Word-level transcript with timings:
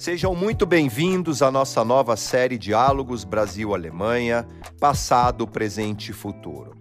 Sejam 0.00 0.34
muito 0.34 0.64
bem-vindos 0.64 1.42
à 1.42 1.50
nossa 1.50 1.84
nova 1.84 2.16
série 2.16 2.56
Diálogos 2.56 3.22
Brasil-Alemanha, 3.22 4.48
Passado, 4.80 5.46
Presente 5.46 6.10
e 6.10 6.14
Futuro. 6.14 6.74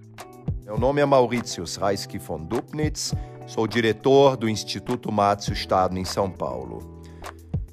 Meu 0.64 0.78
nome 0.78 1.02
é 1.02 1.06
Mauritius 1.06 1.76
Reisky 1.76 2.18
von 2.18 2.42
Dupnitz, 2.42 3.14
sou 3.46 3.68
diretor 3.68 4.38
do 4.38 4.48
Instituto 4.48 5.12
Mátio 5.12 5.52
Estado 5.52 6.00
em 6.00 6.06
São 6.06 6.32
Paulo. 6.32 7.02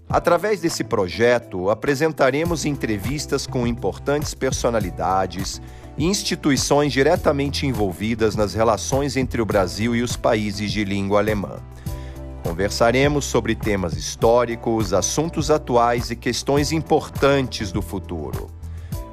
Através 0.09 0.61
desse 0.61 0.83
projeto, 0.83 1.71
apresentaremos 1.71 2.65
entrevistas 2.65 3.47
com 3.47 3.69
importantes 3.69 4.35
personalidades 4.35 5.63
e 5.97 6.07
instituições 6.07 6.93
diretamente 6.93 7.69
envolvidas 7.69 8.35
nas 8.35 8.53
relações 8.53 9.17
entre 9.17 9.41
o 9.41 9.47
Brasil 9.47 9.95
e 9.95 10.03
os 10.03 10.17
países 10.17 10.73
de 10.73 10.83
língua 10.83 11.21
alemã. 11.21 11.63
Conversaremos 12.47 13.25
sobre 13.25 13.57
temas 13.57 13.97
históricos, 13.97 14.93
assuntos 14.93 15.51
atuais 15.51 16.13
e 16.13 16.17
questões 16.17 16.71
importantes 16.71 17.73
do 17.73 17.83
futuro. 17.83 18.47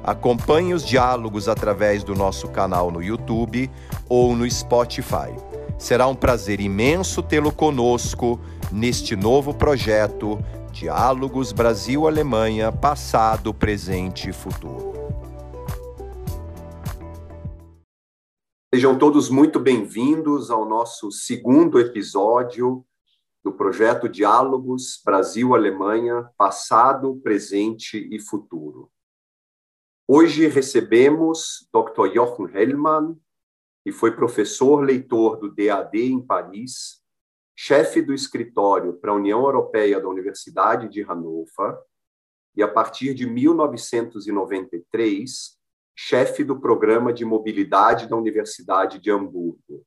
Acompanhe 0.04 0.72
os 0.72 0.86
diálogos 0.86 1.48
através 1.48 2.04
do 2.04 2.14
nosso 2.14 2.46
canal 2.46 2.92
no 2.92 3.02
YouTube 3.02 3.68
ou 4.08 4.36
no 4.36 4.48
Spotify. 4.48 5.34
Será 5.76 6.06
um 6.06 6.14
prazer 6.14 6.60
imenso 6.60 7.24
tê-lo 7.24 7.50
conosco 7.50 8.38
neste 8.70 9.16
novo 9.16 9.52
projeto 9.52 10.38
Diálogos 10.70 11.50
Brasil-Alemanha 11.50 12.70
Passado, 12.70 13.52
Presente 13.52 14.30
e 14.30 14.32
Futuro. 14.32 14.94
Sejam 18.72 18.96
todos 18.96 19.28
muito 19.28 19.58
bem-vindos 19.58 20.52
ao 20.52 20.64
nosso 20.64 21.10
segundo 21.10 21.80
episódio 21.80 22.84
do 23.44 23.52
projeto 23.52 24.08
Diálogos 24.08 25.00
Brasil-Alemanha, 25.04 26.30
Passado, 26.34 27.20
Presente 27.22 28.08
e 28.10 28.18
Futuro. 28.18 28.90
Hoje 30.08 30.48
recebemos 30.48 31.68
Dr. 31.70 32.14
Jochen 32.14 32.46
Hellmann, 32.54 33.20
que 33.84 33.92
foi 33.92 34.16
professor 34.16 34.80
leitor 34.80 35.36
do 35.36 35.54
DAD 35.54 35.94
em 35.94 36.22
Paris, 36.22 37.02
chefe 37.54 38.00
do 38.00 38.14
escritório 38.14 38.94
para 38.94 39.12
a 39.12 39.14
União 39.14 39.42
Europeia 39.42 40.00
da 40.00 40.08
Universidade 40.08 40.88
de 40.88 41.02
Hannover 41.02 41.76
e, 42.56 42.62
a 42.62 42.68
partir 42.68 43.12
de 43.12 43.26
1993, 43.26 45.58
chefe 45.94 46.44
do 46.44 46.58
programa 46.58 47.12
de 47.12 47.26
mobilidade 47.26 48.08
da 48.08 48.16
Universidade 48.16 48.98
de 48.98 49.10
Hamburgo. 49.10 49.84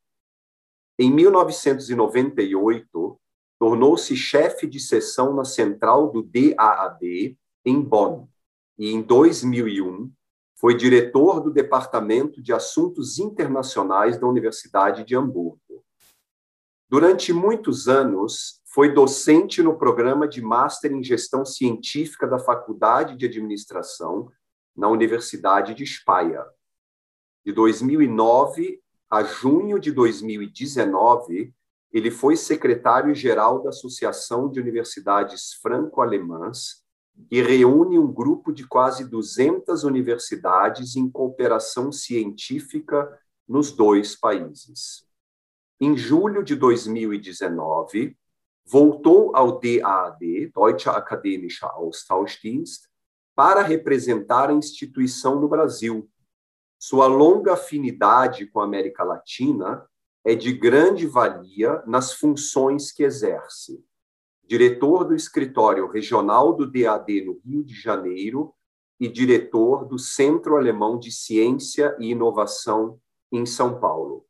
Em 1.00 1.12
1998, 1.12 3.20
tornou-se 3.60 4.16
chefe 4.16 4.68
de 4.68 4.80
seção 4.80 5.34
na 5.34 5.44
central 5.44 6.12
do 6.12 6.22
DAAD 6.22 7.38
em 7.66 7.82
Bonn 7.82 8.28
e, 8.78 8.92
em 8.92 9.02
2001, 9.02 10.12
foi 10.56 10.76
diretor 10.76 11.40
do 11.40 11.52
Departamento 11.52 12.42
de 12.42 12.54
Assuntos 12.54 13.20
Internacionais 13.20 14.18
da 14.18 14.28
Universidade 14.28 15.04
de 15.04 15.16
Hamburgo. 15.16 15.60
Durante 16.90 17.34
muitos 17.34 17.88
anos, 17.88 18.62
foi 18.66 18.94
docente 18.94 19.62
no 19.62 19.78
programa 19.78 20.28
de 20.28 20.42
Master 20.42 20.92
em 20.92 21.04
Gestão 21.04 21.46
Científica 21.46 22.28
da 22.28 22.40
Faculdade 22.40 23.18
de 23.18 23.26
Administração 23.26 24.32
na 24.76 24.88
Universidade 24.88 25.74
de 25.74 25.86
Speyer. 25.86 26.46
De 27.46 27.52
2009 27.52 28.82
a 29.10 29.24
junho 29.24 29.80
de 29.80 29.92
2019, 29.92 31.54
ele 31.92 32.12
foi 32.12 32.36
secretário-geral 32.36 33.64
da 33.64 33.70
Associação 33.70 34.50
de 34.50 34.60
Universidades 34.60 35.54
Franco-Alemãs, 35.62 36.84
que 37.30 37.42
reúne 37.42 37.98
um 37.98 38.12
grupo 38.12 38.52
de 38.52 38.68
quase 38.68 39.06
200 39.06 39.84
universidades 39.84 40.96
em 40.96 41.10
cooperação 41.10 41.92
científica 41.92 43.10
nos 43.48 43.72
dois 43.72 44.16
países. 44.16 45.08
Em 45.80 45.96
julho 45.98 46.44
de 46.44 46.56
2019, 46.56 48.18
voltou 48.66 49.36
ao 49.36 49.60
DAAD, 49.60 50.52
Deutsche 50.54 50.90
Akademische 50.90 51.66
Austauschdienst, 51.66 52.88
para 53.36 53.62
representar 53.62 54.50
a 54.50 54.54
instituição 54.54 55.40
no 55.40 55.48
Brasil. 55.48 56.10
Sua 56.78 57.08
longa 57.08 57.54
afinidade 57.54 58.48
com 58.48 58.60
a 58.60 58.64
América 58.64 59.04
Latina 59.04 59.88
é 60.28 60.36
de 60.36 60.52
grande 60.52 61.08
valia 61.08 61.82
nas 61.88 62.12
funções 62.12 62.92
que 62.92 63.02
exerce. 63.02 63.82
Diretor 64.46 65.06
do 65.06 65.16
Escritório 65.16 65.90
Regional 65.90 66.54
do 66.54 66.70
DAD 66.70 67.24
no 67.24 67.40
Rio 67.46 67.64
de 67.64 67.74
Janeiro 67.74 68.54
e 69.00 69.08
diretor 69.08 69.86
do 69.86 69.98
Centro 69.98 70.58
Alemão 70.58 71.00
de 71.00 71.14
Ciência 71.14 71.96
e 71.98 72.12
Inovação 72.12 73.00
em 73.32 73.46
São 73.46 73.80
Paulo. 73.80 74.26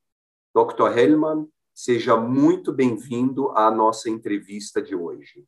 Dr. 0.53 0.95
Hellmann, 0.95 1.47
seja 1.73 2.15
muito 2.15 2.71
bem-vindo 2.71 3.49
à 3.57 3.71
nossa 3.71 4.07
entrevista 4.07 4.79
de 4.79 4.93
hoje. 4.93 5.45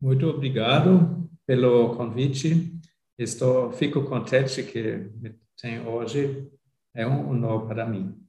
Muito 0.00 0.28
obrigado 0.28 1.28
pelo 1.44 1.96
convite. 1.96 2.72
Estou, 3.18 3.72
fico 3.72 4.04
contente 4.04 4.62
que 4.62 5.10
me 5.20 5.34
tem 5.60 5.84
hoje. 5.84 6.48
É 6.94 7.04
um 7.04 7.30
honor 7.30 7.66
para 7.66 7.84
mim. 7.84 8.19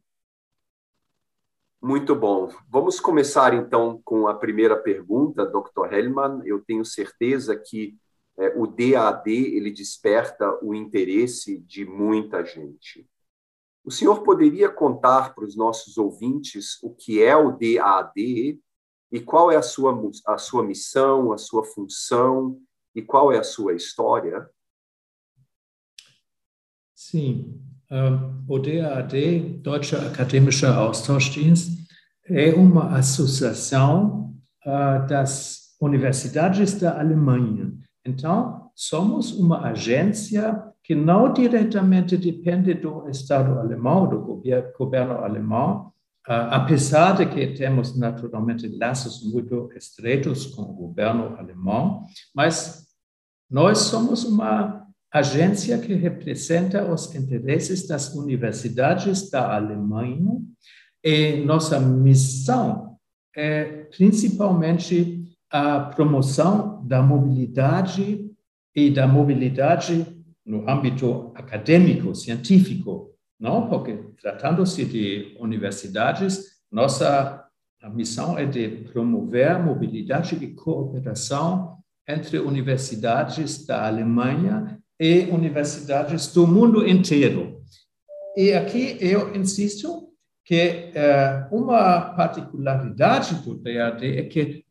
Muito 1.82 2.16
bom. 2.16 2.50
Vamos 2.70 3.00
começar 3.00 3.56
então 3.56 4.00
com 4.06 4.28
a 4.28 4.36
primeira 4.36 4.78
pergunta, 4.78 5.46
Dr. 5.46 5.92
Hellman. 5.92 6.42
Eu 6.46 6.62
tenho 6.62 6.86
certeza 6.86 7.56
que 7.56 7.98
é, 8.38 8.50
o 8.56 8.68
DAD 8.68 9.32
ele 9.32 9.72
desperta 9.72 10.60
o 10.64 10.76
interesse 10.76 11.58
de 11.60 11.84
muita 11.84 12.46
gente. 12.46 13.10
O 13.84 13.90
senhor 13.90 14.22
poderia 14.22 14.70
contar 14.70 15.34
para 15.34 15.44
os 15.44 15.56
nossos 15.56 15.98
ouvintes 15.98 16.78
o 16.84 16.94
que 16.94 17.22
é 17.22 17.36
o 17.36 17.52
DAD 17.52 18.60
e 19.12 19.20
qual 19.20 19.52
é 19.52 19.56
a 19.56 19.64
sua, 19.64 20.00
a 20.28 20.38
sua 20.38 20.64
missão, 20.64 21.34
a 21.34 21.38
sua 21.40 21.64
função 21.64 22.62
e 22.94 23.02
qual 23.02 23.32
é 23.32 23.40
a 23.40 23.44
sua 23.44 23.74
história? 23.74 24.48
Sim, 26.94 27.60
o 28.48 28.60
DAD, 28.60 29.60
Deutscher 29.62 30.08
Akademischer 30.08 30.70
Austauschdienst, 30.70 31.82
é 32.26 32.54
uma 32.54 32.98
associação 32.98 34.34
uh, 34.66 35.06
das 35.08 35.76
universidades 35.82 36.80
da 36.80 37.00
Alemanha. 37.00 37.74
Então, 38.06 38.72
somos 38.74 39.32
uma 39.32 39.68
agência 39.68 40.64
que 40.84 40.96
não 40.96 41.34
diretamente 41.34 42.16
depende 42.18 42.74
do 42.74 43.08
Estado 43.10 43.60
alemão, 43.60 44.08
do 44.08 44.42
governo 44.78 45.16
alemão, 45.16 45.88
uh, 46.28 46.48
apesar 46.52 47.18
de 47.18 47.26
que 47.26 47.48
temos 47.48 47.98
naturalmente 47.98 48.68
laços 48.78 49.22
muito 49.30 49.70
estreitos 49.76 50.46
com 50.46 50.62
o 50.62 50.74
governo 50.74 51.36
alemão, 51.38 52.06
mas 52.34 52.88
nós 53.50 53.80
somos 53.80 54.24
uma 54.24 54.88
agência 55.12 55.78
que 55.78 55.94
representa 55.94 56.90
os 56.90 57.14
interesses 57.14 57.86
das 57.86 58.14
universidades 58.16 59.30
da 59.30 59.56
Alemanha 59.56 60.42
e 61.04 61.44
nossa 61.44 61.80
missão 61.80 62.98
é 63.36 63.86
principalmente 63.96 65.22
a 65.50 65.82
promoção 65.82 66.86
da 66.86 67.02
mobilidade 67.02 68.32
e 68.74 68.90
da 68.90 69.06
mobilidade 69.06 70.06
no 70.46 70.70
âmbito 70.70 71.32
acadêmico, 71.36 72.16
científico, 72.16 73.12
não? 73.40 73.68
Porque 73.68 73.98
tratando-se 74.22 74.86
de 74.86 75.36
universidades, 75.40 76.62
nossa 76.72 77.46
missão 77.94 78.38
é 78.38 78.46
de 78.46 78.70
promover 78.92 79.60
mobilidade 79.60 80.36
e 80.36 80.54
cooperação 80.54 81.78
entre 82.08 82.40
universidades 82.40 83.66
da 83.66 83.88
Alemanha 83.88 84.81
e 85.02 85.22
universidades 85.32 86.32
do 86.32 86.46
mundo 86.46 86.88
inteiro. 86.88 87.60
E 88.38 88.54
aqui 88.54 88.98
eu 89.02 89.36
insisto 89.36 90.10
que 90.46 90.92
uh, 90.94 91.56
uma 91.56 92.14
particularidade 92.16 93.34
do 93.44 93.56
DAD 93.56 94.20
é 94.20 94.24
que, 94.24 94.64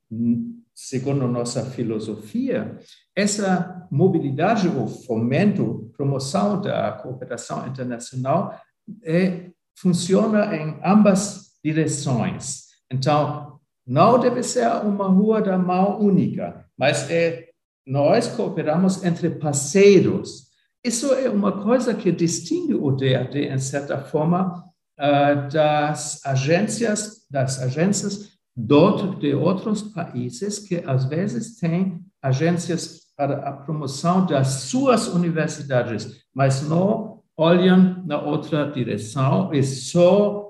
segundo 0.72 1.26
nossa 1.26 1.64
filosofia, 1.64 2.78
essa 3.14 3.88
mobilidade, 3.90 4.68
o 4.68 4.86
fomento, 4.86 5.90
promoção 5.96 6.60
da 6.60 6.92
cooperação 6.92 7.66
internacional 7.66 8.54
é, 9.02 9.50
funciona 9.74 10.56
em 10.56 10.78
ambas 10.84 11.58
direções. 11.64 12.66
Então, 12.88 13.58
não 13.84 14.16
deve 14.16 14.44
ser 14.44 14.68
uma 14.84 15.08
rua 15.08 15.42
da 15.42 15.58
mão 15.58 15.98
única, 16.00 16.64
mas 16.78 17.10
é 17.10 17.49
nós 17.90 18.28
cooperamos 18.28 19.02
entre 19.02 19.28
parceiros. 19.30 20.48
Isso 20.82 21.12
é 21.12 21.28
uma 21.28 21.60
coisa 21.60 21.92
que 21.92 22.12
distingue 22.12 22.74
o 22.74 22.92
DAD, 22.92 23.36
em 23.36 23.58
certa 23.58 23.98
forma, 23.98 24.64
ah, 24.96 25.34
das 25.34 26.24
agências, 26.24 27.26
das 27.28 27.60
agências 27.60 28.30
de 28.56 29.34
outros 29.34 29.82
países 29.82 30.60
que 30.60 30.76
às 30.86 31.04
vezes 31.06 31.56
têm 31.56 32.00
agências 32.22 33.00
para 33.16 33.38
a 33.48 33.52
promoção 33.52 34.24
das 34.24 34.48
suas 34.70 35.08
universidades, 35.08 36.24
mas 36.32 36.62
não 36.62 37.22
olham 37.36 38.04
na 38.06 38.20
outra 38.20 38.70
direção 38.70 39.52
e 39.52 39.64
só, 39.64 40.48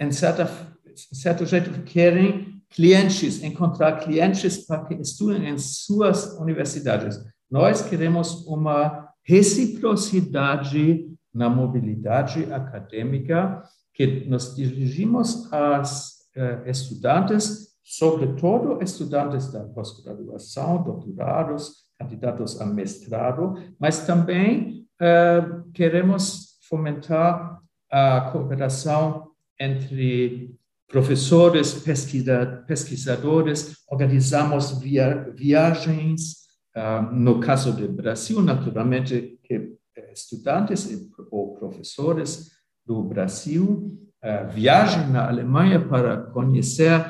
em 0.00 0.10
certa, 0.10 0.50
certo 0.94 1.44
jeito, 1.44 1.82
querem 1.82 2.49
clientes, 2.70 3.42
encontrar 3.42 3.98
clientes 4.00 4.66
para 4.66 4.84
que 4.84 4.94
estudem 4.94 5.48
em 5.48 5.58
suas 5.58 6.38
universidades. 6.38 7.18
Nós 7.50 7.82
queremos 7.82 8.46
uma 8.46 9.08
reciprocidade 9.24 11.06
na 11.34 11.48
mobilidade 11.48 12.52
acadêmica, 12.52 13.62
que 13.92 14.24
nos 14.26 14.54
dirigimos 14.54 15.52
aos 15.52 16.20
uh, 16.36 16.68
estudantes, 16.68 17.70
sobretudo 17.82 18.82
estudantes 18.82 19.52
da 19.52 19.60
pós-graduação, 19.64 20.82
doutorados, 20.82 21.84
candidatos 21.98 22.60
a 22.60 22.66
mestrado, 22.66 23.54
mas 23.78 24.06
também 24.06 24.86
uh, 25.00 25.70
queremos 25.72 26.56
fomentar 26.68 27.60
a 27.90 28.30
cooperação 28.32 29.28
entre 29.58 30.56
professores, 30.90 31.72
pesquisa, 31.72 32.64
pesquisadores, 32.66 33.76
organizamos 33.88 34.78
via, 34.80 35.30
viagens, 35.34 36.34
uh, 36.76 37.14
no 37.14 37.38
caso 37.38 37.72
do 37.72 37.88
Brasil, 37.88 38.42
naturalmente, 38.42 39.38
que 39.44 39.78
estudantes 40.12 40.88
ou 41.30 41.54
professores 41.54 42.50
do 42.84 43.02
Brasil 43.02 43.96
uh, 44.22 44.52
viajem 44.52 45.08
na 45.08 45.28
Alemanha 45.28 45.80
para 45.80 46.16
conhecer 46.16 47.00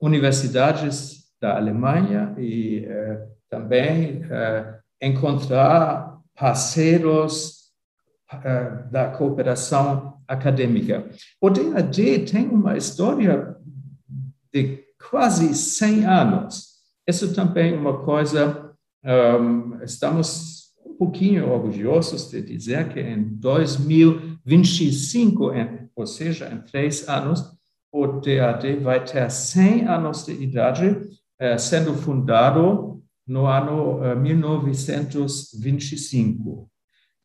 universidades 0.00 1.30
da 1.40 1.56
Alemanha 1.56 2.34
e 2.38 2.86
uh, 2.86 3.30
também 3.48 4.22
uh, 4.22 4.78
encontrar 5.00 6.18
parceiros 6.34 7.60
da 8.92 9.10
cooperação 9.10 10.19
acadêmica. 10.30 11.10
O 11.40 11.50
DAD 11.50 12.20
tem 12.20 12.48
uma 12.48 12.76
história 12.76 13.56
de 14.52 14.84
quase 15.10 15.54
100 15.54 16.06
anos. 16.06 16.70
Isso 17.06 17.34
também 17.34 17.74
é 17.74 17.76
uma 17.76 18.04
coisa, 18.04 18.72
um, 19.04 19.82
estamos 19.82 20.60
pouquinho 21.00 21.50
orgulhosos 21.50 22.30
de 22.30 22.40
dizer 22.42 22.90
que 22.90 23.00
em 23.00 23.24
2025, 23.24 25.50
ou 25.96 26.06
seja, 26.06 26.52
em 26.52 26.60
três 26.60 27.08
anos, 27.08 27.42
o 27.90 28.06
DAD 28.06 28.76
vai 28.82 29.02
ter 29.02 29.30
100 29.30 29.88
anos 29.88 30.26
de 30.26 30.32
idade, 30.32 31.00
eh, 31.38 31.56
sendo 31.56 31.94
fundado 31.94 33.02
no 33.26 33.46
ano 33.46 34.14
1925. 34.14 36.70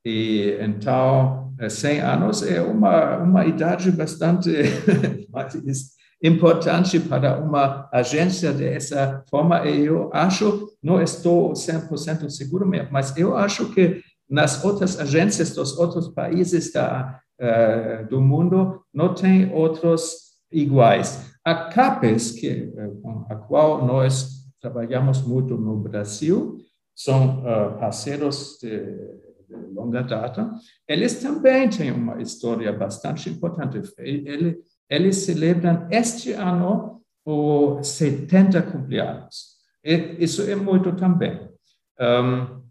Eh, 0.06 0.10
e 0.10 0.58
então, 0.64 1.45
100 1.70 1.98
eh, 1.98 2.02
anos 2.02 2.44
é 2.44 2.62
uma, 2.62 3.18
uma 3.18 3.46
idade 3.46 3.92
bastante 3.92 4.52
importante 6.22 7.00
para 7.00 7.40
uma 7.40 7.90
agência 7.92 8.52
dessa 8.52 9.24
forma. 9.30 9.66
Eu 9.66 10.10
acho, 10.14 10.68
não 10.82 11.02
estou 11.02 11.54
100% 11.54 12.30
seguro, 12.30 12.70
mas 12.92 13.16
eu 13.18 13.36
acho 13.36 13.72
que 13.74 14.02
nas 14.30 14.64
outras 14.64 15.00
agências 15.00 15.54
dos 15.54 15.78
outros 15.78 16.10
países 16.10 16.72
da, 16.72 17.20
uh, 17.40 18.10
do 18.10 18.20
mundo 18.20 18.82
não 18.94 19.14
tem 19.14 19.54
outros 19.54 20.26
iguais. 20.52 21.34
A 21.44 21.70
CAPES, 21.70 22.32
que, 22.32 22.74
com 23.04 23.26
a 23.30 23.36
qual 23.36 23.86
nós 23.86 24.46
trabalhamos 24.60 25.22
muito 25.22 25.56
no 25.56 25.78
Brasil, 25.78 26.58
são 26.96 27.42
uh, 27.42 27.78
parceiros 27.78 28.58
de 28.62 29.25
longa 29.74 30.02
data, 30.02 30.52
eles 30.88 31.22
também 31.22 31.70
têm 31.70 31.92
uma 31.92 32.22
história 32.22 32.72
bastante 32.72 33.30
importante. 33.30 33.82
Ele, 33.98 34.58
eles 34.90 35.18
celebram 35.18 35.88
este 35.92 36.34
ano 36.34 37.02
os 37.26 37.88
70 37.88 38.62
cumpleaños. 38.64 39.56
Isso 39.84 40.42
é 40.44 40.56
muito 40.56 40.96
também. 40.96 41.50
Um, 42.00 42.64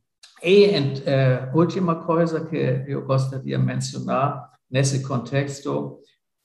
e 0.43 0.67
uh, 0.67 1.57
última 1.57 2.05
coisa 2.05 2.45
que 2.45 2.85
eu 2.87 3.05
gostaria 3.07 3.57
de 3.57 3.65
mencionar 3.65 4.51
nesse 4.71 5.03
contexto, 5.03 6.01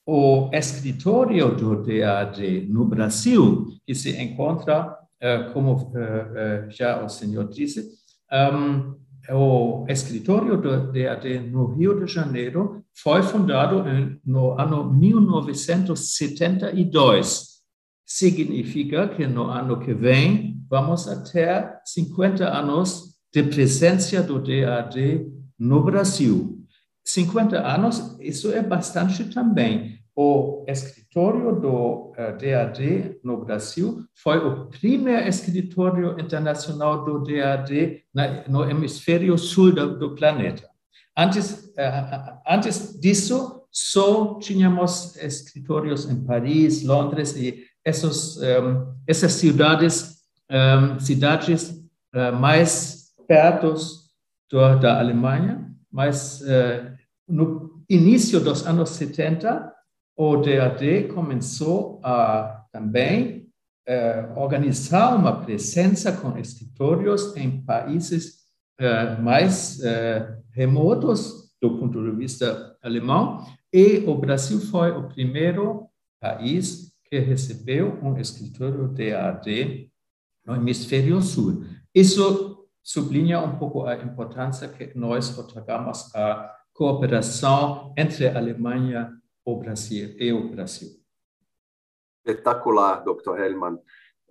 o 0.06 0.50
escritório 0.54 1.56
do 1.56 1.84
DAD 1.84 2.68
no 2.70 2.86
Brasil, 2.86 3.68
que 3.86 3.94
se 3.94 4.18
encontra, 4.22 4.98
uh, 5.22 5.54
como 5.54 5.74
uh, 5.74 6.70
já 6.70 7.04
o 7.04 7.10
senhor 7.10 7.50
disse, 7.50 7.90
um, 8.32 8.96
o 9.32 9.86
escritório 9.88 10.58
do 10.58 10.92
DAD 10.92 11.40
no 11.52 11.68
Rio 11.74 12.04
de 12.04 12.12
Janeiro 12.12 12.84
foi 12.94 13.22
fundado 13.22 13.84
no 14.26 14.60
ano 14.60 14.92
1972. 14.92 17.60
Significa 18.06 19.08
que 19.08 19.28
no 19.28 19.44
ano 19.46 19.80
que 19.80 19.94
vem 19.94 20.60
vamos 20.70 21.06
ter 21.32 21.80
50 21.86 22.46
anos 22.48 23.16
de 23.32 23.44
presença 23.44 24.24
do 24.24 24.40
DAD 24.40 25.28
no 25.58 25.82
Brasil. 25.84 26.58
50 27.06 27.58
anos, 27.60 28.18
isso 28.20 28.52
é 28.52 28.62
bastante 28.62 29.24
também 29.26 29.99
o 30.22 30.66
escritório 30.68 31.56
do 31.62 32.12
DAD 32.18 32.84
eh, 32.84 33.16
no 33.24 33.38
Brasil 33.38 34.04
foi 34.14 34.38
o 34.38 34.66
primeiro 34.66 35.26
escritório 35.26 36.20
internacional 36.20 37.06
do 37.06 37.24
DAD 37.24 38.04
no 38.50 38.70
hemisfério 38.70 39.38
sul 39.38 39.72
do, 39.72 39.98
do 39.98 40.16
planeta. 40.16 40.70
Antes, 41.18 41.72
uh, 41.78 42.38
antes 42.46 43.00
disso, 43.00 43.64
só 43.72 44.38
tínhamos 44.40 45.16
escritórios 45.16 46.10
em 46.10 46.22
Paris, 46.26 46.84
Londres 46.84 47.38
e 47.38 47.64
esses, 47.86 48.36
um, 48.36 48.94
essas 49.08 49.32
cidades, 49.32 50.18
cidades 51.00 51.82
mais 52.38 53.14
perto 53.26 53.74
do, 54.52 54.80
da 54.80 55.00
Alemanha, 55.00 55.66
mas 55.90 56.44
no 57.26 57.84
início 57.90 58.40
dos 58.42 58.68
anos 58.68 58.90
70, 58.90 59.79
o 60.20 60.36
DAD 60.36 61.08
começou 61.14 62.02
a 62.04 62.66
também 62.74 63.48
eh, 63.88 64.34
organizar 64.36 65.16
uma 65.16 65.40
presença 65.40 66.12
com 66.12 66.38
escritórios 66.38 67.34
em 67.38 67.62
países 67.62 68.40
eh, 68.78 69.16
mais 69.16 69.82
eh, 69.82 70.38
remotos 70.52 71.56
do 71.62 71.80
ponto 71.80 72.04
de 72.04 72.12
vista 72.18 72.78
alemão, 72.82 73.46
e 73.72 74.00
o 74.00 74.16
Brasil 74.16 74.60
foi 74.60 74.92
o 74.92 75.08
primeiro 75.08 75.88
país 76.20 76.92
que 77.06 77.18
recebeu 77.20 77.98
um 78.04 78.18
escritório 78.18 78.90
DAD 78.90 79.90
no 80.46 80.54
hemisfério 80.54 81.22
sul. 81.22 81.64
Isso 81.96 82.68
sublinha 82.84 83.40
um 83.40 83.58
pouco 83.58 83.86
a 83.86 83.96
importância 83.96 84.68
que 84.68 84.92
nós 84.98 85.38
otorgamos 85.40 86.14
à 86.14 86.54
cooperação 86.74 87.94
entre 87.98 88.28
a 88.28 88.38
Alemanha 88.38 89.18
o 89.46 89.56
Brasil 89.58 90.16
e 90.18 90.32
o 90.32 90.50
Brasil. 90.50 90.90
Espetacular, 92.26 93.04
Dr. 93.04 93.40
Hellman. 93.40 93.80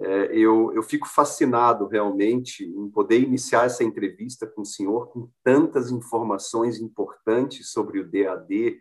É, 0.01 0.37
eu, 0.37 0.73
eu 0.75 0.83
fico 0.83 1.09
fascinado 1.09 1.89
realmente 1.89 2.65
em 2.65 2.89
poder 2.89 3.21
iniciar 3.21 3.67
essa 3.67 3.83
entrevista 3.83 4.47
com 4.47 4.63
o 4.63 4.67
senhor 4.67 5.09
com 5.09 5.29
tantas 5.43 5.91
informações 5.91 6.79
importantes 6.79 7.71
sobre 7.71 7.99
o 7.99 8.09
DAD. 8.09 8.79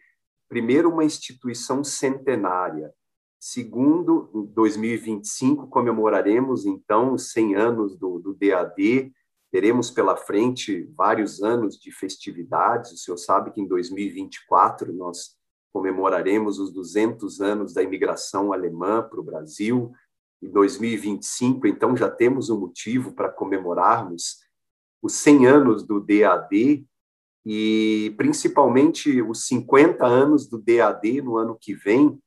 Primeiro, 0.47 0.91
uma 0.91 1.03
instituição 1.03 1.83
centenária. 1.83 2.93
Segundo, 3.39 4.29
em 4.33 4.45
2025 4.53 5.67
comemoraremos 5.67 6.65
então 6.65 7.13
os 7.13 7.31
100 7.31 7.55
anos 7.55 7.97
do, 7.97 8.19
do 8.19 8.35
DAD. 8.35 9.11
Teremos 9.51 9.89
pela 9.89 10.15
frente 10.15 10.83
vários 10.95 11.41
anos 11.41 11.79
de 11.79 11.91
festividades. 11.91 12.91
O 12.91 12.97
senhor 12.97 13.17
sabe 13.17 13.51
que 13.51 13.61
em 13.61 13.67
2024 13.67 14.93
nós 14.93 15.36
comemoraremos 15.77 16.57
os 16.57 16.73
200 16.73 17.39
anos 17.39 17.71
da 17.71 17.83
imigração 17.83 18.51
alemã 18.51 19.07
para 19.07 19.19
o 19.19 19.23
Brasil. 19.23 19.91
Em 20.41 20.49
2025, 20.49 21.67
então, 21.67 21.95
já 21.95 22.09
temos 22.09 22.49
um 22.49 22.59
motivo 22.59 23.13
para 23.13 23.29
comemorarmos 23.29 24.39
os 25.03 25.13
100 25.13 25.45
anos 25.45 25.85
do 25.85 25.99
DAD 25.99 26.83
e, 27.45 28.11
principalmente, 28.17 29.21
os 29.21 29.45
50 29.45 30.03
anos 30.03 30.47
do 30.47 30.57
DAD 30.57 31.21
no 31.21 31.37
ano 31.37 31.55
que 31.55 31.75
vem, 31.75 32.19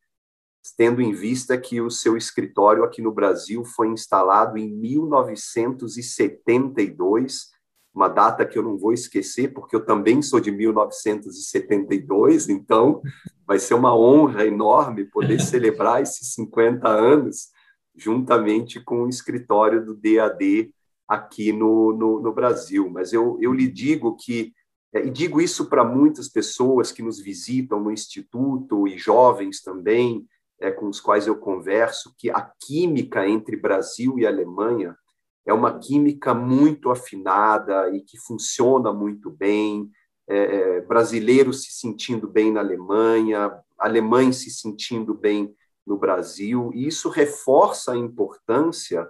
tendo 0.77 1.03
em 1.03 1.11
vista 1.11 1.59
que 1.59 1.81
o 1.81 1.91
seu 1.91 2.17
escritório 2.17 2.85
aqui 2.85 3.03
no 3.03 3.11
Brasil 3.11 3.65
foi 3.65 3.89
instalado 3.89 4.59
em 4.59 4.73
1972 4.73 7.51
uma 7.95 8.09
data 8.09 8.47
que 8.47 8.59
eu 8.59 8.63
não 8.63 8.79
vou 8.79 8.93
esquecer, 8.93 9.53
porque 9.53 9.75
eu 9.75 9.85
também 9.85 10.23
sou 10.23 10.41
de 10.41 10.51
1972, 10.51 12.49
então 12.49 13.03
vai 13.51 13.59
ser 13.59 13.75
uma 13.75 13.93
honra 13.93 14.47
enorme 14.47 15.05
poder 15.07 15.41
celebrar 15.43 16.01
esses 16.01 16.35
50 16.35 16.87
anos 16.89 17.49
juntamente 17.97 18.79
com 18.79 19.03
o 19.03 19.09
escritório 19.09 19.85
do 19.85 19.93
DAD 19.93 20.73
aqui 21.09 21.53
no, 21.53 21.93
no, 21.93 22.21
no 22.21 22.33
Brasil. 22.33 22.89
Mas 22.89 23.13
eu, 23.13 23.37
eu 23.41 23.53
lhe 23.53 23.67
digo 23.67 24.15
que, 24.15 24.53
é, 24.95 25.05
e 25.05 25.11
digo 25.11 25.41
isso 25.41 25.69
para 25.69 25.83
muitas 25.83 26.29
pessoas 26.29 26.93
que 26.93 27.03
nos 27.03 27.19
visitam 27.19 27.81
no 27.81 27.91
Instituto 27.91 28.87
e 28.87 28.97
jovens 28.97 29.61
também, 29.61 30.25
é, 30.61 30.71
com 30.71 30.87
os 30.87 31.01
quais 31.01 31.27
eu 31.27 31.37
converso, 31.37 32.15
que 32.17 32.31
a 32.31 32.53
química 32.65 33.27
entre 33.27 33.57
Brasil 33.57 34.17
e 34.17 34.25
Alemanha 34.25 34.97
é 35.45 35.53
uma 35.53 35.77
química 35.77 36.33
muito 36.33 36.89
afinada 36.89 37.91
e 37.97 38.01
que 38.03 38.17
funciona 38.17 38.93
muito 38.93 39.29
bem. 39.29 39.91
É, 40.31 40.77
é 40.77 40.81
brasileiros 40.81 41.65
se 41.65 41.73
sentindo 41.73 42.29
bem 42.29 42.53
na 42.53 42.61
Alemanha, 42.61 43.53
alemães 43.79 44.37
se 44.37 44.51
sentindo 44.51 45.15
bem 45.15 45.55
no 45.87 45.97
Brasil, 45.97 46.71
e 46.75 46.87
isso 46.87 47.09
reforça 47.09 47.93
a 47.93 47.97
importância 47.97 49.09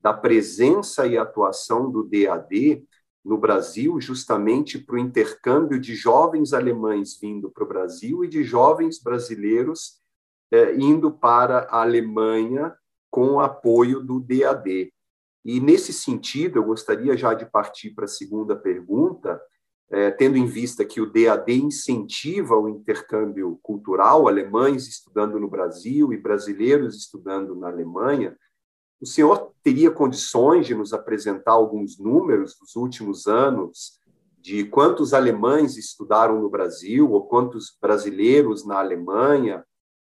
da 0.00 0.12
presença 0.12 1.06
e 1.06 1.18
atuação 1.18 1.90
do 1.90 2.04
DAD 2.04 2.84
no 3.24 3.36
Brasil, 3.36 4.00
justamente 4.00 4.78
para 4.78 4.96
o 4.96 4.98
intercâmbio 4.98 5.78
de 5.78 5.94
jovens 5.94 6.52
alemães 6.52 7.18
vindo 7.20 7.50
para 7.50 7.64
o 7.64 7.68
Brasil 7.68 8.24
e 8.24 8.28
de 8.28 8.42
jovens 8.42 9.02
brasileiros 9.02 10.00
eh, 10.50 10.74
indo 10.76 11.10
para 11.10 11.60
a 11.70 11.82
Alemanha 11.82 12.74
com 13.10 13.32
o 13.32 13.40
apoio 13.40 14.00
do 14.00 14.20
DAD. 14.20 14.92
E, 15.44 15.60
nesse 15.60 15.92
sentido, 15.92 16.58
eu 16.58 16.64
gostaria 16.64 17.16
já 17.16 17.34
de 17.34 17.44
partir 17.44 17.90
para 17.90 18.04
a 18.04 18.08
segunda 18.08 18.56
pergunta, 18.56 19.40
eh, 19.90 20.10
tendo 20.12 20.36
em 20.36 20.46
vista 20.46 20.84
que 20.84 21.00
o 21.00 21.10
DAD 21.10 21.52
incentiva 21.52 22.56
o 22.56 22.68
intercâmbio 22.68 23.58
cultural, 23.62 24.28
alemães 24.28 24.86
estudando 24.86 25.38
no 25.40 25.48
Brasil 25.48 26.12
e 26.12 26.16
brasileiros 26.16 26.96
estudando 26.96 27.54
na 27.56 27.68
Alemanha, 27.68 28.36
o 29.00 29.06
senhor 29.06 29.52
teria 29.62 29.90
condições 29.90 30.66
de 30.66 30.74
nos 30.74 30.92
apresentar 30.92 31.52
alguns 31.52 31.98
números 31.98 32.56
dos 32.58 32.76
últimos 32.76 33.26
anos 33.26 33.98
de 34.38 34.64
quantos 34.64 35.12
alemães 35.12 35.76
estudaram 35.76 36.40
no 36.40 36.48
Brasil 36.48 37.10
ou 37.10 37.26
quantos 37.26 37.76
brasileiros 37.80 38.64
na 38.64 38.78
Alemanha 38.78 39.64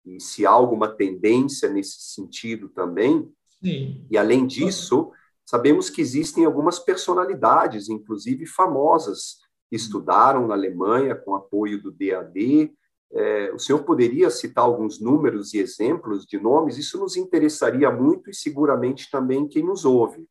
e 0.04 0.20
se 0.20 0.46
há 0.46 0.50
alguma 0.50 0.88
tendência 0.88 1.68
nesse 1.68 2.00
sentido 2.00 2.68
também? 2.68 3.30
Sim. 3.62 4.06
E 4.10 4.16
além 4.16 4.46
disso, 4.46 5.10
sabemos 5.44 5.90
que 5.90 6.00
existem 6.00 6.44
algumas 6.44 6.78
personalidades, 6.78 7.88
inclusive 7.88 8.46
famosas, 8.46 9.38
estudaram 9.70 10.46
na 10.46 10.54
Alemanha 10.54 11.14
com 11.14 11.34
apoio 11.34 11.82
do 11.82 11.90
DAD, 11.90 12.72
é, 13.12 13.52
o 13.52 13.58
senhor 13.58 13.82
poderia 13.84 14.30
citar 14.30 14.64
alguns 14.64 15.00
números 15.00 15.54
e 15.54 15.58
exemplos 15.58 16.26
de 16.26 16.38
nomes? 16.38 16.76
Isso 16.76 16.98
nos 16.98 17.16
interessaria 17.16 17.90
muito 17.90 18.30
e 18.30 18.34
seguramente 18.34 19.10
também 19.10 19.46
quem 19.46 19.64
nos 19.64 19.84
ouve. 19.84 20.26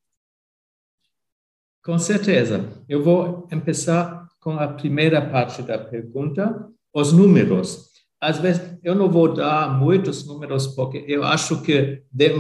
Com 1.84 1.98
certeza. 1.98 2.68
Eu 2.90 3.04
vou 3.04 3.44
começar 3.44 4.28
com 4.40 4.60
a 4.60 4.68
primeira 4.68 5.22
parte 5.22 5.62
da 5.62 5.78
pergunta, 5.78 6.68
os 6.94 7.12
números. 7.12 7.92
Às 8.20 8.40
vezes, 8.40 8.78
eu 8.84 8.96
não 8.96 9.10
vou 9.10 9.34
dar 9.34 9.78
muitos 9.80 10.26
números, 10.26 10.68
porque 10.68 11.04
eu 11.08 11.24
acho 11.24 11.62
que 11.62 12.04
de, 12.12 12.32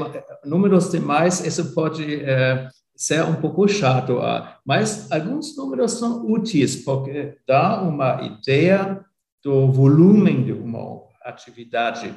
números 0.43 0.89
demais, 0.89 1.45
isso 1.45 1.73
pode 1.73 2.23
é, 2.23 2.67
ser 2.95 3.23
um 3.23 3.35
pouco 3.35 3.67
chato, 3.67 4.19
ah, 4.19 4.59
mas 4.65 5.11
alguns 5.11 5.55
números 5.57 5.93
são 5.93 6.25
úteis, 6.25 6.75
porque 6.77 7.37
dá 7.47 7.81
uma 7.81 8.21
ideia 8.21 9.03
do 9.43 9.71
volume 9.71 10.43
de 10.43 10.53
uma 10.53 11.01
atividade. 11.23 12.15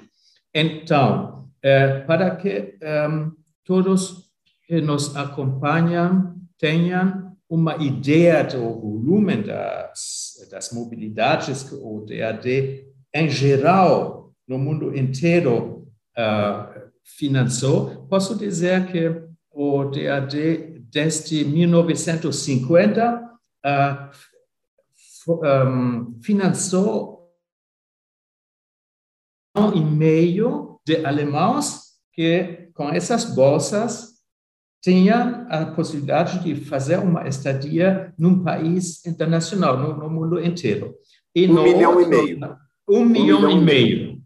Então, 0.55 1.49
é, 1.63 2.01
para 2.01 2.37
que 2.37 2.77
é, 2.81 3.09
todos 3.65 4.29
que 4.67 4.81
nos 4.81 5.17
acompanham 5.17 6.37
tenham 6.59 7.37
uma 7.49 7.77
ideia 7.77 8.45
do 8.45 8.59
volume 8.59 9.43
das, 9.43 10.35
das 10.51 10.73
mobilidades 10.73 11.63
que 11.63 11.75
o 11.75 12.05
DAD, 12.05 12.85
em 13.15 13.29
geral, 13.29 14.33
no 14.47 14.59
mundo 14.59 14.97
inteiro, 14.97 15.87
uh, 16.17 16.89
financiou, 17.03 18.07
posso 18.09 18.37
dizer 18.37 18.87
que 18.87 19.28
o 19.61 19.87
DAD, 19.87 20.85
desde 20.89 21.45
1950, 21.45 23.29
uh, 23.67 24.09
um, 25.45 26.17
financiou 26.23 27.29
e 29.75 29.81
meio 29.81 30.81
de 30.87 31.05
alemães 31.05 31.99
que, 32.13 32.71
com 32.73 32.89
essas 32.89 33.25
bolsas, 33.25 34.19
tinham 34.81 35.45
a 35.51 35.67
possibilidade 35.67 36.39
de 36.45 36.55
fazer 36.65 37.01
uma 37.01 37.27
estadia 37.27 38.15
num 38.17 38.45
país 38.45 39.05
internacional, 39.05 39.77
no, 39.77 39.97
no 39.97 40.09
mundo 40.09 40.41
inteiro. 40.41 40.95
E 41.35 41.49
um 41.49 41.65
milhão 41.65 41.97
outro, 41.97 42.15
e 42.15 42.17
meio. 42.17 42.39
Um, 42.89 42.99
um 43.01 43.05
milhão, 43.05 43.41
milhão, 43.41 43.51
e 43.51 43.61
meio, 43.61 44.23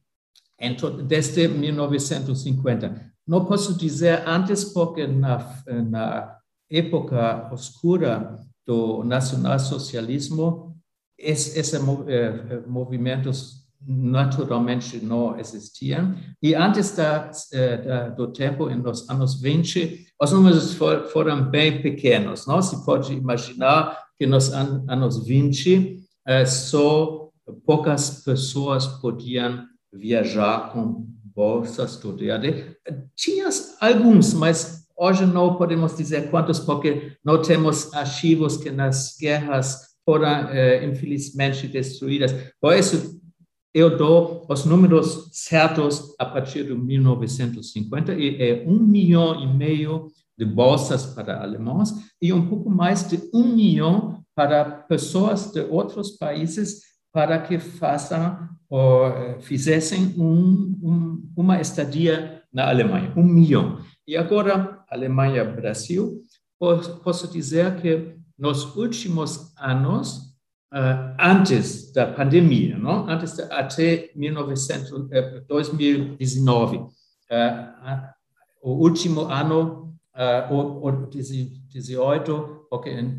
então, 0.60 0.94
desde 1.06 1.48
1950. 1.48 3.11
Não 3.26 3.44
posso 3.44 3.76
dizer 3.76 4.26
antes, 4.26 4.64
porque 4.64 5.06
na, 5.06 5.62
na 5.88 6.36
época 6.70 7.48
oscura 7.52 8.38
do 8.66 9.04
nacionalsocialismo, 9.04 10.76
esse, 11.18 11.58
esse 11.58 11.76
eh, 11.76 12.62
movimentos 12.66 13.62
naturalmente 13.86 14.98
não 15.04 15.38
existiam. 15.38 16.14
E 16.40 16.54
antes 16.54 16.94
da, 16.96 17.30
eh, 17.52 17.76
da, 17.78 18.08
do 18.10 18.28
tempo, 18.32 18.68
nos 18.70 19.08
anos 19.10 19.40
20, 19.40 20.06
os 20.20 20.32
números 20.32 20.74
for, 20.74 21.04
foram 21.08 21.50
bem 21.50 21.82
pequenos. 21.82 22.46
Não 22.46 22.62
se 22.62 22.84
pode 22.84 23.12
imaginar 23.12 23.98
que 24.16 24.26
nos 24.26 24.52
an, 24.52 24.84
anos 24.88 25.24
20 25.24 26.00
eh, 26.26 26.46
só 26.46 27.28
poucas 27.66 28.22
pessoas 28.24 28.86
podiam 28.86 29.64
viajar 29.92 30.72
com 30.72 31.06
bolsas 31.34 31.96
do 31.96 32.12
DAD. 32.12 32.76
Tinha 33.16 33.48
alguns, 33.80 34.34
mas 34.34 34.86
hoje 34.96 35.26
não 35.26 35.56
podemos 35.56 35.96
dizer 35.96 36.30
quantos, 36.30 36.58
porque 36.58 37.16
não 37.24 37.40
temos 37.40 37.92
arquivos 37.94 38.56
que 38.56 38.70
nas 38.70 39.16
guerras 39.18 39.92
foram, 40.04 40.48
eh, 40.50 40.84
infelizmente, 40.84 41.68
destruídas. 41.68 42.32
Por 42.60 42.74
isso, 42.74 43.20
eu 43.74 43.96
dou 43.96 44.46
os 44.48 44.64
números 44.64 45.28
certos 45.32 46.14
a 46.18 46.26
partir 46.26 46.64
de 46.64 46.74
1950 46.74 48.12
e 48.14 48.36
é 48.42 48.64
um 48.66 48.78
milhão 48.78 49.40
e 49.40 49.46
meio 49.46 50.08
de 50.36 50.44
bolsas 50.44 51.06
para 51.06 51.42
alemães 51.42 51.90
e 52.20 52.32
um 52.32 52.46
pouco 52.48 52.68
mais 52.68 53.08
de 53.08 53.20
um 53.32 53.54
milhão 53.54 54.22
para 54.34 54.64
pessoas 54.64 55.52
de 55.52 55.60
outros 55.60 56.10
países 56.12 56.91
para 57.12 57.38
que 57.40 57.58
façam 57.58 58.48
ou 58.68 59.38
fizessem 59.40 60.14
um, 60.18 60.78
um, 60.82 61.32
uma 61.36 61.60
estadia 61.60 62.42
na 62.52 62.68
Alemanha, 62.68 63.12
um 63.16 63.22
milhão. 63.22 63.78
E 64.06 64.16
agora, 64.16 64.82
Alemanha, 64.90 65.44
Brasil, 65.44 66.22
posso 66.58 67.30
dizer 67.30 67.76
que 67.80 68.16
nos 68.38 68.74
últimos 68.74 69.52
anos 69.58 70.32
uh, 70.72 71.14
antes 71.18 71.92
da 71.92 72.06
pandemia, 72.06 72.78
não? 72.78 73.08
antes 73.08 73.34
de, 73.34 73.42
até 73.42 74.10
1900, 74.14 75.08
2019. 75.46 76.78
Uh, 76.78 76.88
o 78.62 78.72
último 78.72 79.22
ano, 79.22 79.94
uh, 80.14 80.54
o, 80.54 80.88
o 80.88 81.06
18, 81.10 82.66
okay, 82.70 83.18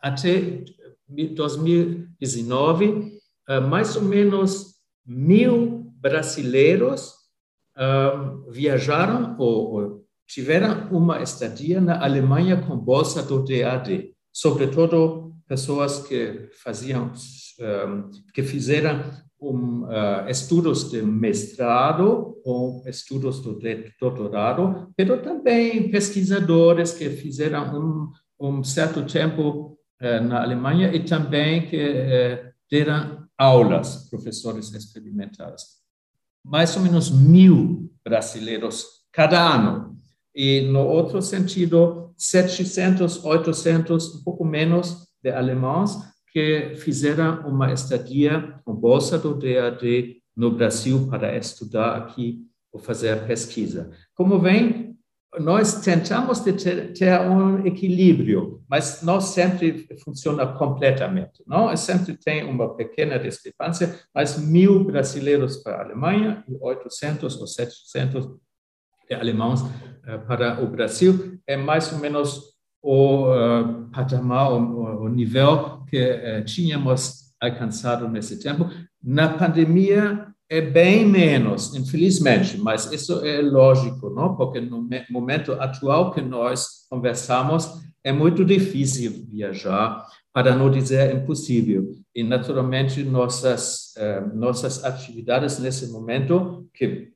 até 0.00 0.64
2019, 1.08 2.88
uh, 3.48 3.60
mais 3.68 3.96
ou 3.96 4.02
menos 4.02 4.74
mil 5.06 5.92
brasileiros 6.00 7.14
uh, 7.76 8.50
viajaram 8.50 9.36
ou, 9.38 10.04
tiveram 10.26 10.88
uma 10.90 11.22
estadia 11.22 11.80
na 11.80 12.02
Alemanha 12.02 12.56
com 12.56 12.76
bolsa 12.76 13.22
do 13.22 13.44
DAD, 13.44 14.10
sobretudo 14.32 15.34
pessoas 15.46 16.06
que 16.06 16.48
faziam, 16.62 17.12
um, 17.60 18.10
que 18.32 18.42
fizeram 18.42 19.04
um, 19.40 19.84
uh, 19.84 20.28
estudos 20.28 20.90
de 20.90 21.02
mestrado 21.02 22.40
ou 22.44 22.82
estudos 22.86 23.40
de 23.58 23.92
doutorado, 24.00 24.88
mas 24.96 25.22
também 25.22 25.90
pesquisadores 25.90 26.92
que 26.92 27.10
fizeram 27.10 28.10
um, 28.40 28.58
um 28.58 28.64
certo 28.64 29.04
tempo 29.04 29.78
na 30.00 30.42
Alemanha 30.42 30.94
e 30.94 31.04
também 31.04 31.66
que 31.66 32.52
deram 32.70 33.26
aulas, 33.36 34.08
professores 34.08 34.72
experimentais. 34.72 35.62
Mais 36.44 36.76
ou 36.76 36.82
menos 36.82 37.10
mil 37.10 37.90
brasileiros 38.04 38.84
cada 39.12 39.40
ano. 39.40 39.98
E, 40.34 40.62
no 40.62 40.80
outro 40.80 41.22
sentido, 41.22 42.12
700, 42.16 43.24
800, 43.24 44.16
um 44.16 44.24
pouco 44.24 44.44
menos, 44.44 45.06
de 45.22 45.30
alemães 45.30 45.96
que 46.32 46.74
fizeram 46.76 47.48
uma 47.48 47.72
estadia 47.72 48.60
com 48.64 48.74
bolsa 48.74 49.16
do 49.16 49.34
DAD 49.34 50.16
no 50.36 50.50
Brasil 50.50 51.06
para 51.08 51.36
estudar 51.36 51.96
aqui 51.96 52.44
ou 52.72 52.80
fazer 52.80 53.24
pesquisa. 53.26 53.90
Como 54.14 54.40
vem, 54.40 54.83
nós 55.40 55.80
tentamos 55.80 56.40
ter, 56.40 56.92
ter, 56.92 57.20
um 57.20 57.66
equilíbrio, 57.66 58.62
mas 58.68 59.02
não 59.02 59.20
sempre 59.20 59.86
funciona 60.04 60.46
completamente. 60.46 61.42
Não? 61.46 61.74
Sempre 61.76 62.16
tem 62.16 62.44
uma 62.44 62.74
pequena 62.74 63.18
discrepância, 63.18 63.98
mas 64.14 64.38
mil 64.38 64.84
brasileiros 64.84 65.56
para 65.58 65.76
a 65.76 65.84
Alemanha 65.84 66.44
e 66.48 66.56
800 66.60 67.40
ou 67.40 67.46
700 67.46 68.26
de 69.08 69.14
alemães 69.14 69.60
uh, 69.60 70.26
para 70.26 70.62
o 70.62 70.66
Brasil 70.66 71.38
é 71.46 71.56
mais 71.56 71.92
ou 71.92 71.98
menos 71.98 72.54
o 72.82 73.28
uh, 73.28 73.90
patamar, 73.90 74.52
o, 74.52 75.04
o, 75.04 75.08
nível 75.08 75.84
que 75.86 75.98
uh, 75.98 76.44
tínhamos 76.44 77.34
alcançado 77.40 78.08
nesse 78.08 78.38
tempo. 78.38 78.68
Na 79.02 79.28
pandemia, 79.28 80.33
é 80.48 80.60
bem 80.60 81.06
menos, 81.06 81.74
infelizmente, 81.74 82.58
mas 82.58 82.90
isso 82.92 83.24
é 83.24 83.40
lógico, 83.40 84.10
não? 84.10 84.36
porque 84.36 84.60
no 84.60 84.86
momento 85.10 85.52
atual 85.54 86.12
que 86.12 86.20
nós 86.20 86.86
conversamos, 86.90 87.82
é 88.04 88.12
muito 88.12 88.44
difícil 88.44 89.24
viajar, 89.28 90.06
para 90.34 90.54
não 90.56 90.68
dizer 90.68 91.14
impossível. 91.14 91.94
E, 92.12 92.24
naturalmente, 92.24 93.02
nossas, 93.04 93.94
eh, 93.96 94.20
nossas 94.34 94.84
atividades 94.84 95.60
nesse 95.60 95.92
momento, 95.92 96.68
que 96.74 97.12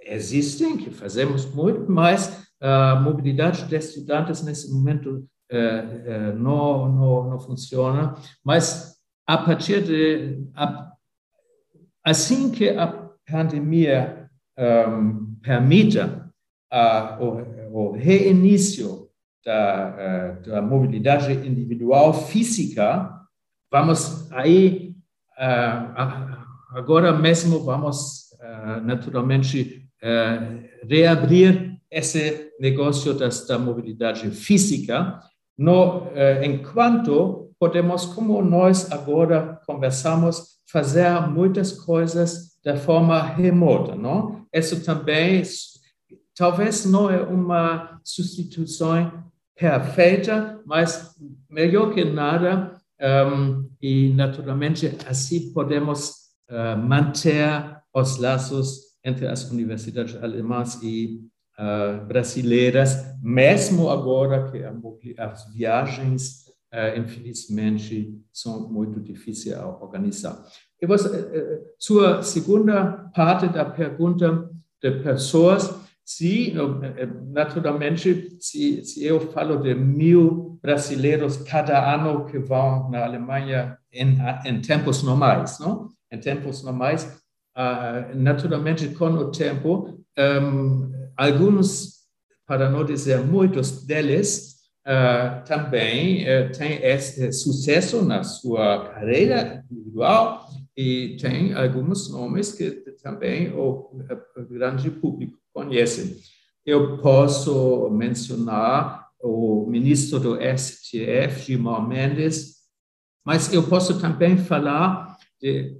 existem, 0.00 0.78
que 0.78 0.90
fazemos 0.90 1.44
muito, 1.44 1.84
mas 1.90 2.42
a 2.58 2.96
mobilidade 2.96 3.66
de 3.66 3.76
estudantes 3.76 4.42
nesse 4.42 4.72
momento 4.72 5.28
eh, 5.50 6.02
eh, 6.06 6.32
não, 6.32 6.90
não, 6.90 7.30
não 7.30 7.40
funciona. 7.40 8.14
Mas, 8.42 8.96
a 9.26 9.36
partir 9.36 9.82
de. 9.84 10.42
A, 10.54 10.91
Assim 12.04 12.50
que 12.50 12.68
a 12.70 12.86
pandemia 13.30 14.28
um, 14.58 15.36
permita 15.40 16.28
uh, 16.72 17.24
o, 17.72 17.88
o, 17.88 17.92
reinício 17.92 19.08
da, 19.44 20.38
uh, 20.44 20.48
da, 20.48 20.62
mobilidade 20.62 21.32
individual 21.32 22.12
física, 22.12 23.10
vamos 23.70 24.30
aí, 24.32 24.94
uh, 25.38 26.76
agora 26.76 27.12
mesmo 27.12 27.60
vamos 27.60 28.22
naturalmente 28.82 29.88
reabrir 30.90 31.78
esse 31.88 32.50
negócio 32.58 33.14
das, 33.14 33.46
da 33.46 33.56
mobilidade 33.56 34.28
física, 34.32 35.20
no, 35.56 36.08
enquanto 36.42 37.41
podemos, 37.62 38.06
como 38.06 38.42
nós 38.42 38.90
agora 38.90 39.60
conversamos, 39.64 40.58
fazer 40.66 41.08
muitas 41.28 41.70
coisas 41.70 42.58
de 42.60 42.76
forma 42.76 43.22
remota, 43.22 43.94
não? 43.94 44.44
Isso 44.52 44.84
também, 44.84 45.44
talvez 46.34 46.84
não 46.84 47.08
é 47.08 47.22
uma 47.22 48.00
substituição 48.02 49.12
perfeita, 49.54 50.60
mas 50.66 51.14
melhor 51.48 51.94
que 51.94 52.04
nada, 52.04 52.80
um, 53.00 53.70
e 53.80 54.12
naturalmente 54.12 54.98
assim 55.06 55.52
podemos 55.52 56.14
uh, 56.50 56.76
manter 56.76 57.78
os 57.94 58.18
laços 58.18 58.80
entre 59.04 59.28
as 59.28 59.48
universidades 59.48 60.20
alemãs 60.20 60.82
e 60.82 61.20
uh, 61.60 62.04
brasileiras, 62.06 62.96
mesmo 63.22 63.88
agora 63.88 64.50
que 64.50 64.64
as 65.16 65.48
viagens 65.54 66.42
infelizmente, 66.96 68.18
são 68.32 68.70
muito 68.70 69.00
difíceis 69.00 69.54
a 69.54 69.66
organizar. 69.66 70.42
E 70.80 70.86
você, 70.86 71.08
uh, 71.08 71.62
sua 71.78 72.22
segunda 72.22 73.10
parte 73.14 73.46
da 73.48 73.64
pergunta 73.64 74.48
de 74.82 74.90
pessoas, 75.02 75.82
se, 76.04 76.52
naturalmente, 77.30 78.36
se, 78.40 78.84
se 78.84 79.04
eu 79.04 79.20
falo 79.32 79.58
de 79.58 79.74
mil 79.74 80.58
brasileiros 80.60 81.36
cada 81.36 81.94
ano 81.94 82.24
que 82.26 82.38
vão 82.38 82.90
na 82.90 83.04
Alemanha 83.04 83.78
em, 83.92 84.16
em 84.44 84.60
tempos 84.60 85.02
normais, 85.02 85.58
não? 85.58 85.88
Em 86.10 86.18
tempos 86.18 86.62
normais, 86.62 87.04
uh, 87.56 88.16
naturalmente, 88.16 88.88
com 88.88 89.10
o 89.10 89.30
tempo, 89.30 90.04
um, 90.18 90.90
alguns, 91.16 92.02
para 92.46 92.68
não 92.68 92.84
dizer 92.84 93.20
muitos 93.20 93.84
deles, 93.84 94.56
uh, 94.86 95.44
também 95.44 96.22
uh, 96.22 96.52
tem 96.52 96.82
esse 96.84 97.32
sucesso 97.32 98.02
na 98.02 98.22
sua 98.22 98.88
carreira 98.88 99.64
individual 99.70 100.46
e 100.76 101.16
tem 101.20 101.52
alguns 101.54 102.10
nomes 102.10 102.52
que 102.52 102.70
também 103.02 103.52
o, 103.52 103.90
grande 104.48 104.90
público 104.90 105.36
conhece. 105.52 106.20
Eu 106.64 106.98
posso 106.98 107.90
mencionar 107.90 109.08
o 109.20 109.66
ministro 109.66 110.18
do 110.18 110.36
STF, 110.36 111.46
Gilmar 111.46 111.86
Mendes, 111.86 112.62
mas 113.24 113.52
eu 113.52 113.62
posso 113.62 114.00
também 114.00 114.36
falar 114.36 115.16
de 115.40 115.76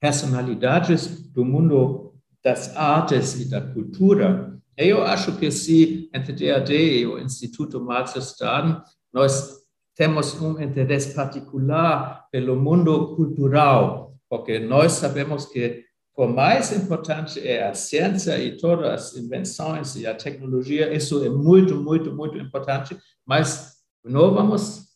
personalidades 0.00 1.30
do 1.32 1.44
mundo 1.44 2.14
das 2.42 2.76
artes 2.76 3.40
e 3.40 3.50
da 3.50 3.60
cultura 3.60 4.55
eu 4.76 5.02
acho 5.02 5.36
que 5.36 5.50
se 5.50 6.10
entre 6.12 6.32
DAD 6.32 6.74
e 6.74 7.06
o 7.06 7.18
Instituto 7.18 7.80
Marxo 7.80 8.18
Staden 8.18 8.80
nós 9.12 9.56
temos 9.94 10.40
um 10.40 10.60
interesse 10.60 11.14
particular 11.14 12.26
pelo 12.30 12.54
mundo 12.56 13.16
cultural, 13.16 14.14
porque 14.28 14.58
nós 14.58 14.92
sabemos 14.92 15.46
que 15.46 15.84
por 16.14 16.28
mais 16.28 16.72
importante 16.72 17.46
é 17.46 17.66
a 17.66 17.74
ciência 17.74 18.38
e 18.38 18.56
todas 18.56 18.88
as 18.88 19.16
invenções 19.16 19.96
e 19.96 20.06
a 20.06 20.14
tecnologia, 20.14 20.92
isso 20.94 21.24
é 21.24 21.28
muito, 21.28 21.76
muito, 21.76 22.14
muito 22.14 22.38
importante, 22.38 22.96
mas 23.26 23.76
não 24.04 24.32
vamos 24.32 24.86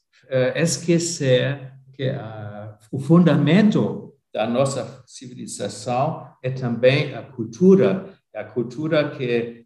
esquecer 0.54 1.72
que 1.92 2.10
o 2.90 2.98
fundamento 2.98 4.14
da 4.32 4.46
nossa 4.46 5.02
civilização 5.06 6.26
é 6.42 6.50
também 6.50 7.14
a 7.14 7.22
cultura, 7.22 8.14
a 8.34 8.44
cultura 8.44 9.10
que 9.10 9.59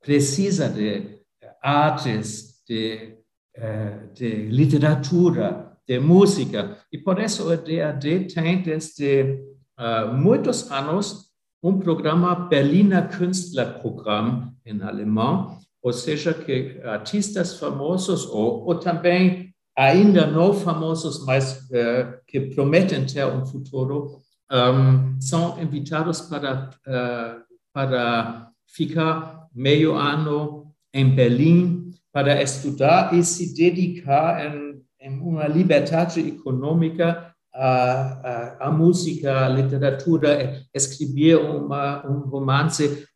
precisa 0.00 0.68
de 0.68 1.16
artes, 1.62 2.62
de, 2.68 3.16
eh, 3.54 4.08
de 4.14 4.46
literatura, 4.48 5.72
de 5.86 5.98
música. 5.98 6.78
E 6.92 6.98
por 6.98 7.20
isso 7.20 7.44
o 7.44 7.56
DAD 7.56 8.26
tem 8.32 8.62
desde 8.62 9.40
uh, 9.78 10.12
muitos 10.12 10.70
anos 10.70 11.26
um 11.62 11.78
programa 11.78 12.34
Berliner 12.34 13.08
Künstlerprogramm 13.08 14.52
em 14.64 14.82
alemão, 14.82 15.58
ou 15.82 15.92
seja, 15.92 16.34
que 16.34 16.80
artistas 16.84 17.58
famosos 17.58 18.26
ou, 18.26 18.64
ou 18.66 18.74
também 18.78 19.54
ainda 19.76 20.26
não 20.26 20.52
famosos, 20.54 21.24
mas 21.24 21.68
uh, 21.70 22.18
que 22.26 22.40
prometem 22.40 23.06
ter 23.06 23.26
um 23.26 23.44
futuro, 23.46 24.18
um, 24.50 25.20
são 25.20 25.60
invitados 25.60 26.20
para, 26.22 26.70
uh, 26.86 27.42
para 27.72 28.45
fica 28.66 29.46
meio 29.54 29.94
ano 29.94 30.72
em 30.92 31.14
Berlim 31.14 31.90
para 32.12 32.42
estudar 32.42 33.14
e 33.14 33.22
se 33.22 33.54
dedicar 33.54 34.46
em, 34.46 34.82
em 35.00 35.18
uma 35.20 35.46
liberdade 35.46 36.20
econômica 36.20 37.34
à, 37.54 38.58
à, 38.60 38.68
à, 38.68 38.70
música, 38.70 39.44
à 39.44 39.48
literatura, 39.48 40.62
escrever 40.74 41.36
uma, 41.36 42.06
um 42.06 42.20
romance, 42.20 43.06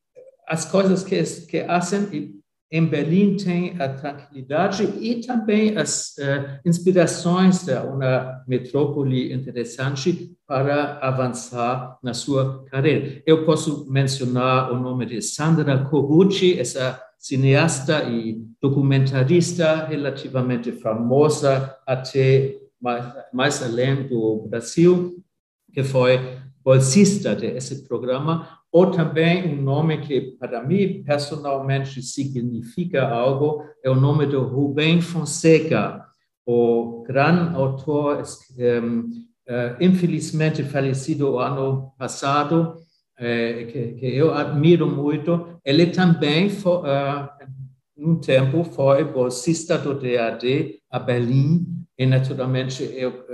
as 0.47 0.65
coisas 0.65 1.03
que, 1.03 1.23
que 1.47 1.65
fazem 1.65 2.40
em 2.71 2.87
Berlim 2.87 3.37
tem 3.37 3.75
a 3.81 3.89
tranquilidade 3.89 4.85
e 5.01 5.21
também 5.21 5.77
as 5.77 6.15
uh, 6.19 6.61
inspirações 6.65 7.65
de 7.65 7.75
uma 7.75 8.45
metrópole 8.47 9.33
interessante 9.33 10.37
para 10.47 10.99
avançar 10.99 11.99
na 12.01 12.15
sua 12.15 12.65
carreira. 12.67 13.23
Eu 13.27 13.45
posso 13.45 13.91
mencionar 13.91 14.71
o 14.73 14.79
nome 14.79 15.05
de 15.07 15.21
Sandra 15.21 15.85
Corrucci, 15.85 16.59
essa 16.61 17.01
cineasta 17.19 18.05
e 18.05 18.41
documentarista 18.63 19.87
relativamente 19.87 20.71
famosa 20.71 21.77
até 21.87 22.57
mais, 22.81 23.05
mais 23.33 23.63
além 23.63 24.07
do 24.07 24.47
Brasil, 24.49 25.23
que 25.73 25.83
foi 25.83 26.21
bolsista 26.65 27.35
desse 27.35 27.87
programa 27.89 28.60
ou 28.73 28.91
também 28.91 29.53
um 29.53 29.63
nome 29.63 29.99
que, 29.99 30.21
para 30.39 30.63
mim, 30.63 31.03
personalmente 31.03 32.01
significa 32.03 33.09
algo, 33.09 33.65
é 33.83 33.91
o 33.91 33.97
nome 33.97 34.27
de 34.27 34.37
Rubem 34.37 35.01
Fonseca, 35.01 36.05
o 36.47 37.03
grande 37.07 37.55
autor, 37.55 38.23
uh, 38.23 39.11
eh, 39.47 39.77
infelizmente 39.81 40.63
falecido 40.63 41.39
ano 41.39 41.93
passado, 41.99 42.75
uh, 43.19 43.67
que, 43.67 43.99
eu 44.01 44.33
admiro 44.33 44.89
muito. 44.89 45.59
Ele 45.65 45.87
também, 45.87 46.49
foi, 46.49 46.89
num 47.97 48.21
tempo, 48.21 48.63
foi 48.63 49.05
bolsista 49.05 49.77
do 49.77 49.95
DAD 49.95 50.77
a 50.91 50.99
Berlim, 50.99 51.67
e 51.99 52.07
naturalmente 52.07 52.83
eu, 52.83 53.25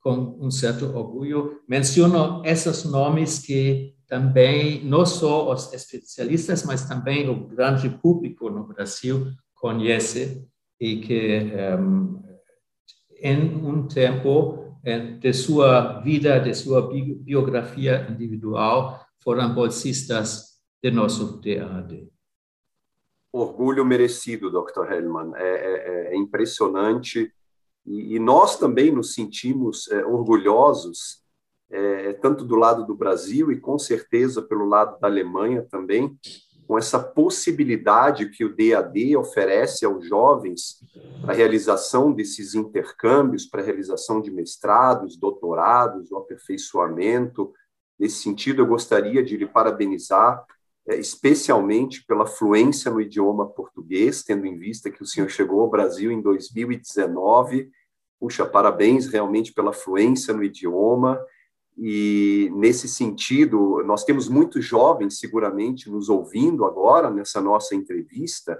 com 0.00 0.36
um 0.40 0.50
certo 0.50 0.84
orgulho, 0.94 1.60
menciono 1.66 2.42
esses 2.44 2.84
nomes 2.84 3.38
que 3.38 3.95
também 4.06 4.84
não 4.84 5.04
só 5.04 5.52
os 5.52 5.72
especialistas, 5.72 6.64
mas 6.64 6.88
também 6.88 7.28
o 7.28 7.46
grande 7.46 7.88
público 7.88 8.48
no 8.48 8.64
Brasil 8.64 9.32
conhece 9.54 10.46
e 10.80 10.96
que 11.00 11.52
um, 11.78 12.22
em 13.20 13.56
um 13.64 13.88
tempo 13.88 14.76
de 15.20 15.32
sua 15.32 16.00
vida, 16.00 16.38
de 16.38 16.54
sua 16.54 16.88
biografia 16.88 18.06
individual, 18.08 19.04
foram 19.18 19.52
bolsistas 19.52 20.60
de 20.80 20.90
nosso 20.90 21.40
DAD. 21.40 22.08
Orgulho 23.32 23.84
merecido, 23.84 24.50
Dr. 24.50 24.92
Hellman. 24.92 25.32
É, 25.34 25.42
é, 25.42 26.14
é 26.14 26.16
impressionante 26.16 27.32
e, 27.86 28.18
nós 28.18 28.58
também 28.58 28.90
nos 28.90 29.14
sentimos 29.14 29.88
é, 29.88 30.04
orgulhosos, 30.04 31.22
é, 31.70 32.12
tanto 32.14 32.44
do 32.44 32.56
lado 32.56 32.86
do 32.86 32.94
Brasil 32.94 33.50
e 33.50 33.60
com 33.60 33.78
certeza 33.78 34.42
pelo 34.42 34.66
lado 34.66 34.98
da 35.00 35.08
Alemanha 35.08 35.66
também, 35.68 36.16
com 36.66 36.76
essa 36.76 36.98
possibilidade 36.98 38.28
que 38.28 38.44
o 38.44 38.54
DAD 38.54 39.16
oferece 39.16 39.84
aos 39.84 40.04
jovens 40.06 40.80
para 41.22 41.32
a 41.32 41.36
realização 41.36 42.12
desses 42.12 42.54
intercâmbios, 42.54 43.46
para 43.46 43.62
a 43.62 43.64
realização 43.64 44.20
de 44.20 44.32
mestrados, 44.32 45.16
doutorados, 45.16 46.10
o 46.10 46.16
aperfeiçoamento. 46.16 47.52
Nesse 47.98 48.22
sentido, 48.22 48.62
eu 48.62 48.66
gostaria 48.66 49.22
de 49.22 49.36
lhe 49.36 49.46
parabenizar, 49.46 50.44
é, 50.88 50.96
especialmente 50.96 52.04
pela 52.04 52.26
fluência 52.26 52.90
no 52.90 53.00
idioma 53.00 53.48
português, 53.48 54.24
tendo 54.24 54.44
em 54.44 54.58
vista 54.58 54.90
que 54.90 55.02
o 55.02 55.06
senhor 55.06 55.28
chegou 55.28 55.60
ao 55.60 55.70
Brasil 55.70 56.10
em 56.10 56.20
2019. 56.20 57.70
Puxa, 58.18 58.44
parabéns 58.44 59.06
realmente 59.06 59.52
pela 59.52 59.72
fluência 59.72 60.34
no 60.34 60.42
idioma 60.42 61.20
e, 61.76 62.50
nesse 62.54 62.88
sentido, 62.88 63.82
nós 63.84 64.02
temos 64.02 64.28
muitos 64.28 64.64
jovens, 64.64 65.18
seguramente, 65.18 65.90
nos 65.90 66.08
ouvindo 66.08 66.64
agora, 66.64 67.10
nessa 67.10 67.40
nossa 67.40 67.74
entrevista, 67.74 68.58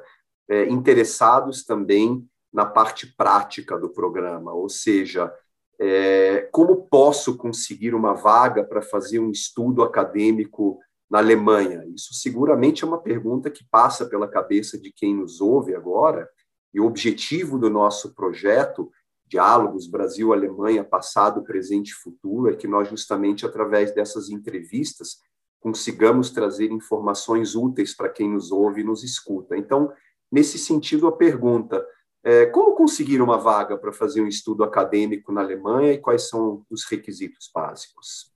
é, 0.49 0.69
interessados 0.69 1.65
também 1.65 2.25
na 2.53 2.67
parte 2.67 3.07
prática 3.17 3.79
do 3.79 3.89
programa, 3.89 4.53
ou 4.53 4.69
seja, 4.69 5.33
é, 5.79 6.49
como 6.53 6.87
posso 6.89 7.37
conseguir 7.37 7.95
uma 7.95 8.15
vaga 8.15 8.65
para 8.65 8.83
fazer 8.83 9.19
um 9.19 9.31
estudo 9.31 9.83
acadêmico 9.83 10.79
na 11.11 11.19
Alemanha? 11.19 11.85
Isso 11.95 12.15
seguramente 12.15 12.85
é 12.85 12.87
uma 12.87 13.01
pergunta 13.01 13.51
que 13.51 13.67
passa 13.71 14.07
pela 14.07 14.29
cabeça 14.29 14.79
de 14.79 14.93
quem 14.93 15.15
nos 15.15 15.41
ouve 15.41 15.75
agora, 15.75 16.29
e 16.73 16.81
o 16.81 16.87
objetivo 16.87 17.59
do 17.59 17.71
nosso 17.71 18.15
projeto 18.15 18.91
diálogos 19.29 19.87
Brasil-Alemanha, 19.87 20.85
passado, 20.85 21.43
presente 21.43 21.91
e 21.91 21.95
futuro, 21.95 22.51
é 22.51 22.57
que 22.57 22.69
nós, 22.69 22.89
justamente 22.89 23.45
através 23.45 23.95
dessas 23.95 24.31
entrevistas, 24.31 25.19
consigamos 25.61 26.31
trazer 26.31 26.71
informações 26.71 27.55
úteis 27.55 27.95
para 27.95 28.09
quem 28.09 28.31
nos 28.31 28.53
ouve 28.53 28.83
e 28.83 28.85
nos 28.85 29.03
escuta. 29.03 29.57
Então, 29.57 29.93
nesse 30.31 30.59
sentido, 30.59 31.07
a 31.07 31.13
pergunta: 31.13 31.85
é, 32.25 32.47
como 32.47 32.75
conseguir 32.75 33.21
uma 33.21 33.39
vaga 33.39 33.77
para 33.77 33.93
fazer 33.93 34.21
um 34.21 34.29
estudo 34.29 34.63
acadêmico 34.63 35.33
na 35.33 35.41
Alemanha 35.41 35.93
e 35.93 35.99
quais 35.99 36.29
são 36.29 36.65
os 36.71 36.85
requisitos 36.85 37.51
básicos? 37.55 38.33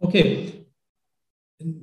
Ok. 0.00 0.66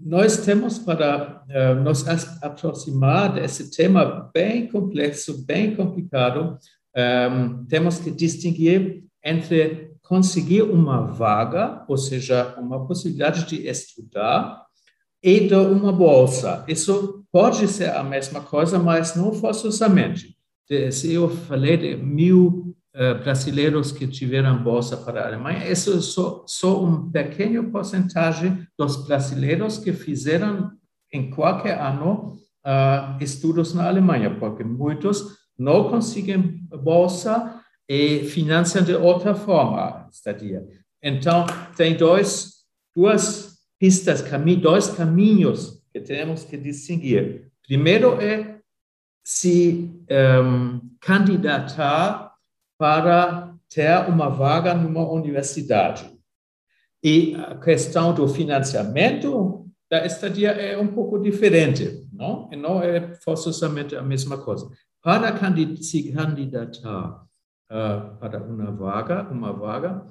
Nós 0.03 0.37
temos 0.45 0.77
para 0.77 1.43
uh, 1.49 1.83
nos 1.83 2.05
aproximar 2.43 3.33
desse 3.33 3.71
tema 3.71 4.29
bem 4.33 4.67
complexo, 4.67 5.43
bem 5.45 5.75
complicado, 5.75 6.59
um, 6.95 7.65
temos 7.65 7.99
que 7.99 8.11
distinguir 8.11 9.03
entre 9.23 9.91
conseguir 10.01 10.63
uma 10.63 11.07
vaga, 11.07 11.85
ou 11.87 11.97
seja, 11.97 12.55
uma 12.59 12.85
possibilidade 12.85 13.45
de 13.45 13.67
estudar, 13.67 14.61
e 15.23 15.47
de 15.47 15.55
uma 15.55 15.91
bolsa. 15.91 16.65
Isso 16.67 17.23
pode 17.31 17.67
ser 17.67 17.91
a 17.91 18.03
mesma 18.03 18.41
coisa, 18.41 18.79
mas 18.79 19.15
não 19.15 19.31
forçosamente. 19.31 20.35
Se 20.91 21.13
eu 21.13 21.29
falei 21.29 21.77
de 21.77 21.95
mil 21.95 22.75
uh, 22.95 23.21
brasileiros 23.21 23.91
que 23.91 24.07
tiveram 24.07 24.63
bolsa 24.63 24.97
para 24.97 25.21
a 25.21 25.27
Alemanha, 25.27 25.69
isso 25.69 25.93
é 25.93 26.01
só, 26.01 26.43
só 26.47 26.83
um 26.83 27.11
pequeno 27.11 27.71
porcentagem 27.71 28.65
dos 28.77 29.05
brasileiros 29.05 29.77
que 29.77 29.93
fizeram 29.93 30.71
em 31.13 31.29
qualquer 31.29 31.79
ano 31.79 32.37
uh, 32.65 33.21
estudos 33.21 33.73
na 33.73 33.87
Alemanha, 33.87 34.37
porque 34.39 34.63
muitos 34.63 35.40
não 35.57 35.89
conseguem 35.89 36.61
bolsa 36.81 37.61
e 37.87 38.23
financiam 38.23 38.83
de 38.83 38.93
outra 38.93 39.35
forma 39.35 39.81
a 39.81 40.07
estadia. 40.09 40.65
Então, 41.03 41.45
tem 41.75 41.95
dois, 41.95 42.63
duas 42.95 43.59
pistas, 43.79 44.23
dois 44.61 44.87
caminhos 44.89 45.83
que 45.91 45.99
temos 45.99 46.43
que 46.43 46.55
distinguir. 46.55 47.51
Primeiro 47.67 48.21
é 48.21 48.59
se 49.23 49.91
um, 50.09 50.79
candidatar 50.99 52.33
para 52.77 53.53
ter 53.69 54.09
uma 54.09 54.29
vaga 54.29 54.73
numa 54.73 55.09
universidade. 55.11 56.09
E 57.03 57.35
a 57.35 57.55
questão 57.55 58.13
do 58.13 58.27
financiamento 58.27 59.67
da 59.89 60.05
estadia 60.05 60.51
é 60.51 60.77
um 60.77 60.87
pouco 60.87 61.19
diferente, 61.19 62.07
não? 62.13 62.47
E 62.51 62.55
não 62.55 62.81
é 62.81 63.15
forçosamente 63.15 63.95
a 63.95 64.01
mesma 64.01 64.37
coisa 64.37 64.69
para 65.01 65.35
se 65.81 66.11
candidatar 66.11 67.25
uh, 67.71 68.17
para 68.19 68.41
uma 68.43 68.71
vaga, 68.71 69.23
uma 69.31 69.51
vaga, 69.51 70.05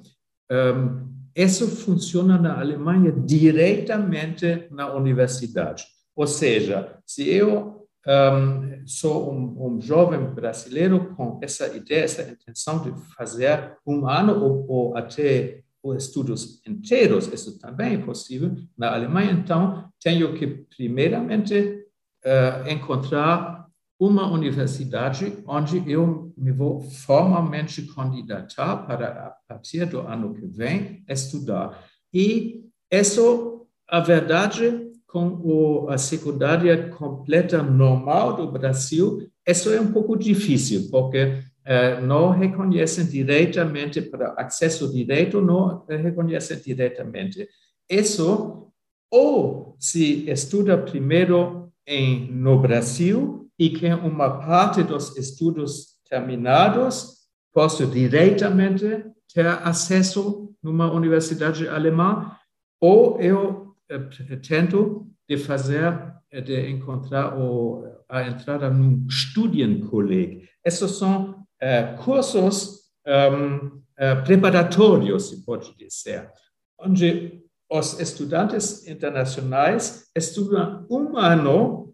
um, 0.51 1.09
isso 1.35 1.67
funciona 1.67 2.37
na 2.37 2.59
Alemanha 2.59 3.11
diretamente 3.11 4.67
na 4.69 4.93
universidade. 4.93 5.85
Ou 6.15 6.27
seja, 6.27 6.97
se 7.05 7.29
eu 7.29 7.87
um, 8.05 8.85
sou 8.85 9.31
um, 9.31 9.75
um, 9.75 9.81
jovem 9.81 10.19
brasileiro 10.19 11.13
com 11.15 11.39
essa 11.41 11.67
ideia, 11.75 12.03
essa 12.03 12.23
intenção 12.23 12.81
de 12.81 12.91
fazer 13.15 13.77
um 13.85 14.07
ano 14.07 14.43
ou, 14.43 14.65
ou 14.67 14.97
até 14.97 15.61
estudos 15.95 16.61
inteiros, 16.67 17.27
isso 17.31 17.59
também 17.59 17.95
é 17.95 17.97
possível 17.97 18.55
na 18.77 18.93
Alemanha, 18.93 19.31
então 19.31 19.89
tenho 20.01 20.33
que 20.33 20.47
primeiramente 20.47 21.85
uh, 22.25 22.69
encontrar 22.69 23.60
uma 24.01 24.27
universidade 24.27 25.31
onde 25.45 25.83
eu 25.85 26.33
me 26.35 26.51
vou 26.51 26.81
formalmente 26.81 27.83
candidatar 27.83 28.77
para, 28.77 29.07
a 29.07 29.29
partir 29.47 29.85
do 29.85 29.99
ano 29.99 30.33
que 30.33 30.47
vem, 30.47 31.03
estudar. 31.07 31.85
E 32.11 32.65
isso, 32.91 33.67
a 33.87 33.99
verdade, 33.99 34.89
com 35.05 35.85
a 35.87 35.99
secundária 35.99 36.89
completa 36.89 37.61
normal 37.61 38.37
do 38.37 38.51
Brasil, 38.51 39.29
isso 39.47 39.69
é 39.69 39.79
um 39.79 39.91
pouco 39.91 40.17
difícil, 40.17 40.89
porque 40.89 41.43
eh, 41.63 42.01
não 42.01 42.31
reconhecem 42.31 43.05
diretamente, 43.05 44.01
para 44.01 44.33
acesso 44.35 44.91
direto, 44.91 45.39
não 45.39 45.85
reconhecem 45.87 46.57
diretamente. 46.57 47.47
Isso, 47.87 48.67
ou 49.11 49.75
se 49.77 50.27
estuda 50.27 50.75
primeiro 50.75 51.71
em, 51.85 52.31
no 52.31 52.59
Brasil, 52.59 53.40
e 53.61 53.69
que 53.69 53.93
uma 53.93 54.39
parte 54.39 54.81
dos 54.81 55.15
estudos 55.15 55.99
terminados 56.09 57.27
posso 57.53 57.85
diretamente 57.85 59.05
ter 59.31 59.45
acesso 59.45 60.51
numa 60.63 60.91
universidade 60.91 61.67
alemã, 61.67 62.35
ou 62.81 63.21
eu 63.21 63.75
eh, 63.87 63.99
tento 64.37 65.07
de 65.29 65.37
fazer, 65.37 65.93
eh, 66.31 66.41
de 66.41 66.71
encontrar 66.71 67.37
o, 67.37 67.85
a 68.09 68.23
entrada 68.23 68.67
num 68.67 69.07
Studienkolleg. 69.07 70.49
Esses 70.65 70.97
são 70.97 71.45
uh, 71.61 72.03
cursos 72.03 72.79
um, 73.05 73.57
uh, 73.57 74.23
preparatórios, 74.25 75.29
se 75.29 75.45
pode 75.45 75.71
dizer, 75.77 76.31
onde 76.79 77.43
os 77.69 77.99
estudantes 77.99 78.87
internacionais 78.87 80.09
estudam 80.15 80.87
um 80.89 81.15
ano 81.15 81.90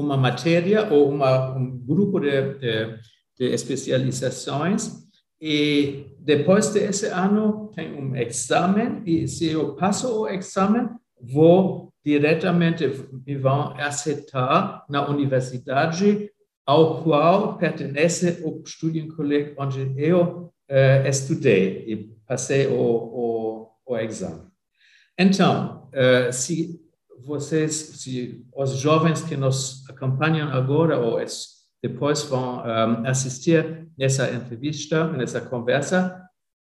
uma 0.00 0.16
matéria 0.16 0.90
ou 0.92 1.10
uma, 1.10 1.56
um 1.56 1.78
grupo 1.78 2.18
de, 2.18 2.54
de, 2.54 2.98
de 3.38 3.54
especializações 3.54 5.08
e 5.40 6.06
depois 6.18 6.68
desse 6.70 7.06
ano 7.06 7.70
tem 7.74 7.94
um 7.94 8.14
exame 8.14 9.02
e 9.06 9.26
se 9.26 9.46
eu 9.46 9.74
passo 9.74 10.22
o 10.22 10.28
exame, 10.28 10.88
vou 11.20 11.90
diretamente, 12.04 12.86
me 13.26 13.36
vão 13.36 13.74
aceitar 13.78 14.84
na 14.88 15.08
universidade 15.08 16.30
ao 16.66 17.02
qual 17.02 17.56
pertence 17.58 18.42
o 18.44 18.62
Studienkolleg 18.66 19.54
onde 19.58 19.94
eu 19.96 20.52
uh, 20.70 21.08
estudei 21.08 21.84
e 21.86 21.96
passei 22.26 22.66
o, 22.66 22.74
o, 22.74 23.68
o 23.86 23.96
exame. 23.98 24.48
Então, 25.18 25.88
uh, 25.88 26.32
se 26.32 26.80
vocês, 27.24 27.72
se 27.74 28.44
os 28.54 28.72
jovens 28.78 29.22
que 29.22 29.36
nos 29.36 29.88
acompanham 29.88 30.48
agora 30.50 30.98
ou 30.98 31.18
depois 31.82 32.22
vão 32.22 32.58
um, 32.58 33.06
assistir 33.06 33.88
nessa 33.98 34.30
entrevista, 34.32 35.10
nessa 35.12 35.40
conversa, 35.40 36.20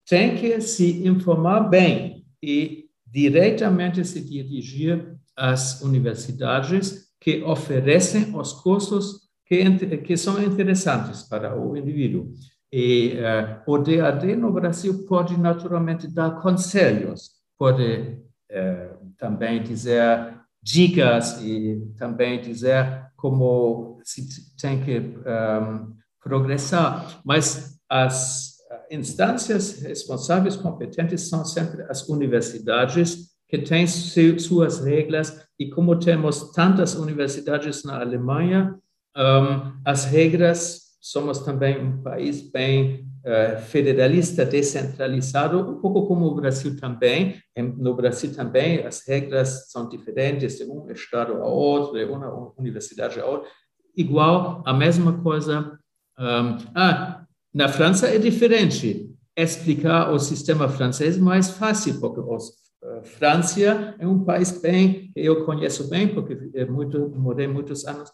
têm 0.08 0.36
que 0.36 0.60
se 0.60 1.06
informar 1.06 1.68
bem 1.68 2.26
e 2.42 2.86
diretamente 3.06 4.04
se 4.04 4.20
dirigir 4.20 5.16
às 5.36 5.80
universidades 5.82 7.12
que 7.20 7.42
oferecem 7.42 8.36
os 8.36 8.52
cursos 8.52 9.24
que, 9.46 9.96
que 9.98 10.16
são 10.16 10.42
interessantes 10.42 11.22
para 11.22 11.58
o 11.58 11.76
indivíduo. 11.76 12.32
E 12.72 13.14
uh, 13.14 13.70
o 13.70 13.78
DAD 13.78 14.34
no 14.34 14.52
Brasil 14.52 15.06
pode 15.06 15.38
naturalmente 15.38 16.08
dar 16.08 16.42
conselhos, 16.42 17.30
pode 17.56 18.18
uh, 18.50 19.12
também 19.16 19.62
dizer 19.62 20.34
dicas 20.64 21.38
e 21.42 21.92
também 21.98 22.40
dizer 22.40 23.04
como 23.16 24.00
se 24.02 24.56
tem 24.56 24.82
que 24.82 24.98
um, 24.98 25.94
progressar, 26.22 27.20
mas 27.22 27.78
as 27.88 28.54
instâncias 28.90 29.82
responsáveis 29.82 30.56
competentes 30.56 31.28
são 31.28 31.44
sempre 31.44 31.82
as 31.82 32.08
universidades 32.08 33.34
que 33.46 33.58
têm 33.58 33.86
suas 33.86 34.80
regras 34.82 35.38
e 35.58 35.68
como 35.68 35.98
temos 35.98 36.50
tantas 36.52 36.94
universidades 36.94 37.84
na 37.84 38.00
Alemanha, 38.00 38.74
um, 39.16 39.80
as 39.84 40.06
regras 40.06 40.80
somos 40.98 41.40
também 41.40 41.78
um 41.78 42.02
país 42.02 42.40
bem 42.40 43.06
uh, 43.24 43.60
federalista, 43.62 44.44
descentralizado, 44.44 45.58
um 45.58 45.80
pouco 45.80 46.06
como 46.06 46.26
o 46.26 46.34
Brasil 46.34 46.76
também. 46.76 47.36
No 47.56 47.94
Brasil 47.94 48.34
também 48.34 48.86
as 48.86 49.06
regras 49.06 49.70
são 49.70 49.88
diferentes 49.88 50.58
de 50.58 50.64
um 50.64 50.90
estado 50.90 51.34
a 51.34 51.46
outro, 51.46 51.98
de 51.98 52.04
uma 52.04 52.52
universidade 52.58 53.18
a 53.18 53.26
outra. 53.26 53.48
Igual, 53.96 54.62
a 54.66 54.72
mesma 54.72 55.20
coisa. 55.22 55.78
Ah, 56.16 57.24
na 57.52 57.68
França 57.68 58.08
é 58.08 58.18
diferente. 58.18 59.10
Explicar 59.36 60.12
o 60.12 60.18
sistema 60.18 60.68
francês 60.68 61.16
é 61.16 61.20
mais 61.20 61.50
fácil, 61.50 62.00
porque 62.00 62.20
os 62.20 62.50
uh, 62.84 63.02
França 63.02 63.94
é 63.98 64.06
um 64.06 64.24
país 64.24 64.60
bem, 64.60 65.10
eu 65.16 65.44
conheço 65.44 65.88
bem, 65.90 66.06
porque 66.06 66.50
é 66.54 66.64
muito, 66.64 67.10
morei 67.10 67.48
muitos 67.48 67.84
anos 67.84 68.10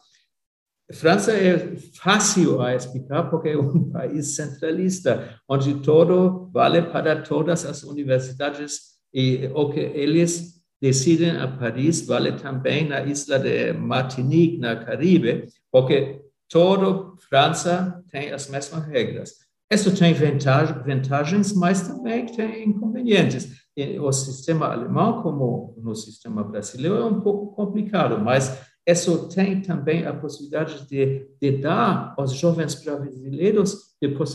França 0.92 1.32
é 1.32 1.76
fácil 1.94 2.60
a 2.60 2.74
explicar 2.74 3.24
porque 3.30 3.50
é 3.50 3.58
um 3.58 3.88
país 3.90 4.34
centralista, 4.34 5.40
onde 5.48 5.74
tudo 5.80 6.50
vale 6.52 6.82
para 6.82 7.22
todas 7.22 7.64
as 7.64 7.82
universidades 7.82 8.90
e 9.12 9.50
o 9.54 9.70
que 9.70 9.80
eles 9.80 10.60
decidem 10.80 11.32
a 11.32 11.46
Paris 11.46 12.06
vale 12.06 12.32
também 12.32 12.88
na 12.88 13.02
isla 13.02 13.38
de 13.38 13.72
Martinique, 13.72 14.58
na 14.58 14.76
Caribe, 14.76 15.46
porque 15.70 16.22
toda 16.48 17.16
França 17.28 18.02
tem 18.10 18.32
as 18.32 18.48
mesmas 18.48 18.86
regras. 18.86 19.34
Isso 19.70 19.96
tem 19.96 20.12
vantagens, 20.12 21.52
mas 21.52 21.86
também 21.86 22.26
tem 22.26 22.68
inconvenientes. 22.68 23.60
O 24.00 24.10
sistema 24.10 24.66
alemão, 24.66 25.22
como 25.22 25.76
no 25.80 25.94
sistema 25.94 26.42
brasileiro, 26.42 26.96
é 26.96 27.04
um 27.04 27.20
pouco 27.20 27.54
complicado, 27.54 28.18
mas 28.18 28.69
isso 28.86 29.28
tem 29.28 29.60
também 29.60 30.06
a 30.06 30.12
possibilidade 30.12 30.86
de, 30.88 31.26
de 31.40 31.58
dar 31.58 32.14
aos 32.16 32.32
jovens 32.32 32.74
brasileiros 32.74 33.90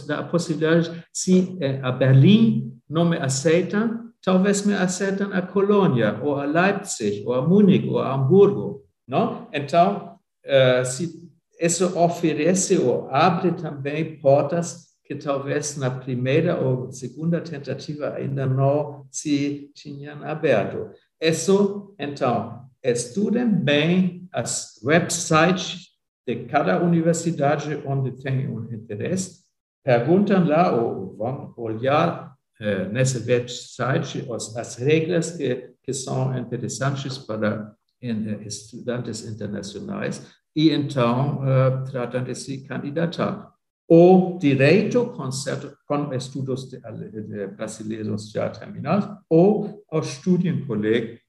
a 0.10 0.24
possibilidade, 0.24 1.04
se 1.12 1.58
eh, 1.60 1.80
a 1.82 1.92
Berlim 1.92 2.80
não 2.88 3.06
me 3.06 3.18
aceitam, 3.18 4.12
talvez 4.22 4.66
me 4.66 4.74
aceitem 4.74 5.28
a 5.34 5.42
Colônia, 5.42 6.20
ou 6.24 6.36
a 6.36 6.46
Leipzig, 6.46 7.24
ou 7.26 7.34
a 7.34 7.48
Munique, 7.48 7.90
ou 7.90 8.00
a 8.00 8.14
Hamburgo. 8.14 8.84
Não? 9.08 9.48
Então, 9.52 10.18
uh, 10.46 10.86
se 10.86 11.24
isso 11.60 11.98
oferece 11.98 12.78
ou 12.78 13.08
abre 13.10 13.54
também 13.54 14.20
portas 14.20 14.86
que 15.04 15.16
talvez 15.16 15.78
na 15.78 15.92
primeira 15.92 16.60
ou 16.60 16.92
segunda 16.92 17.40
tentativa 17.40 18.14
ainda 18.16 18.46
não 18.46 19.06
se 19.12 19.72
tinham 19.76 20.24
aberto. 20.24 20.90
Isso, 21.22 21.96
então, 22.00 22.66
estudem 22.84 23.48
bem 23.48 24.25
as 24.36 24.82
websites 24.84 25.92
de 26.28 26.46
cada 26.46 26.84
universidade 26.84 27.82
onde 27.86 28.12
tem 28.22 28.50
um 28.50 28.72
interesse, 28.74 29.46
perguntam 29.82 30.46
lá 30.46 30.76
ou 30.76 31.16
vão 31.16 31.54
olhar 31.56 32.36
eh, 32.60 32.90
nessa 32.90 33.20
website 33.26 34.28
as, 34.30 34.56
as 34.58 34.76
regras 34.76 35.32
que, 35.32 35.74
que 35.82 35.94
são 35.94 36.38
interessantes 36.38 37.18
para 37.18 37.74
eh, 38.02 38.12
estudantes 38.46 39.26
internacionais 39.26 40.22
e 40.56 40.70
então 40.70 41.40
uh, 41.40 41.84
tratam 41.90 42.24
de 42.24 42.34
se 42.34 42.66
candidatar. 42.66 43.54
Ou 43.88 44.38
direito 44.40 45.06
com, 45.08 45.32
certo, 45.32 45.78
com 45.86 46.14
estudos 46.14 46.70
de, 46.70 46.80
de 46.80 47.48
brasileiros 47.48 48.32
já 48.32 48.50
terminados, 48.50 49.08
ou 49.30 49.84
ao 49.92 50.02
Studienkolleg 50.02 51.20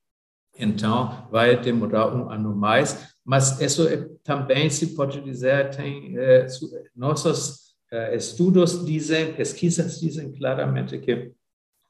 então, 0.59 1.29
vai 1.31 1.61
demorar 1.61 2.15
um 2.15 2.31
ano 2.31 2.55
mais, 2.55 3.15
mas 3.25 3.61
isso 3.61 3.87
é, 3.89 4.09
também 4.23 4.71
se 4.71 4.95
pode 4.95 5.21
dizer, 5.21 5.71
tem 5.71 6.17
eh, 6.17 6.47
nossos 6.95 7.75
eh, 7.93 8.17
estudos 8.17 8.85
dizem, 8.85 9.35
pesquisas 9.35 10.01
dizem 10.01 10.33
claramente 10.33 10.99
que 10.99 11.33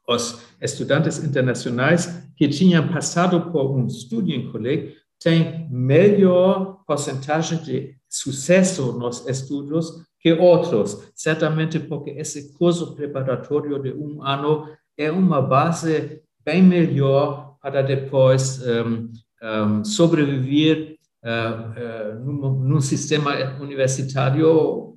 os 0.08 0.40
estudantes 0.60 1.22
internacionais 1.22 2.06
que 2.36 2.48
tinham 2.48 2.88
passado 2.88 3.50
por 3.50 3.76
um 3.76 3.88
studienkolleg 3.88 4.94
têm 5.18 5.68
melhor 5.70 6.82
porcentagem 6.86 7.58
de 7.62 7.96
sucesso 8.08 8.92
nos 8.92 9.26
estudos 9.26 10.06
que 10.20 10.32
outros, 10.32 11.10
certamente 11.14 11.78
porque 11.78 12.10
esse 12.10 12.52
curso 12.54 12.94
preparatório 12.94 13.80
de 13.80 13.92
um 13.92 14.22
ano 14.22 14.68
é 14.96 15.10
uma 15.10 15.40
base 15.40 16.22
bem 16.44 16.62
melhor 16.62 17.45
para 17.66 17.82
depois 17.82 18.62
um, 18.62 19.10
um, 19.42 19.84
sobreviver 19.84 20.96
uh, 21.24 22.14
uh, 22.14 22.24
num, 22.24 22.80
sistema 22.80 23.32
universitário 23.60 24.96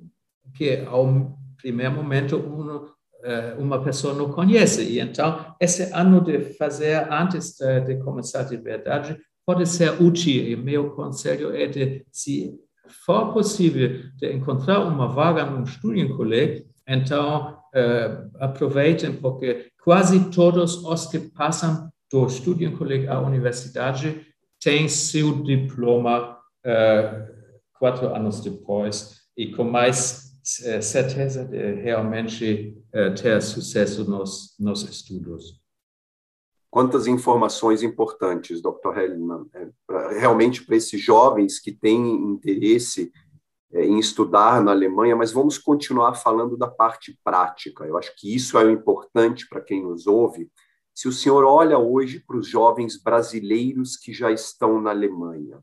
que, 0.54 0.84
ao 0.86 1.36
primeiro 1.56 1.92
momento, 1.96 2.36
uh, 2.36 3.60
uma 3.60 3.82
pessoa 3.82 4.14
não 4.14 4.30
conhece. 4.30 4.84
E 4.84 5.00
então, 5.00 5.52
esse 5.60 5.92
ano 5.92 6.20
de 6.20 6.38
fazer 6.54 7.12
antes 7.12 7.56
de, 7.56 7.80
de 7.80 7.96
começar 8.04 8.44
de 8.44 8.56
verdade 8.56 9.18
pode 9.44 9.66
ser 9.66 10.00
útil. 10.00 10.44
E 10.48 10.54
meu 10.54 10.92
conselho 10.92 11.52
é 11.52 11.66
de, 11.66 12.06
se 12.12 12.54
for 13.04 13.32
possível, 13.32 14.00
de 14.14 14.32
encontrar 14.32 14.78
uma 14.78 15.08
vaga 15.08 15.44
num 15.44 15.66
studienkolleg, 15.66 16.64
então 16.86 17.58
uh, 17.74 18.30
aproveitem, 18.38 19.12
porque 19.14 19.72
quase 19.82 20.30
todos 20.30 20.84
os 20.84 21.06
que 21.06 21.18
passam 21.18 21.90
do 22.10 22.28
Studienkolleg 22.28 23.06
à 23.08 23.20
universidade 23.20 24.26
tem 24.60 24.88
seu 24.88 25.42
diploma 25.42 26.38
uh, 26.66 27.32
quatro 27.78 28.14
anos 28.14 28.40
depois 28.40 29.20
e 29.36 29.52
com 29.52 29.64
mais 29.64 30.30
certeza 30.42 31.44
de 31.44 31.74
realmente 31.74 32.76
uh, 32.94 33.14
ter 33.14 33.40
sucesso 33.40 34.08
nos, 34.08 34.54
nos 34.58 34.82
estudos. 34.82 35.60
Quantas 36.70 37.06
informações 37.06 37.82
importantes, 37.82 38.62
Dr. 38.62 38.96
Hellman, 38.96 39.44
realmente 40.20 40.64
para 40.64 40.76
esses 40.76 41.00
jovens 41.00 41.58
que 41.58 41.72
têm 41.72 41.98
interesse 42.30 43.10
em 43.72 43.98
estudar 43.98 44.62
na 44.62 44.72
Alemanha, 44.72 45.16
mas 45.16 45.32
vamos 45.32 45.58
continuar 45.58 46.14
falando 46.14 46.56
da 46.56 46.68
parte 46.68 47.18
prática. 47.24 47.84
Eu 47.84 47.96
acho 47.96 48.14
que 48.16 48.34
isso 48.34 48.58
é 48.58 48.64
o 48.64 48.70
importante 48.70 49.48
para 49.48 49.60
quem 49.60 49.82
nos 49.82 50.06
ouve, 50.06 50.50
se 50.94 51.08
o 51.08 51.12
senhor 51.12 51.44
olha 51.44 51.78
hoje 51.78 52.20
para 52.20 52.36
os 52.36 52.46
jovens 52.46 53.00
brasileiros 53.00 53.96
que 53.96 54.12
já 54.12 54.30
estão 54.30 54.80
na 54.80 54.90
Alemanha, 54.90 55.60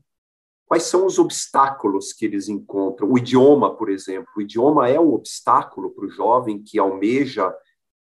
quais 0.66 0.84
são 0.84 1.06
os 1.06 1.18
obstáculos 1.18 2.12
que 2.12 2.26
eles 2.26 2.48
encontram? 2.48 3.10
O 3.10 3.18
idioma, 3.18 3.74
por 3.74 3.88
exemplo. 3.88 4.28
O 4.36 4.42
idioma 4.42 4.88
é 4.88 4.98
um 4.98 5.12
obstáculo 5.12 5.90
para 5.90 6.06
o 6.06 6.10
jovem 6.10 6.62
que 6.62 6.78
almeja 6.78 7.54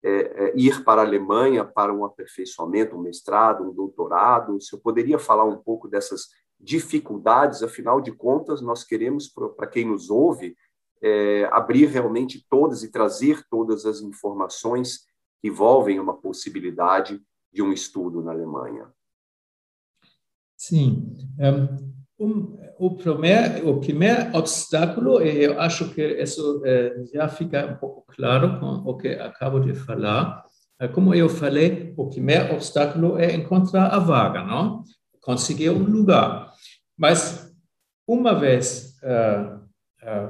é, 0.03 0.09
é, 0.09 0.53
ir 0.55 0.83
para 0.83 1.01
a 1.01 1.05
Alemanha 1.05 1.65
para 1.65 1.93
um 1.93 2.05
aperfeiçoamento, 2.05 2.95
um 2.95 3.01
mestrado, 3.01 3.63
um 3.63 3.73
doutorado. 3.73 4.55
O 4.55 4.61
senhor 4.61 4.81
poderia 4.81 5.17
falar 5.17 5.45
um 5.45 5.57
pouco 5.57 5.87
dessas 5.87 6.27
dificuldades? 6.59 7.63
Afinal 7.63 8.01
de 8.01 8.11
contas, 8.11 8.61
nós 8.61 8.83
queremos, 8.83 9.27
para 9.27 9.67
quem 9.67 9.85
nos 9.85 10.09
ouve, 10.09 10.55
é, 11.01 11.47
abrir 11.51 11.85
realmente 11.85 12.45
todas 12.49 12.83
e 12.83 12.91
trazer 12.91 13.43
todas 13.49 13.85
as 13.85 14.01
informações 14.01 15.05
envolvem 15.43 15.99
uma 15.99 16.15
possibilidade 16.15 17.21
de 17.51 17.61
um 17.61 17.71
estudo 17.71 18.21
na 18.21 18.31
Alemanha. 18.31 18.87
Sim. 20.55 21.15
Um, 22.19 22.57
o, 22.79 22.95
primeiro, 22.95 23.69
o 23.69 23.79
primeiro 23.79 24.35
obstáculo, 24.35 25.21
e 25.21 25.43
eu 25.43 25.59
acho 25.61 25.93
que 25.93 26.01
isso 26.01 26.61
eh, 26.65 27.05
já 27.13 27.27
fica 27.27 27.65
um 27.65 27.77
pouco 27.77 28.03
claro 28.07 28.59
com 28.59 28.89
o 28.89 28.97
que 28.97 29.09
acabo 29.09 29.59
de 29.59 29.75
falar, 29.75 30.43
é, 30.79 30.87
como 30.87 31.13
eu 31.13 31.29
falei, 31.29 31.93
o 31.97 32.09
primeiro 32.09 32.53
obstáculo 32.53 33.17
é 33.17 33.33
encontrar 33.35 33.87
a 33.87 33.99
vaga, 33.99 34.43
não? 34.43 34.83
conseguir 35.27 35.71
um 35.71 35.83
lugar. 35.83 36.53
Mas, 36.97 37.53
uma 38.07 38.33
vez 38.33 38.95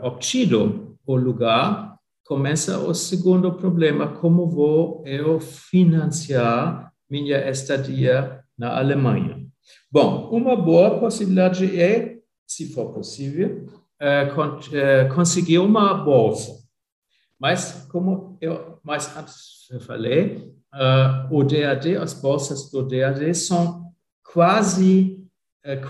obtido 0.02 0.98
o 1.06 1.15
lugar, 1.15 1.96
começa 2.27 2.77
o 2.79 2.93
segundo 2.93 3.53
problema, 3.53 4.15
como 4.15 4.49
vou 4.49 5.01
eu 5.05 5.39
financiar 5.39 6.91
minha 7.09 7.49
estadia 7.49 8.43
na 8.57 8.77
Alemanha. 8.77 9.47
Bom, 9.89 10.29
uma 10.29 10.55
boa 10.55 10.99
possibilidade 10.99 11.79
é, 11.79 12.17
se 12.45 12.73
for 12.73 12.93
possível, 12.93 13.65
conseguir 15.15 15.59
uma 15.59 15.93
bolsa. 15.93 16.51
Mas, 17.39 17.87
como 17.89 18.37
eu 18.41 18.77
mais 18.83 19.15
antes 19.15 19.67
falei, 19.85 20.53
o 21.31 21.43
DAD, 21.43 21.95
as 21.95 22.13
bolsas 22.13 22.69
do 22.69 22.83
DAD 22.83 23.33
são 23.35 23.85
quase, 24.33 25.25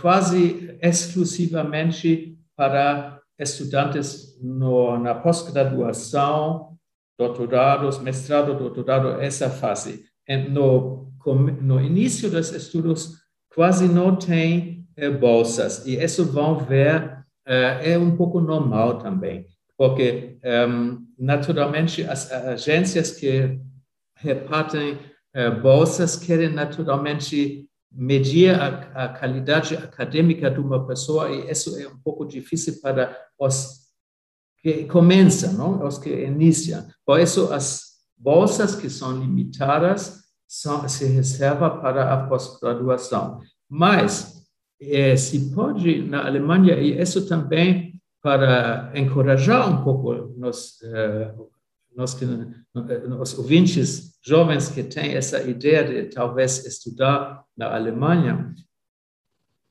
quase 0.02 0.78
exclusivamente 0.82 2.38
para 2.56 3.17
estudantes 3.38 4.38
no, 4.42 4.98
na 4.98 5.14
pós-graduação, 5.16 6.78
doutorados, 7.18 8.00
mestrado, 8.00 8.54
doutorado, 8.58 9.22
essa 9.22 9.50
fase. 9.50 10.06
No, 10.50 11.12
no 11.62 11.82
início 11.82 12.30
dos 12.30 12.52
estudos, 12.52 13.16
quase 13.54 13.88
não 13.88 14.16
tem 14.16 14.86
eh, 14.96 15.10
bolsas, 15.10 15.86
e 15.86 15.96
isso 15.96 16.26
vão 16.26 16.58
ver, 16.58 17.24
eh, 17.46 17.94
é 17.94 17.98
um 17.98 18.16
pouco 18.16 18.40
normal 18.40 19.00
também, 19.00 19.46
porque, 19.78 20.38
um, 20.70 21.06
naturalmente, 21.18 22.04
as 22.04 22.32
agências 22.32 23.12
que 23.12 23.60
repartem 24.16 24.98
eh, 25.34 25.52
bolsas 25.52 26.16
querem 26.16 26.50
naturalmente 26.50 27.68
medir 27.98 28.54
a, 28.54 29.06
a, 29.06 29.10
qualidade 29.10 29.76
acadêmica 29.76 30.52
de 30.52 30.60
uma 30.60 30.86
pessoa 30.86 31.32
e 31.32 31.50
isso 31.50 31.76
é 31.80 31.88
um 31.88 31.98
pouco 31.98 32.26
difícil 32.26 32.80
para 32.80 33.18
os 33.40 33.88
que 34.62 34.86
começam, 34.86 35.54
não? 35.54 35.84
os 35.86 35.98
que 35.98 36.10
iniciam. 36.10 36.88
Por 37.04 37.20
isso, 37.20 37.52
as 37.52 37.82
bolsas 38.16 38.76
que 38.76 38.88
são 38.88 39.20
limitadas 39.20 40.26
são, 40.48 40.88
se 40.88 41.06
reservam 41.06 41.82
para 41.82 42.14
a 42.14 42.28
pós-graduação. 42.28 43.42
Mas 43.68 44.44
eh, 44.80 45.16
se 45.18 45.54
pode, 45.54 46.04
na 46.04 46.26
Alemanha, 46.26 46.76
e 46.76 47.02
isso 47.02 47.28
também 47.28 48.00
para 48.22 48.92
encorajar 48.94 49.72
um 49.72 49.84
pouco 49.84 50.14
nos, 50.38 50.82
eh, 50.84 51.34
nos, 51.96 52.16
nos 53.10 53.38
ouvintes 53.38 54.20
jovens 54.24 54.70
que 54.70 54.84
têm 54.84 55.16
essa 55.16 55.42
ideia 55.42 55.84
de 55.84 56.10
talvez 56.14 56.64
estudar 56.66 57.47
na 57.58 57.74
Alemanha, 57.74 58.54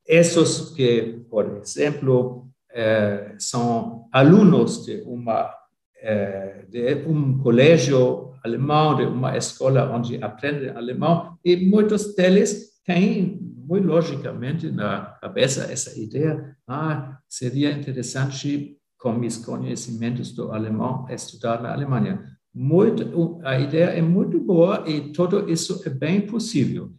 esses 0.06 0.70
que, 0.70 1.24
por 1.30 1.58
exemplo, 1.58 2.48
eh, 2.70 3.34
são 3.38 4.08
alunos 4.12 4.84
de 4.84 5.02
uma 5.02 5.50
eh, 6.02 6.66
de 6.68 6.94
um 7.06 7.38
colégio 7.38 8.34
alemão, 8.44 8.94
de 8.94 9.04
uma 9.04 9.36
escola 9.36 9.90
onde 9.90 10.22
aprendem 10.22 10.70
alemão, 10.70 11.38
e 11.44 11.56
muitos 11.56 12.14
deles 12.14 12.80
têm 12.84 13.40
muito 13.40 13.86
logicamente 13.88 14.70
na 14.70 15.16
cabeça 15.20 15.64
essa 15.72 15.98
ideia, 15.98 16.56
ah, 16.68 17.18
seria 17.28 17.72
interessante 17.72 18.78
com 18.98 19.12
meus 19.12 19.38
conhecimentos 19.38 20.32
do 20.32 20.52
alemão 20.52 21.06
estudar 21.10 21.60
na 21.60 21.72
Alemanha. 21.72 22.24
Muito, 22.54 23.40
a 23.44 23.58
ideia 23.58 23.86
é 23.86 24.00
muito 24.02 24.38
boa 24.40 24.84
e 24.88 25.12
tudo 25.12 25.50
isso 25.50 25.82
é 25.84 25.90
bem 25.90 26.20
possível. 26.20 26.92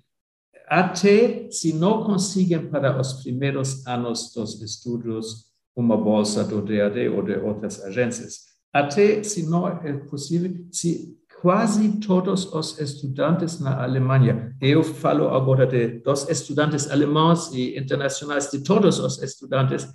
Até 0.67 1.49
se 1.49 1.73
não 1.73 2.03
conseguem 2.03 2.67
para 2.67 2.99
os 2.99 3.21
primeiros 3.23 3.85
anos 3.87 4.33
dos 4.33 4.61
estudos 4.61 5.45
uma 5.75 5.95
bolsa 5.95 6.43
do 6.43 6.61
DAD 6.61 7.07
ou 7.09 7.23
de 7.23 7.37
outras 7.37 7.81
agências, 7.83 8.47
até 8.73 9.23
se 9.23 9.47
não 9.47 9.67
é 9.67 9.93
possível, 9.93 10.51
se 10.71 11.15
quase 11.41 11.99
todos 11.99 12.51
os 12.53 12.79
estudantes 12.79 13.59
na 13.59 13.81
Alemanha, 13.81 14.55
eu 14.59 14.83
falo 14.83 15.29
agora 15.29 15.65
de 15.65 15.99
dos 15.99 16.27
estudantes 16.29 16.89
alemães 16.89 17.51
e 17.53 17.77
internacionais, 17.77 18.51
de 18.51 18.63
todos 18.63 18.99
os 18.99 19.21
estudantes, 19.21 19.87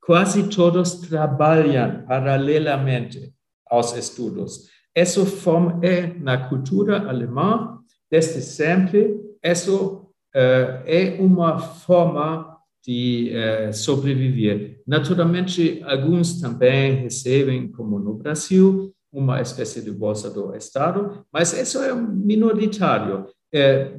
quase 0.00 0.48
todos 0.48 0.94
trabalham 0.94 2.04
paralelamente 2.06 3.32
aos 3.70 3.94
estudos. 3.96 4.68
Isso 4.94 5.26
forma 5.26 5.78
é 5.82 6.06
na 6.18 6.48
cultura 6.48 7.08
alemã 7.08 7.78
desde 8.10 8.40
sempre. 8.40 9.20
Isso 9.42 9.76
uh, 9.76 10.05
é 10.38 11.16
uma 11.20 11.58
forma 11.58 12.56
de 12.84 13.32
uh, 13.32 13.72
sobreviver. 13.72 14.80
Naturalmente, 14.86 15.82
alguns 15.84 16.40
também 16.40 16.96
recebem, 16.96 17.68
como 17.68 17.98
no 17.98 18.14
Brasil, 18.14 18.94
uma 19.12 19.40
espécie 19.40 19.82
de 19.82 19.90
bolsa 19.90 20.30
do 20.30 20.54
Estado, 20.54 21.24
mas 21.32 21.52
isso 21.52 21.82
é 21.82 21.92
minoritário. 21.94 23.26
É, 23.52 23.96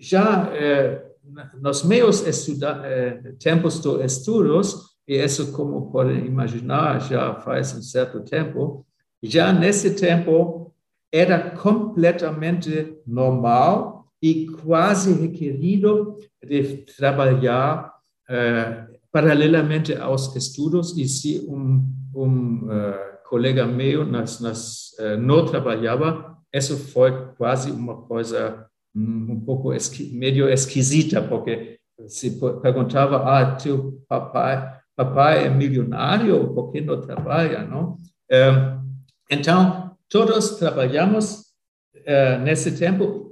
já 0.00 0.52
nos 1.60 1.82
meus 1.82 2.24
tempos 3.38 3.80
dos 3.80 4.04
estudos, 4.04 4.98
e 5.06 5.16
isso, 5.16 5.52
como 5.52 5.90
podem 5.90 6.26
imaginar, 6.26 7.00
já 7.00 7.34
faz 7.36 7.74
um 7.74 7.82
certo 7.82 8.20
tempo, 8.20 8.86
já 9.22 9.52
nesse 9.52 9.94
tempo 9.94 10.74
era 11.10 11.50
completamente 11.50 12.98
normal 13.06 14.07
e 14.22 14.46
quase 14.46 15.12
requerido 15.12 16.16
de 16.44 16.84
trabalhar 16.96 17.92
uh, 18.28 18.98
paralelamente 19.12 19.94
aos 19.94 20.34
estudos. 20.34 20.96
E 20.96 21.08
se 21.08 21.46
um, 21.48 21.86
um 22.14 22.64
uh, 22.64 22.94
colega 23.28 23.66
meu 23.66 24.04
nas, 24.04 24.40
nas, 24.40 24.90
uh, 24.98 25.16
não 25.18 25.46
trabalhava, 25.46 26.36
isso 26.52 26.76
foi 26.76 27.12
quase 27.36 27.70
uma 27.70 28.02
coisa 28.02 28.66
um, 28.94 29.32
um 29.32 29.40
pouco 29.40 29.72
esqui, 29.72 30.10
meio 30.12 30.48
esquisita, 30.48 31.22
porque 31.22 31.78
se 32.06 32.38
perguntava, 32.62 33.18
ah, 33.24 33.56
teu 33.56 34.00
papai, 34.08 34.78
papai 34.96 35.46
é 35.46 35.50
milionário, 35.50 36.54
por 36.54 36.70
que 36.70 36.80
não 36.80 37.00
trabalha, 37.00 37.64
não? 37.64 37.96
Então, 39.28 39.96
todos 40.08 40.50
trabalhamos 40.58 41.46
nesse 42.44 42.78
tempo 42.78 43.27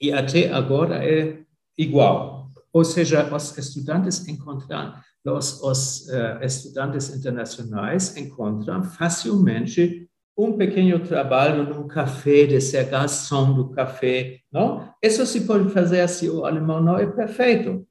e 0.00 0.12
até 0.12 0.52
agora 0.52 1.04
é 1.04 1.38
igual. 1.76 2.50
Ou 2.72 2.84
seja, 2.84 3.34
os 3.34 3.56
estudantes 3.56 4.26
encontram, 4.28 4.94
os, 5.24 5.62
os 5.62 6.08
uh, 6.08 6.44
estudantes 6.44 7.14
internacionais 7.14 8.16
encontram 8.16 8.82
facilmente 8.82 10.08
um 10.36 10.52
pequeno 10.52 11.00
trabalho 11.00 11.64
num 11.64 11.88
café, 11.88 12.44
de 12.44 12.60
ser 12.60 12.84
garçom 12.90 13.54
do 13.54 13.70
café, 13.70 14.40
não? 14.52 14.86
Isso 15.02 15.24
se 15.24 15.46
pode 15.46 15.70
fazer 15.70 16.06
se 16.08 16.28
o 16.28 16.44
alemão 16.44 16.82
não 16.82 16.98
é 16.98 17.06
perfeito. 17.06 17.86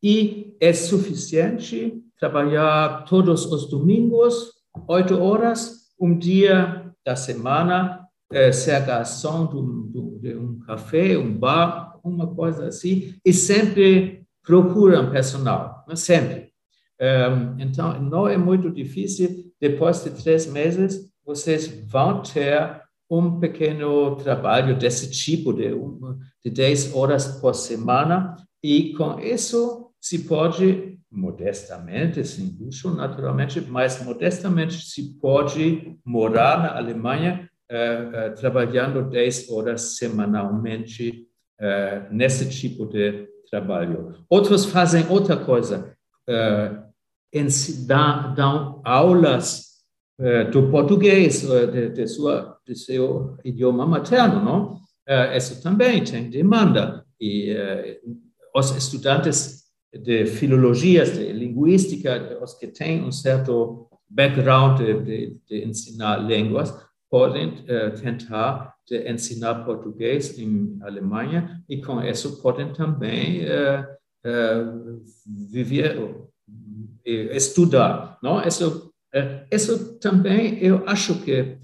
E 0.00 0.56
é 0.60 0.72
suficiente 0.72 2.00
trabalhar 2.18 3.04
todos 3.04 3.44
os 3.46 3.68
domingos, 3.68 4.52
oito 4.86 5.20
horas, 5.20 5.90
um 5.98 6.16
dia 6.16 6.92
da 7.04 7.16
semana 7.16 8.06
é, 8.32 8.52
ser 8.52 8.80
garçom 8.86 9.46
de 9.46 9.56
um 9.56 9.90
café, 10.70 11.18
um 11.18 11.32
bar, 11.32 11.98
uma 12.04 12.32
coisa 12.32 12.68
assim, 12.68 13.14
e 13.24 13.32
sempre 13.32 14.24
procuram 14.42 15.10
personal, 15.10 15.84
né? 15.88 15.96
sempre. 15.96 16.50
Um, 17.00 17.60
então, 17.60 18.00
não 18.00 18.28
é 18.28 18.36
muito 18.36 18.70
difícil, 18.70 19.52
depois 19.60 20.04
de 20.04 20.10
três 20.10 20.46
meses, 20.46 21.10
vocês 21.24 21.66
vão 21.86 22.22
ter 22.22 22.80
um 23.10 23.40
pequeno 23.40 24.14
trabalho 24.16 24.78
desse 24.78 25.10
tipo, 25.10 25.52
de, 25.52 25.72
um, 25.74 26.18
de 26.44 26.50
10 26.50 26.94
horas 26.94 27.26
por 27.40 27.54
semana, 27.54 28.36
e 28.62 28.92
com 28.94 29.18
isso 29.18 29.90
se 30.00 30.20
pode 30.20 30.98
modestamente, 31.10 32.24
sem 32.24 32.56
luxo, 32.60 32.94
naturalmente, 32.94 33.60
mas 33.60 34.04
modestamente 34.04 34.74
se 34.84 35.18
pode 35.18 35.98
morar 36.04 36.62
na 36.62 36.76
Alemanha 36.76 37.49
uh, 37.70 38.32
uh, 38.32 38.34
trabalhando 38.34 39.08
10 39.08 39.48
horas 39.50 39.96
semanalmente 39.96 41.26
uh, 41.60 42.12
nesse 42.12 42.48
tipo 42.48 42.86
de 42.86 43.28
trabalho. 43.48 44.14
Outros 44.28 44.64
fazem 44.64 45.06
outra 45.08 45.36
coisa, 45.36 45.96
dão, 47.86 48.34
dão 48.34 48.82
aulas 48.84 49.70
do 50.52 50.70
português, 50.70 51.42
de, 51.42 51.88
de, 51.88 52.06
sua, 52.06 52.58
de 52.64 52.76
seu 52.76 53.36
idioma 53.44 53.84
materno, 53.84 54.44
não? 54.44 54.80
isso 55.34 55.60
também 55.60 56.04
tem 56.04 56.30
demanda. 56.30 57.04
E 57.20 57.56
os 58.54 58.70
estudantes 58.76 59.64
de 59.92 60.26
filologias, 60.26 61.12
de 61.14 61.32
linguística, 61.32 62.38
os 62.40 62.54
que 62.54 62.68
têm 62.68 63.02
um 63.02 63.10
certo 63.10 63.88
background 64.08 64.78
de, 64.78 65.00
de, 65.02 65.36
de 65.48 65.64
ensinar 65.64 66.18
línguas, 66.18 66.72
podem 67.10 67.48
uh, 67.48 68.00
tentar 68.00 68.74
de 68.86 69.10
ensinar 69.10 69.64
português 69.64 70.38
em 70.38 70.78
Alemanha 70.82 71.60
e 71.68 71.82
com 71.82 72.00
isso 72.00 72.40
podem 72.40 72.72
também 72.72 73.42
uh, 73.44 73.84
uh, 74.26 75.02
viver 75.50 76.14
e 77.04 77.36
estudar, 77.36 78.18
não? 78.22 78.42
Isso, 78.46 78.92
isso 79.50 79.98
também 79.98 80.58
eu 80.62 80.82
acho 80.86 81.20
que 81.22 81.58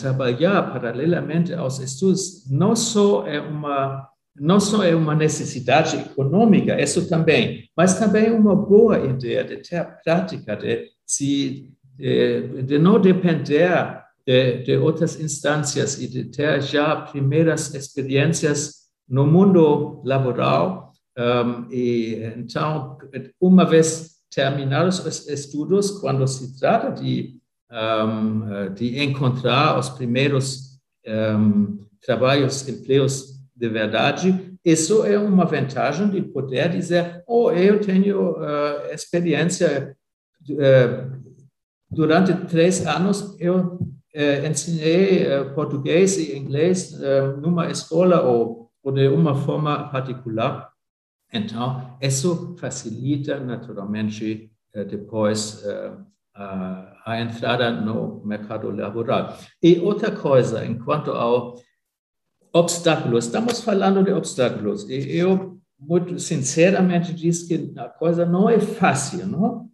trabalhar 0.00 0.72
paralelamente 0.72 1.52
aos 1.52 1.78
estudos 1.78 2.50
não 2.50 2.74
só 2.74 3.26
é 3.26 3.38
uma 3.38 4.08
não 4.34 4.58
só 4.58 4.82
é 4.82 4.94
uma 4.94 5.14
necessidade 5.14 5.96
econômica, 5.96 6.80
isso 6.80 7.06
também, 7.06 7.68
mas 7.76 7.98
também 7.98 8.30
uma 8.30 8.56
boa 8.56 8.98
ideia 8.98 9.44
de 9.44 9.58
ter 9.58 9.86
prática, 10.02 10.56
de, 10.56 10.88
se, 11.06 11.70
de, 11.98 12.62
de 12.62 12.78
não 12.78 12.98
depender 12.98 14.01
de, 14.26 14.62
de, 14.62 14.76
outras 14.76 15.18
instâncias 15.20 16.00
e 16.00 16.06
de 16.06 16.24
ter 16.24 16.60
já 16.62 16.96
primeiras 16.96 17.74
experiências 17.74 18.82
no 19.08 19.26
mundo 19.26 20.02
laboral. 20.04 20.92
Um, 21.18 21.70
e 21.70 22.14
então, 22.36 22.96
uma 23.40 23.64
vez 23.64 24.12
terminados 24.30 25.04
os 25.04 25.28
estudos, 25.28 25.90
quando 26.00 26.26
se 26.26 26.58
trata 26.58 26.90
de, 26.90 27.36
um, 27.70 28.72
de 28.74 29.02
encontrar 29.02 29.78
os 29.78 29.90
primeiros 29.90 30.78
um, 31.06 31.84
trabalhos, 32.00 32.66
empregos 32.68 33.32
de 33.54 33.68
verdade, 33.68 34.52
isso 34.64 35.04
é 35.04 35.18
uma 35.18 35.44
vantagem 35.44 36.08
de 36.08 36.22
poder 36.22 36.68
dizer, 36.70 37.22
oh, 37.26 37.50
eu 37.50 37.80
tenho 37.80 38.32
uh, 38.32 38.92
experiência 38.92 39.96
uh, 40.50 41.22
durante 41.90 42.32
três 42.46 42.86
anos, 42.86 43.36
eu 43.40 43.78
ensinei 44.14 45.26
português 45.54 46.18
e 46.18 46.36
inglês 46.36 46.98
numa 47.40 47.70
escola 47.70 48.22
ou, 48.22 48.70
ou 48.82 48.92
de 48.92 49.08
uma 49.08 49.34
forma 49.34 49.88
particular. 49.90 50.70
Então, 51.32 51.96
isso 52.00 52.54
facilita 52.58 53.40
naturalmente 53.40 54.52
depois 54.88 55.64
a 56.34 57.20
entrada 57.20 57.70
no 57.70 58.24
mercado 58.24 58.70
laboral. 58.70 59.36
E 59.62 59.78
outra 59.80 60.10
coisa, 60.10 60.64
enquanto 60.64 61.10
ao 61.10 61.56
obstáculos, 62.52 63.24
estamos 63.24 63.60
falando 63.60 64.04
de 64.04 64.12
obstáculos, 64.12 64.88
e 64.88 65.16
eu 65.16 65.58
muito 65.80 66.18
sinceramente 66.18 67.12
disse 67.12 67.48
que 67.48 67.72
a 67.78 67.88
coisa 67.88 68.24
não 68.24 68.48
é 68.48 68.60
fácil, 68.60 69.26
não? 69.26 69.70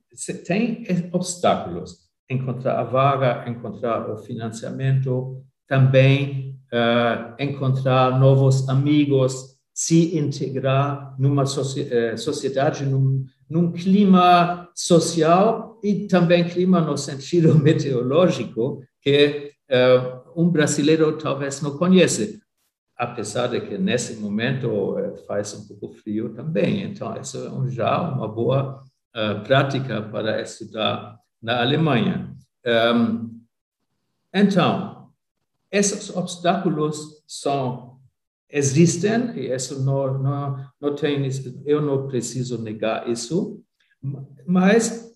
Tem 0.47 0.84
obstáculos, 1.12 2.07
encontrar 2.29 2.79
a 2.79 2.85
vaga, 2.85 3.49
encontrar 3.49 4.11
o 4.11 4.18
financiamento, 4.18 5.43
também 5.66 6.59
uh, 6.72 7.35
encontrar 7.43 8.18
novos 8.18 8.68
amigos, 8.68 9.57
se 9.72 10.18
integrar 10.18 11.14
numa 11.18 11.45
eh, 11.45 12.16
sociedade, 12.16 12.85
num, 12.85 13.24
num 13.49 13.70
clima 13.70 14.68
social 14.74 15.79
e 15.85 16.09
também 16.09 16.49
clima 16.49 16.81
no 16.81 16.97
sentido 16.99 17.55
meteorológico 17.62 18.83
que 19.01 19.53
uh, 19.70 20.41
um 20.41 20.51
brasileiro 20.51 21.16
talvez 21.16 21.62
não 21.62 21.79
conhece 21.79 22.41
apesar 22.99 23.47
de 23.47 23.61
que 23.61 23.79
nesse 23.79 24.16
momento 24.16 24.97
faz 25.26 25.55
um 25.55 25.68
pouco 25.68 25.95
frio 25.95 26.35
também. 26.35 26.83
Então, 26.83 27.16
isso 27.18 27.39
é 27.39 27.70
já 27.70 28.01
uma 28.01 28.26
boa 28.26 28.83
uh, 29.14 29.45
prática 29.45 30.03
para 30.03 30.43
estudar 30.43 31.16
na 31.43 31.61
Alemanha. 31.61 32.34
Um, 32.66 33.41
então, 34.34 35.11
esses 35.70 36.14
obstáculos 36.14 37.22
são 37.26 37.99
existem 38.51 39.36
e 39.36 39.53
isso 39.55 39.84
não, 39.84 40.18
não, 40.18 40.66
não 40.80 40.95
tem, 40.95 41.28
eu 41.66 41.82
não 41.82 42.07
preciso 42.07 42.62
negar 42.62 43.09
isso, 43.09 43.62
mas 44.47 45.12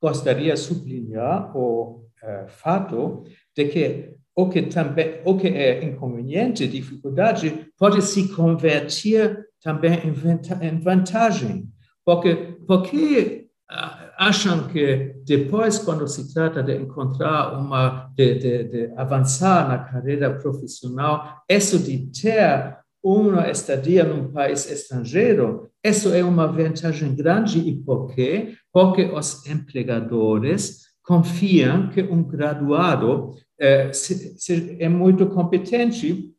gostaria 0.00 0.54
de 0.54 0.60
sublinhar 0.60 1.54
o 1.54 2.06
uh, 2.22 2.48
fato 2.48 3.24
de 3.54 3.66
que 3.66 4.14
o 4.34 4.48
que 4.48 4.62
também 4.62 5.20
o 5.24 5.36
que 5.36 5.48
é 5.48 5.84
inconveniente, 5.84 6.66
dificuldade, 6.66 7.66
pode 7.76 8.00
se 8.00 8.28
converter 8.28 9.46
também 9.62 10.00
em 10.04 10.78
vantagem, 10.78 11.68
porque 12.04 12.56
porque 12.66 13.48
ah, 13.68 14.14
acham 14.16 14.68
que 14.68 15.14
depois 15.30 15.78
quando 15.78 16.08
se 16.08 16.34
trata 16.34 16.60
de 16.60 16.74
encontrar 16.74 17.56
uma 17.56 18.10
de, 18.16 18.34
de, 18.34 18.64
de 18.64 18.92
avançar 18.96 19.68
na 19.68 19.78
carreira 19.78 20.36
profissional, 20.36 21.40
isso 21.48 21.78
de 21.78 22.10
ter 22.10 22.76
uma 23.00 23.48
estadia 23.48 24.02
num 24.02 24.32
país 24.32 24.68
estrangeiro, 24.68 25.70
isso 25.84 26.12
é 26.12 26.24
uma 26.24 26.48
vantagem 26.48 27.14
grande 27.14 27.60
e 27.60 27.76
por 27.76 28.12
quê? 28.12 28.56
Porque 28.72 29.04
os 29.04 29.46
empregadores 29.46 30.80
confiam 31.04 31.88
que 31.90 32.02
um 32.02 32.24
graduado 32.24 33.30
é, 33.56 33.92
se, 33.92 34.36
se 34.36 34.76
é 34.80 34.88
muito 34.88 35.26
competente 35.28 36.34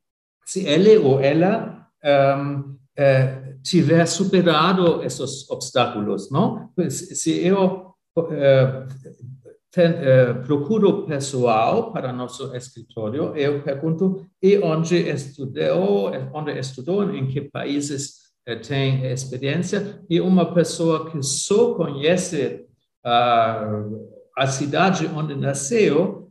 se 0.46 0.68
ele 0.68 0.98
ou 0.98 1.22
ela 1.22 1.88
um, 2.04 2.76
é, 2.98 3.56
tiver 3.64 4.06
superado 4.06 5.02
esses 5.02 5.50
obstáculos, 5.50 6.30
não? 6.30 6.70
Se 6.90 7.40
eu 7.40 7.91
ten, 9.72 9.86
é, 9.86 10.34
procuro 10.34 11.06
pessoal 11.06 11.92
para 11.94 12.12
nosso 12.12 12.54
escritório, 12.56 13.36
eu 13.36 13.62
pergunto 13.64 14.26
e 14.42 14.58
onde 14.60 14.98
estudou, 14.98 16.12
onde 16.34 16.52
estudou, 16.60 17.14
em 17.14 17.28
que 17.28 17.42
países 17.42 18.22
tem 18.68 19.06
experiência, 19.06 20.04
e 20.10 20.20
uma 20.20 20.54
pessoa 20.54 21.10
que 21.10 21.22
só 21.22 21.76
conhece 21.76 22.66
uh, 23.06 24.10
a 24.38 24.48
cidade 24.48 25.08
onde 25.08 25.36
nasceu, 25.36 26.22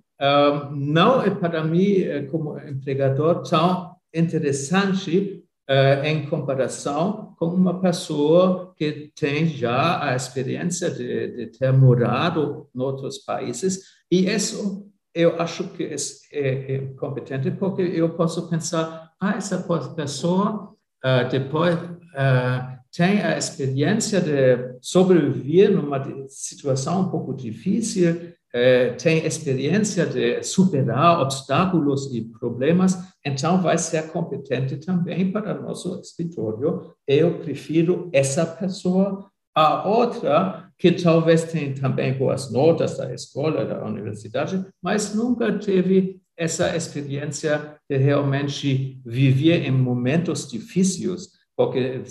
não 0.72 1.22
é 1.22 1.30
para 1.30 1.64
mim, 1.64 2.02
eh, 2.02 2.22
como 2.22 2.58
empregador, 2.58 3.42
tão 3.42 3.96
interessante 4.14 5.42
uh, 5.70 6.04
em 6.04 6.26
comparação 6.26 7.34
com 7.38 7.46
uma 7.46 7.80
pessoa 7.80 8.74
que 8.76 9.12
tem 9.14 9.46
já 9.46 10.02
a 10.02 10.16
experiência 10.16 10.90
de, 10.90 11.36
de 11.36 11.46
ter 11.46 11.72
morado 11.72 12.68
em 12.74 12.80
outros 12.80 13.18
países. 13.18 13.80
E 14.10 14.28
isso 14.28 14.90
eu 15.14 15.40
acho 15.40 15.64
que 15.68 15.84
é, 15.84 15.96
é, 16.32 16.74
é 16.74 16.78
competente 16.94 17.50
porque 17.50 17.82
eu 17.82 18.10
posso 18.10 18.48
pensar, 18.48 19.12
ah, 19.20 19.36
essa 19.36 19.58
pessoa 19.94 20.74
uh, 21.04 21.28
depois 21.30 21.74
uh, 21.74 22.80
tem 22.92 23.20
a 23.22 23.36
experiência 23.36 24.20
de 24.20 24.78
sobreviver 24.80 25.70
numa 25.70 26.02
situação 26.28 27.02
um 27.02 27.08
pouco 27.10 27.34
difícil, 27.34 28.32
eh, 28.52 28.90
tem 28.90 29.24
experiência 29.24 30.06
de 30.06 30.42
superar 30.42 31.20
obstáculos 31.20 32.12
e 32.14 32.22
problemas, 32.22 32.98
então 33.24 33.60
vai 33.60 33.78
ser 33.78 34.08
competente 34.10 34.76
também 34.76 35.30
para 35.30 35.54
nosso 35.54 36.00
escritório. 36.00 36.94
Eu 37.06 37.38
prefiro 37.38 38.08
essa 38.12 38.44
pessoa 38.44 39.30
a 39.54 39.88
outra 39.88 40.70
que 40.78 40.92
talvez 40.92 41.44
tenha 41.44 41.74
também 41.74 42.16
boas 42.16 42.50
notas 42.50 42.96
da 42.96 43.12
escola, 43.12 43.64
da 43.64 43.84
universidade, 43.84 44.64
mas 44.82 45.14
nunca 45.14 45.52
teve 45.58 46.20
essa 46.36 46.74
experiência 46.74 47.76
de 47.88 47.96
realmente 47.96 49.00
viver 49.04 49.66
em 49.66 49.72
momentos 49.72 50.48
difíceis 50.48 51.40
porque 51.60 52.02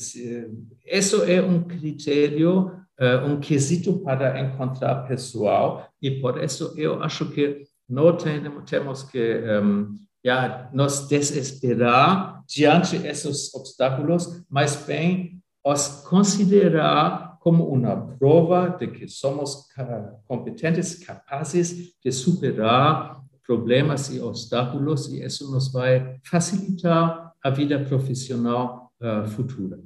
isso 0.85 1.23
é 1.23 1.41
um 1.41 1.63
critério, 1.63 2.71
eh, 2.71 2.79
um 3.25 3.39
quesito 3.39 3.99
para 3.99 4.39
encontrar 4.39 5.07
pessoal, 5.07 5.87
e 6.01 6.11
por 6.19 6.41
isso 6.43 6.73
eu 6.77 7.01
acho 7.01 7.29
que 7.31 7.63
não 7.87 8.15
temos 8.65 9.03
que 9.03 9.41
um, 9.61 9.95
já, 10.23 10.69
nos 10.73 11.07
desesperar 11.07 12.43
diante 12.47 12.97
desses 12.97 13.53
obstáculos, 13.53 14.43
mas 14.49 14.75
bem 14.85 15.41
os 15.65 16.03
considerar 16.07 17.37
como 17.39 17.69
uma 17.69 17.95
prova 18.17 18.75
de 18.77 18.87
que 18.87 19.07
somos 19.07 19.67
competentes, 20.27 20.95
capazes 20.95 21.93
de 22.03 22.11
superar 22.11 23.21
problemas 23.45 24.13
e 24.13 24.19
obstáculos, 24.19 25.07
e 25.07 25.23
isso 25.23 25.51
nos 25.51 25.71
vai 25.71 26.19
facilitar 26.23 27.33
a 27.41 27.49
vida 27.49 27.79
profissional 27.79 28.91
uh, 29.01 29.27
futura. 29.27 29.79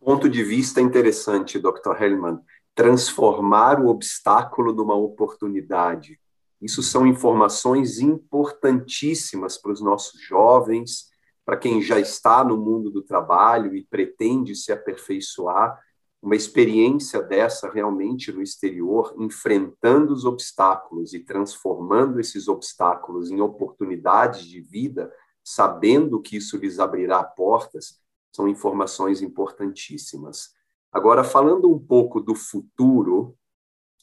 Ponto 0.00 0.28
de 0.28 0.42
vista 0.42 0.80
interessante, 0.80 1.58
Dr. 1.58 2.00
Hellman. 2.00 2.38
Transformar 2.74 3.80
o 3.80 3.88
obstáculo 3.88 4.72
numa 4.72 4.94
oportunidade. 4.94 6.18
Isso 6.60 6.82
são 6.82 7.06
informações 7.06 7.98
importantíssimas 7.98 9.58
para 9.58 9.72
os 9.72 9.80
nossos 9.80 10.20
jovens, 10.20 11.10
para 11.44 11.56
quem 11.56 11.82
já 11.82 12.00
está 12.00 12.42
no 12.42 12.56
mundo 12.56 12.90
do 12.90 13.02
trabalho 13.02 13.74
e 13.74 13.84
pretende 13.84 14.54
se 14.54 14.72
aperfeiçoar. 14.72 15.78
Uma 16.22 16.34
experiência 16.34 17.22
dessa 17.22 17.70
realmente 17.70 18.32
no 18.32 18.40
exterior, 18.40 19.14
enfrentando 19.18 20.14
os 20.14 20.24
obstáculos 20.24 21.12
e 21.12 21.20
transformando 21.20 22.18
esses 22.18 22.48
obstáculos 22.48 23.30
em 23.30 23.42
oportunidades 23.42 24.46
de 24.46 24.60
vida, 24.62 25.12
sabendo 25.44 26.20
que 26.22 26.38
isso 26.38 26.56
lhes 26.56 26.78
abrirá 26.78 27.22
portas, 27.22 28.02
são 28.34 28.48
informações 28.48 29.22
importantíssimas. 29.22 30.50
Agora, 30.92 31.22
falando 31.22 31.72
um 31.72 31.78
pouco 31.78 32.20
do 32.20 32.34
futuro, 32.34 33.36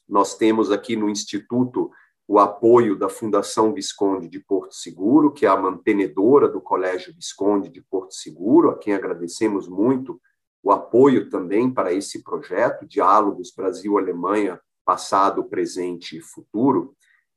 nós 0.07 0.35
temos 0.35 0.71
aqui 0.71 0.95
no 0.95 1.09
Instituto 1.09 1.91
o 2.27 2.39
apoio 2.39 2.97
da 2.97 3.09
Fundação 3.09 3.73
Visconde 3.73 4.29
de 4.29 4.39
Porto 4.39 4.73
Seguro, 4.73 5.33
que 5.33 5.45
é 5.45 5.49
a 5.49 5.57
mantenedora 5.57 6.47
do 6.47 6.61
Colégio 6.61 7.13
Visconde 7.13 7.69
de 7.69 7.81
Porto 7.81 8.13
Seguro, 8.13 8.69
a 8.69 8.77
quem 8.77 8.93
agradecemos 8.93 9.67
muito 9.67 10.21
o 10.63 10.71
apoio 10.71 11.29
também 11.29 11.69
para 11.69 11.91
esse 11.91 12.23
projeto, 12.23 12.87
Diálogos 12.87 13.51
Brasil-Alemanha, 13.53 14.61
passado, 14.85 15.43
presente 15.43 16.17
e 16.17 16.21
futuro. 16.21 16.95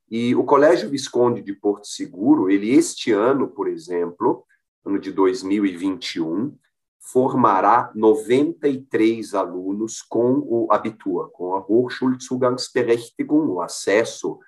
E 0.09 0.35
o 0.37 0.45
Colégio 0.45 0.89
Visconde 0.89 1.43
de 1.43 1.55
Porto 1.55 1.89
Seguro, 1.89 2.49
ele 2.49 2.71
este 2.71 3.11
ano, 3.11 3.49
por 3.49 3.67
exemplo, 3.67 4.45
ano 4.85 5.01
de 5.01 5.11
2021, 5.11 6.57
formará 7.05 7.93
93 7.95 9.35
alunos 9.35 10.01
com 10.01 10.39
o 10.47 10.69
Abitur, 10.71 11.31
com 11.31 11.55
a 11.55 11.59
Hochschulzugangsberechtigung, 11.59 13.47
o 13.51 13.61
acesso 13.61 14.39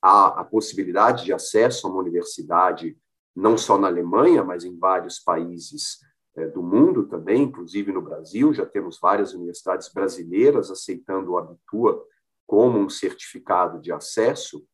a, 0.00 0.40
a 0.40 0.44
possibilidade 0.44 1.24
de 1.24 1.32
acesso 1.32 1.86
a 1.86 1.90
uma 1.90 2.00
universidade, 2.00 2.96
não 3.36 3.58
só 3.58 3.76
na 3.76 3.88
Alemanha, 3.88 4.42
mas 4.42 4.64
em 4.64 4.78
vários 4.78 5.18
países 5.18 5.98
é, 6.34 6.46
do 6.46 6.62
mundo 6.62 7.06
também, 7.06 7.42
inclusive 7.42 7.92
no 7.92 8.00
Brasil, 8.00 8.54
já 8.54 8.64
temos 8.64 8.98
várias 8.98 9.34
universidades 9.34 9.92
brasileiras 9.92 10.70
aceitando 10.70 11.32
o 11.32 11.38
Abitua 11.38 12.02
como 12.46 12.78
um 12.78 12.88
certificado 12.88 13.80
de 13.80 13.92
acesso, 13.92 14.64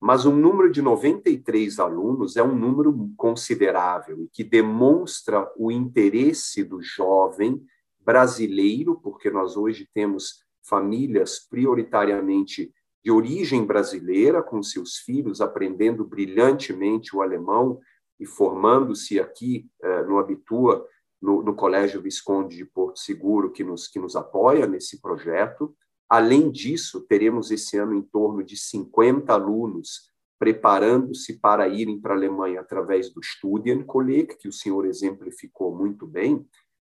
mas 0.00 0.24
um 0.24 0.34
número 0.34 0.70
de 0.70 0.80
93 0.80 1.78
alunos 1.78 2.36
é 2.36 2.42
um 2.42 2.54
número 2.56 3.10
considerável 3.16 4.22
e 4.22 4.28
que 4.28 4.42
demonstra 4.42 5.50
o 5.56 5.70
interesse 5.70 6.64
do 6.64 6.80
jovem 6.80 7.62
brasileiro, 8.00 8.98
porque 8.98 9.30
nós 9.30 9.56
hoje 9.56 9.86
temos 9.92 10.42
famílias 10.62 11.38
prioritariamente 11.38 12.72
de 13.04 13.10
origem 13.10 13.64
brasileira, 13.64 14.42
com 14.42 14.62
seus 14.62 14.96
filhos 14.96 15.40
aprendendo 15.40 16.04
brilhantemente 16.04 17.14
o 17.14 17.20
alemão 17.22 17.78
e 18.18 18.26
formando-se 18.26 19.18
aqui 19.18 19.68
eh, 19.82 20.02
no 20.04 20.18
Abitua, 20.18 20.86
no, 21.20 21.42
no, 21.42 21.54
Colégio 21.54 22.00
Visconde 22.00 22.56
de 22.56 22.64
Porto 22.64 22.98
Seguro, 22.98 23.50
que 23.50 23.64
nos, 23.64 23.88
que 23.88 23.98
nos 23.98 24.16
apoia 24.16 24.66
nesse 24.66 25.00
projeto. 25.00 25.74
Além 26.10 26.50
disso, 26.50 27.00
teremos 27.02 27.52
esse 27.52 27.78
ano 27.78 27.94
em 27.94 28.02
torno 28.02 28.42
de 28.42 28.56
50 28.56 29.32
alunos 29.32 30.10
preparando-se 30.40 31.38
para 31.38 31.68
irem 31.68 32.00
para 32.00 32.14
a 32.14 32.16
Alemanha 32.16 32.62
através 32.62 33.12
do 33.12 33.22
Studienkolleg, 33.22 34.38
que 34.38 34.48
o 34.48 34.52
senhor 34.52 34.86
exemplificou 34.86 35.76
muito 35.76 36.06
bem. 36.06 36.46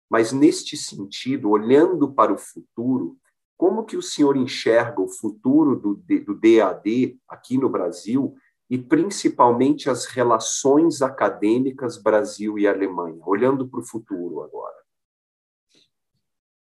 Mas, 0.08 0.32
neste 0.32 0.78
sentido, 0.78 1.50
olhando 1.50 2.10
para 2.10 2.32
o 2.32 2.38
futuro, 2.38 3.18
como 3.54 3.84
que 3.84 3.98
o 3.98 4.02
senhor 4.02 4.34
enxerga 4.34 4.98
o 5.02 5.08
futuro 5.08 5.76
do, 5.76 5.94
do 5.94 6.34
DAD 6.34 7.18
aqui 7.28 7.58
no 7.58 7.68
Brasil 7.68 8.34
e 8.70 8.78
principalmente 8.78 9.90
as 9.90 10.06
relações 10.06 11.02
acadêmicas 11.02 12.02
Brasil 12.02 12.58
e 12.58 12.66
Alemanha, 12.66 13.20
olhando 13.26 13.68
para 13.68 13.80
o 13.80 13.86
futuro 13.86 14.40
agora? 14.40 14.74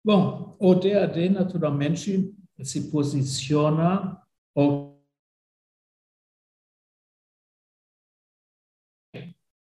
Bom, 0.02 0.56
o 0.62 0.74
DAD 0.74 1.30
naturalmente 1.30 2.34
se 2.64 2.90
posiciona 2.90 4.22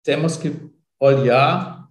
temos 0.08 0.38
que 0.38 0.50
olhar 0.98 1.86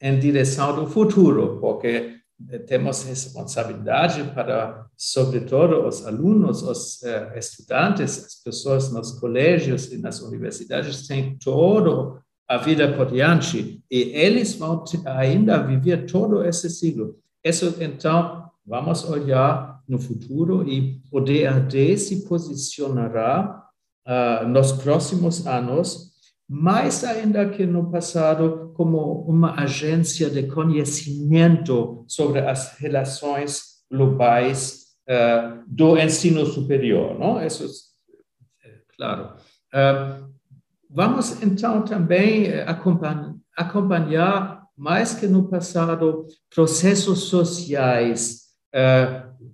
em 0.00 0.18
direção 0.18 0.76
do 0.76 0.86
futuro, 0.86 1.58
porque 1.60 2.20
temos 2.66 3.04
responsabilidade 3.04 4.22
para, 4.34 4.86
sobretudo, 4.96 5.86
os 5.86 6.06
alunos, 6.06 6.62
os 6.62 7.00
uh, 7.02 7.38
estudantes, 7.38 8.18
as 8.18 8.34
pessoas 8.34 8.92
nos 8.92 9.12
colégios 9.18 9.90
e 9.90 9.96
nas 9.96 10.20
universidades 10.20 11.06
têm 11.06 11.38
toda 11.38 12.22
a 12.46 12.58
vida 12.58 12.92
por 12.94 13.10
diante 13.10 13.82
e 13.90 14.00
eles 14.12 14.54
vão 14.54 14.84
ainda 15.06 15.62
viver 15.62 16.04
todo 16.04 16.44
esse 16.44 16.68
ciclo. 16.68 17.18
Isso, 17.42 17.74
então, 17.80 18.50
vamos 18.66 19.04
olhar 19.04 19.82
no 19.88 19.98
futuro 19.98 20.68
e 20.68 21.00
o 21.12 21.20
DAD 21.20 21.98
se 21.98 22.26
posicionará 22.26 23.62
uh, 24.06 24.48
nos 24.48 24.72
próximos 24.72 25.46
anos 25.46 26.14
mais 26.48 27.02
ainda 27.04 27.48
que 27.48 27.64
no 27.64 27.90
passado, 27.90 28.72
como 28.74 29.22
uma 29.22 29.60
agência 29.62 30.28
de 30.28 30.44
conhecimento 30.44 32.04
sobre 32.06 32.40
as 32.40 32.78
relações 32.78 33.82
globais 33.90 34.84
uh, 35.08 35.64
do 35.66 35.98
ensino 35.98 36.44
superior, 36.44 37.18
não? 37.18 37.44
Isso 37.44 37.64
é 38.62 38.70
claro. 38.96 39.36
Uh, 39.72 40.28
vamos 40.90 41.42
então 41.42 41.82
também 41.82 42.52
acompanhar, 42.60 43.34
acompanhar 43.56 44.64
mais 44.76 45.14
que 45.14 45.26
no 45.26 45.48
passado 45.48 46.26
processos 46.54 47.24
sociais, 47.24 48.43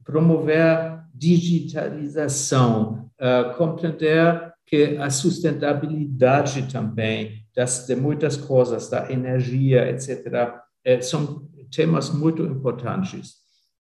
promover 0.04 1.00
digitalização, 1.14 3.10
compreender 3.56 4.50
que 4.70 4.96
a 4.98 5.10
sustentabilidade 5.10 6.70
também 6.72 7.44
das, 7.54 7.86
de 7.86 7.96
muitas 7.96 8.36
coisas, 8.36 8.88
da 8.88 9.10
energia, 9.10 9.90
etc., 9.90 10.54
eh, 10.84 11.00
são 11.00 11.42
temas 11.74 12.10
muito 12.10 12.44
importantes. 12.44 13.34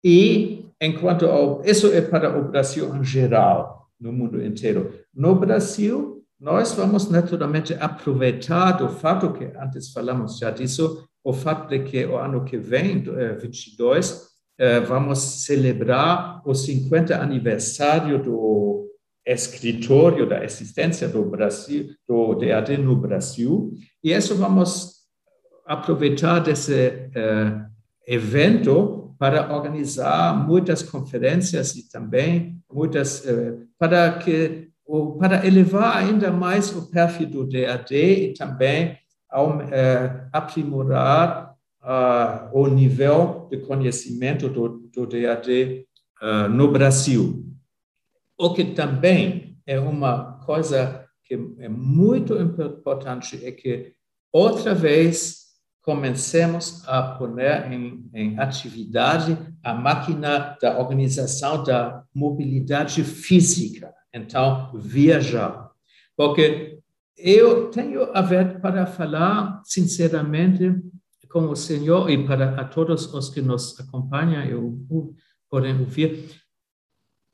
E, 0.04 0.66
enquanto 0.82 1.26
ao, 1.26 1.62
isso 1.66 1.88
é 1.88 2.02
para 2.02 2.40
o 2.40 2.50
Brasil 2.50 2.96
em 2.96 3.04
geral, 3.04 3.90
no 4.00 4.14
mundo 4.14 4.42
inteiro. 4.42 4.94
No 5.14 5.36
Brasil, 5.36 6.24
nós 6.40 6.74
vamos 6.74 7.10
naturalmente 7.10 7.74
aproveitar 7.74 8.82
o 8.82 8.90
fato 8.90 9.34
que 9.34 9.46
antes 9.60 9.92
falamos 9.92 10.38
já 10.38 10.52
disso, 10.52 11.06
o 11.24 11.34
fato 11.34 11.68
de 11.68 11.80
que 11.80 12.06
o 12.06 12.18
ano 12.18 12.46
que 12.46 12.58
vem, 12.58 13.04
22, 13.42 14.12
eh, 14.12 14.37
vamos 14.88 15.20
celebrar 15.20 16.42
o 16.44 16.54
50 16.54 17.16
aniversário 17.16 18.22
do 18.24 18.88
escritório 19.28 20.28
da 20.28 20.44
existência 20.44 21.08
do 21.08 21.26
Brasil, 21.26 21.90
do 22.08 22.34
DAD 22.34 22.78
no 22.78 22.96
Brasil, 22.96 23.74
e 24.02 24.14
isso 24.14 24.36
vamos 24.36 24.98
aproveitar 25.66 26.40
desse 26.40 26.90
uh, 27.10 27.66
evento 28.08 29.14
para 29.20 29.54
organizar 29.54 30.34
muitas 30.48 30.82
conferências 30.82 31.76
e 31.76 31.90
também 31.90 32.58
muitas 32.72 33.26
uh, 33.26 33.68
para 33.78 34.18
que 34.18 34.70
para 35.20 35.46
elevar 35.46 35.98
ainda 35.98 36.32
mais 36.32 36.74
o 36.74 36.90
perfil 36.90 37.28
do 37.28 37.46
DAD 37.46 37.94
e 37.94 38.34
também 38.34 38.98
ao, 39.30 39.60
uh, 41.88 42.50
o 42.52 42.68
nível 42.68 43.48
de 43.50 43.60
conhecimento 43.60 44.50
do, 44.50 44.90
do 44.94 45.08
DAD 45.08 45.88
no 46.50 46.72
Brasil. 46.72 47.46
O 48.36 48.52
que 48.52 48.66
também 48.66 49.60
é 49.68 49.80
uma 49.80 50.40
coisa 50.46 51.08
que 51.24 51.36
é 51.60 51.70
muito 51.70 52.36
importante 52.42 53.46
é 53.46 53.52
que 53.52 53.94
outra 54.32 54.74
vez 54.74 55.48
comecemos 55.82 56.88
a 56.88 57.02
pôr 57.02 57.40
em, 57.40 58.10
em 58.14 58.40
atividade 58.40 59.38
a 59.64 59.74
máquina 59.74 60.58
da 60.62 60.78
organização 60.80 61.64
da 61.64 62.04
mobilidade 62.14 63.04
física. 63.04 63.94
Então, 64.14 64.72
viajar. 64.76 65.72
Porque 66.16 66.80
eu 67.18 67.70
tenho 67.72 68.12
a 68.14 68.22
ver 68.22 68.60
para 68.60 68.86
falar 68.86 69.62
sinceramente 69.64 70.76
com 71.30 71.50
o 71.50 71.56
Senhor 71.56 72.10
e 72.10 72.26
para 72.26 72.60
a 72.60 72.66
todos 72.66 73.14
os 73.14 73.30
que 73.30 73.42
nos 73.42 73.80
acompanham, 73.80 74.44
eu 74.44 74.78
podem 75.50 75.80
ouvir, 75.80 76.30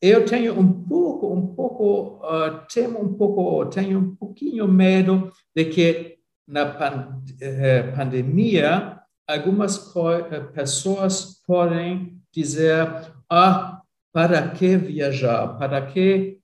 eu 0.02 0.26
tenho 0.26 0.60
um 0.60 0.84
pouco, 0.84 1.34
um 1.34 1.48
pouco, 1.56 2.26
uh, 2.26 2.66
temo 2.72 3.02
um 3.02 3.14
pouco, 3.14 3.66
tenho 3.68 4.00
um 4.00 4.16
pouquinho 4.16 4.68
medo 4.68 5.32
de 5.56 5.66
que 5.66 6.18
na 6.48 6.66
pan 6.66 7.24
eh, 7.40 7.84
pandemia 7.96 9.00
algumas 9.26 9.94
eh, 10.30 10.40
pessoas 10.54 11.42
podem 11.48 12.22
dizer, 12.34 13.14
ah, 13.30 13.82
para 14.12 14.50
que 14.50 14.78
viajar? 14.78 15.58
Para 15.58 15.86
que 15.86 16.40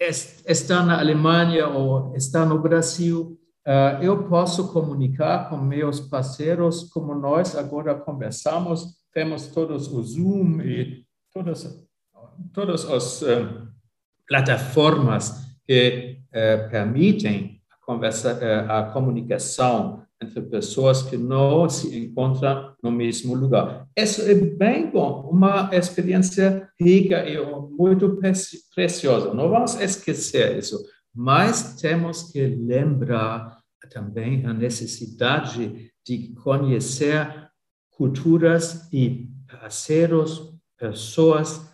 estar 0.00 0.84
na 0.84 0.98
Alemanha 0.98 1.68
ou 1.68 2.14
estar 2.16 2.46
no 2.46 2.58
Brasil? 2.58 3.38
Uh, 3.66 4.02
eu 4.02 4.28
posso 4.28 4.72
comunicar 4.72 5.48
com 5.48 5.56
meus 5.56 6.00
parceiros 6.00 6.84
como 6.90 7.14
nós 7.14 7.56
agora 7.56 7.94
conversamos, 7.94 8.96
temos 9.12 9.46
todos 9.46 9.88
o 9.88 10.02
Zoom 10.02 10.60
e 10.60 11.06
todas 11.32 11.84
todas 12.52 12.84
as 12.90 13.22
uh, 13.22 13.68
plataformas 14.26 15.44
que 15.66 16.18
uh, 16.28 16.70
permitem 16.70 17.60
a, 17.70 17.86
conversa, 17.86 18.34
uh, 18.34 18.70
a 18.70 18.82
comunicação 18.92 20.02
entre 20.22 20.40
pessoas 20.42 21.02
que 21.02 21.16
não 21.16 21.68
se 21.68 21.98
encontram 21.98 22.74
no 22.82 22.90
mesmo 22.90 23.34
lugar. 23.34 23.86
Isso 23.96 24.22
é 24.22 24.34
bem 24.34 24.90
bom, 24.90 25.28
uma 25.30 25.70
experiência 25.72 26.68
rica 26.80 27.28
e 27.28 27.36
muito 27.70 28.18
preciosa. 28.74 29.34
Não 29.34 29.50
vamos 29.50 29.78
esquecer 29.80 30.58
isso, 30.58 30.82
mas 31.14 31.80
temos 31.80 32.32
que 32.32 32.44
lembrar 32.46 33.58
também 33.90 34.44
a 34.46 34.52
necessidade 34.52 35.92
de 36.06 36.34
conhecer 36.34 37.50
culturas 37.90 38.88
e 38.92 39.30
parceiros, 39.46 40.52
pessoas 40.76 41.70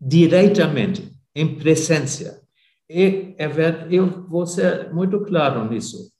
diretamente, 0.00 1.12
em 1.34 1.56
presença. 1.56 2.42
E 2.88 3.34
é 3.38 3.46
eu 3.90 4.26
vou 4.28 4.46
ser 4.46 4.92
muito 4.92 5.24
claro 5.24 5.68
nisso. 5.68 6.10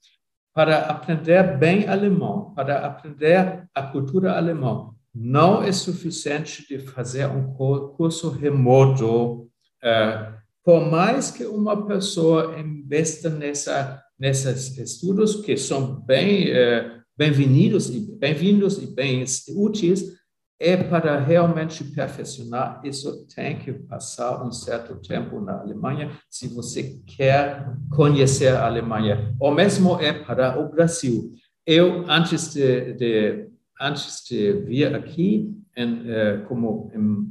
Para 0.54 0.78
aprender 0.86 1.58
bem 1.58 1.86
alemão, 1.86 2.54
para 2.54 2.86
aprender 2.86 3.68
a 3.74 3.82
cultura 3.82 4.36
alemã, 4.36 4.90
não 5.14 5.62
é 5.62 5.72
suficiente 5.72 6.66
de 6.68 6.78
fazer 6.78 7.26
um 7.26 7.52
curso 7.54 8.30
remoto. 8.30 9.50
Uh, 9.82 10.36
por 10.66 10.90
mais 10.90 11.30
que 11.30 11.44
uma 11.44 11.86
pessoa 11.86 12.58
investa 12.58 13.30
nessa, 13.30 14.02
nesses 14.18 14.76
estudos, 14.76 15.36
que 15.36 15.56
são 15.56 16.00
bem 16.00 16.50
uh, 16.50 17.02
bem-vindos 17.16 17.88
e 17.88 18.00
bem-vindos 18.18 18.82
e 18.82 18.88
bem 18.88 19.24
úteis, 19.50 20.16
é 20.58 20.76
para 20.76 21.20
realmente 21.20 21.84
perfeccionar, 21.84 22.80
isso 22.82 23.28
tem 23.32 23.60
que 23.60 23.72
passar 23.74 24.44
um 24.44 24.50
certo 24.50 24.96
tempo 24.96 25.40
na 25.40 25.60
Alemanha, 25.60 26.10
se 26.28 26.48
você 26.48 27.00
quer 27.06 27.72
conhecer 27.94 28.48
a 28.48 28.66
Alemanha. 28.66 29.36
O 29.38 29.52
mesmo 29.52 30.00
é 30.00 30.12
para 30.12 30.58
o 30.58 30.68
Brasil. 30.68 31.32
Eu, 31.64 32.04
antes 32.10 32.52
de, 32.54 32.92
de 32.94 33.48
antes 33.80 34.24
de 34.28 34.52
vir 34.62 34.96
aqui, 34.96 35.54
em, 35.76 36.10
eh, 36.10 36.38
como 36.48 36.90
em 36.92 37.30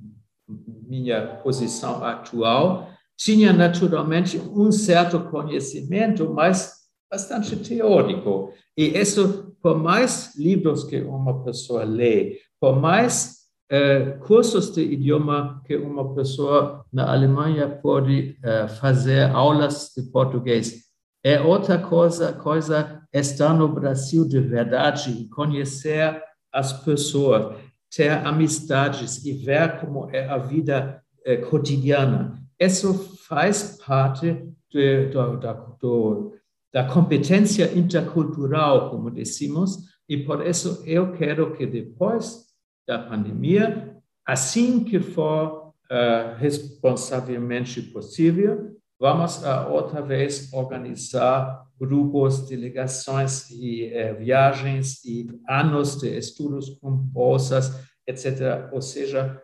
minha 0.88 1.40
posição 1.44 2.04
atual, 2.06 2.95
tinha 3.18 3.54
naturalmente 3.54 4.38
um 4.38 4.72
certo 4.72 5.20
conhecimento, 5.30 6.32
mas 6.34 6.86
bastante 7.10 7.56
teórico. 7.56 8.52
E 8.78 8.98
isso, 8.98 9.56
por 9.62 9.78
mais 9.78 10.36
livros 10.36 10.84
que 10.84 11.02
uma 11.02 11.44
pessoa 11.44 11.84
lê, 11.84 12.40
por 12.60 12.76
mais 12.76 13.46
uh, 13.72 14.20
cursos 14.20 14.72
de 14.72 14.82
idioma 14.82 15.62
que 15.66 15.76
uma 15.78 16.14
pessoa 16.14 16.86
na 16.92 17.12
Alemanha 17.12 17.70
pode 17.70 18.38
uh, 18.44 18.68
fazer 18.80 19.30
aulas 19.32 19.92
de 19.96 20.04
português, 20.12 20.84
é 21.24 21.42
outra 21.42 21.80
coisa, 21.80 22.34
coisa 22.34 23.02
estar 23.12 23.54
no 23.54 23.68
Brasil 23.68 24.28
de 24.28 24.40
verdade 24.40 25.28
conhecer 25.30 26.22
as 26.54 26.72
pessoas, 26.72 27.56
ter 27.90 28.12
amizades 28.12 29.26
e 29.26 29.34
ver 29.34 29.80
como 29.80 30.10
é 30.12 30.28
a 30.28 30.38
vida 30.38 31.02
uh, 31.26 31.50
cotidiana. 31.50 32.45
Isso 32.60 33.18
faz 33.28 33.78
parte 33.86 34.48
de, 34.72 35.06
do, 35.08 35.38
do, 35.80 36.34
da 36.74 36.86
competência 36.86 37.78
intercultural, 37.78 38.90
como 38.90 39.12
dizemos, 39.12 39.78
e 40.08 40.18
por 40.18 40.46
isso 40.46 40.84
eu 40.86 41.14
quero 41.14 41.56
que 41.56 41.66
depois 41.66 42.46
da 42.88 43.00
pandemia, 43.00 43.98
assim 44.26 44.84
que 44.84 45.00
for 45.00 45.74
uh, 45.92 46.36
responsavelmente 46.38 47.82
possível, 47.82 48.78
vamos 49.00 49.38
uh, 49.38 49.70
outra 49.72 50.02
vez 50.02 50.54
organizar 50.54 51.66
grupos, 51.80 52.48
delegações 52.48 53.50
e 53.50 53.92
uh, 53.92 54.18
viagens 54.18 55.04
e 55.04 55.28
anos 55.50 56.00
de 56.00 56.16
estudos 56.16 56.70
com 56.80 56.92
bolsas, 56.92 57.72
etc. 58.08 58.70
Ou 58.72 58.82
seja, 58.82 59.42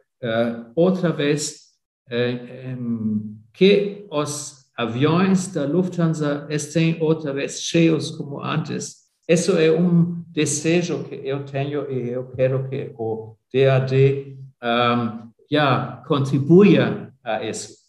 outra 0.75 1.11
vez 1.11 1.70
que 3.53 4.05
os 4.09 4.61
aviões 4.75 5.47
da 5.47 5.65
Lufthansa 5.65 6.47
estejam 6.49 7.01
outra 7.01 7.33
vez 7.33 7.61
cheios 7.61 8.11
como 8.11 8.41
antes. 8.41 9.01
Isso 9.27 9.57
é 9.57 9.71
um 9.71 10.23
desejo 10.27 11.03
que 11.03 11.15
eu 11.15 11.45
tenho 11.45 11.89
e 11.91 12.09
eu 12.09 12.29
quero 12.31 12.67
que 12.67 12.93
o 12.97 13.35
DAD 13.53 14.37
um, 14.61 15.31
já 15.49 16.03
contribua 16.07 17.13
a 17.23 17.43
isso. 17.43 17.81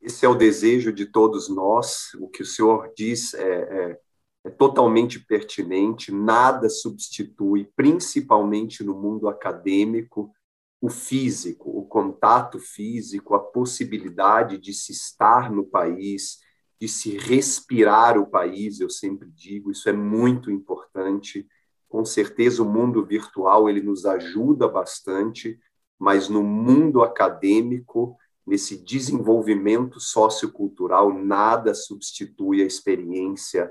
Esse 0.00 0.24
é 0.24 0.28
o 0.28 0.34
desejo 0.34 0.92
de 0.92 1.06
todos 1.06 1.48
nós. 1.48 2.14
O 2.20 2.28
que 2.28 2.42
o 2.42 2.46
senhor 2.46 2.92
diz 2.96 3.34
é, 3.34 3.42
é, 3.42 3.98
é 4.44 4.50
totalmente 4.50 5.20
pertinente. 5.20 6.10
Nada 6.10 6.68
substitui, 6.68 7.68
principalmente 7.76 8.82
no 8.82 8.94
mundo 8.94 9.28
acadêmico, 9.28 10.32
o 10.80 10.88
físico, 10.88 11.70
o 11.70 11.84
contato 11.84 12.58
físico, 12.58 13.34
a 13.34 13.40
possibilidade 13.40 14.56
de 14.56 14.72
se 14.72 14.92
estar 14.92 15.50
no 15.52 15.64
país, 15.64 16.38
de 16.80 16.88
se 16.88 17.18
respirar 17.18 18.18
o 18.18 18.26
país, 18.26 18.80
eu 18.80 18.88
sempre 18.88 19.28
digo, 19.30 19.70
isso 19.70 19.88
é 19.88 19.92
muito 19.92 20.50
importante. 20.50 21.46
Com 21.88 22.04
certeza 22.04 22.62
o 22.62 22.68
mundo 22.68 23.04
virtual 23.04 23.68
ele 23.68 23.82
nos 23.82 24.06
ajuda 24.06 24.66
bastante, 24.66 25.60
mas 25.98 26.30
no 26.30 26.42
mundo 26.42 27.02
acadêmico, 27.02 28.16
nesse 28.46 28.82
desenvolvimento 28.82 30.00
sociocultural, 30.00 31.12
nada 31.12 31.74
substitui 31.74 32.62
a 32.62 32.66
experiência 32.66 33.70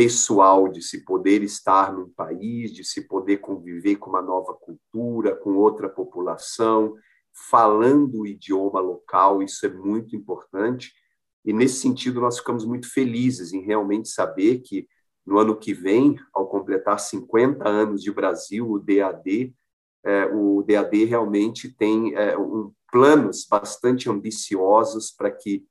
pessoal 0.00 0.66
de 0.66 0.80
se 0.80 1.04
poder 1.04 1.42
estar 1.42 1.92
num 1.92 2.08
país, 2.08 2.72
de 2.72 2.82
se 2.82 3.06
poder 3.06 3.36
conviver 3.36 3.96
com 3.96 4.08
uma 4.08 4.22
nova 4.22 4.54
cultura, 4.54 5.36
com 5.36 5.56
outra 5.56 5.90
população, 5.90 6.94
falando 7.50 8.20
o 8.20 8.26
idioma 8.26 8.80
local, 8.80 9.42
isso 9.42 9.66
é 9.66 9.68
muito 9.68 10.16
importante. 10.16 10.90
E 11.44 11.52
nesse 11.52 11.82
sentido, 11.82 12.18
nós 12.18 12.38
ficamos 12.38 12.64
muito 12.64 12.90
felizes 12.90 13.52
em 13.52 13.60
realmente 13.60 14.08
saber 14.08 14.60
que 14.60 14.88
no 15.26 15.38
ano 15.38 15.54
que 15.54 15.74
vem, 15.74 16.16
ao 16.32 16.48
completar 16.48 16.98
50 16.98 17.68
anos 17.68 18.02
de 18.02 18.10
Brasil, 18.10 18.70
o 18.70 18.78
DAD, 18.78 19.54
é, 20.02 20.24
o 20.34 20.64
DAD 20.66 21.04
realmente 21.04 21.76
tem 21.76 22.14
é, 22.14 22.38
um, 22.38 22.72
planos 22.90 23.46
bastante 23.46 24.08
ambiciosos 24.08 25.10
para 25.10 25.30
que 25.30 25.62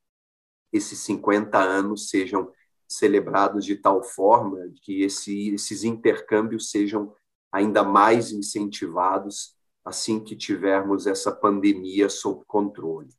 esses 0.71 0.99
50 0.99 1.57
anos 1.57 2.09
sejam 2.09 2.51
celebrados 2.89 3.63
de 3.63 3.75
tal 3.75 4.01
forma 4.01 4.57
que 4.81 5.03
esse, 5.03 5.53
esses 5.53 5.83
intercâmbios 5.83 6.71
sejam 6.71 7.13
ainda 7.51 7.83
mais 7.83 8.31
incentivados 8.31 9.55
assim 9.85 10.19
que 10.19 10.35
tivermos 10.35 11.07
essa 11.07 11.31
pandemia 11.31 12.09
sob 12.09 12.43
controle. 12.45 13.09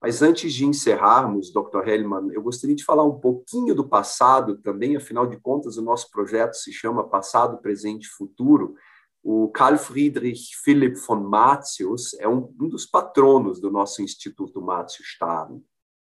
Mas 0.00 0.20
antes 0.20 0.52
de 0.52 0.66
encerrarmos, 0.66 1.52
Dr. 1.52 1.86
Hellman, 1.86 2.32
eu 2.32 2.42
gostaria 2.42 2.74
de 2.74 2.84
falar 2.84 3.04
um 3.04 3.20
pouquinho 3.20 3.72
do 3.72 3.88
passado 3.88 4.58
também, 4.58 4.96
afinal 4.96 5.26
de 5.28 5.38
contas, 5.38 5.76
o 5.76 5.82
nosso 5.82 6.10
projeto 6.10 6.54
se 6.54 6.72
chama 6.72 7.08
Passado, 7.08 7.58
Presente 7.58 8.06
e 8.06 8.10
Futuro. 8.10 8.74
O 9.22 9.48
Carl 9.50 9.78
Friedrich 9.78 10.56
Philipp 10.56 10.98
von 11.06 11.20
Martius 11.20 12.14
é 12.14 12.26
um, 12.26 12.52
um 12.60 12.68
dos 12.68 12.84
patronos 12.84 13.60
do 13.60 13.70
nosso 13.70 14.02
Instituto 14.02 14.60
Martius 14.60 15.06
Stern. 15.14 15.62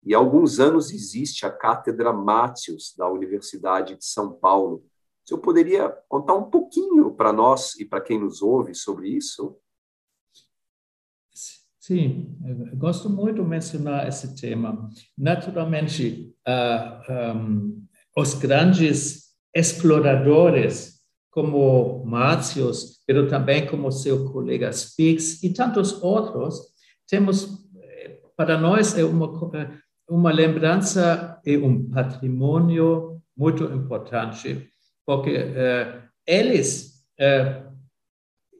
E 0.06 0.14
há 0.14 0.18
alguns 0.18 0.60
anos 0.60 0.92
existe 0.92 1.44
a 1.44 1.50
Cátedra 1.50 2.12
Martius 2.12 2.94
da 2.96 3.10
Universidade 3.10 3.96
de 3.96 4.04
São 4.04 4.32
Paulo. 4.32 4.84
Se 5.24 5.34
eu 5.34 5.38
poderia 5.38 5.88
contar 6.08 6.34
um 6.34 6.48
pouquinho 6.48 7.10
para 7.10 7.32
nós 7.32 7.74
e 7.80 7.84
para 7.84 8.00
quem 8.00 8.20
nos 8.20 8.40
ouve 8.40 8.72
sobre 8.72 9.08
isso? 9.08 9.58
Sim, 11.80 12.36
gosto 12.76 13.10
muito 13.10 13.42
de 13.42 13.48
mencionar 13.48 14.06
esse 14.06 14.40
tema. 14.40 14.88
Naturalmente, 15.18 16.32
uh, 16.46 17.36
um, 17.36 17.86
os 18.16 18.34
grandes 18.34 19.34
exploradores, 19.54 21.00
como 21.30 22.04
Marcius, 22.04 23.00
mas 23.08 23.28
também 23.28 23.66
como 23.66 23.90
seu 23.90 24.32
colega 24.32 24.72
Spix 24.72 25.42
e 25.42 25.52
tantos 25.52 26.00
outros, 26.02 26.60
temos, 27.08 27.68
para 28.36 28.58
nós, 28.58 28.96
é 28.98 29.04
uma, 29.04 29.32
uma 30.08 30.32
lembrança 30.32 31.40
e 31.44 31.56
um 31.56 31.90
patrimônio 31.90 33.20
muito 33.36 33.64
importante, 33.64 34.70
porque 35.04 35.36
uh, 35.36 36.02
eles 36.26 37.04
uh, 37.20 37.72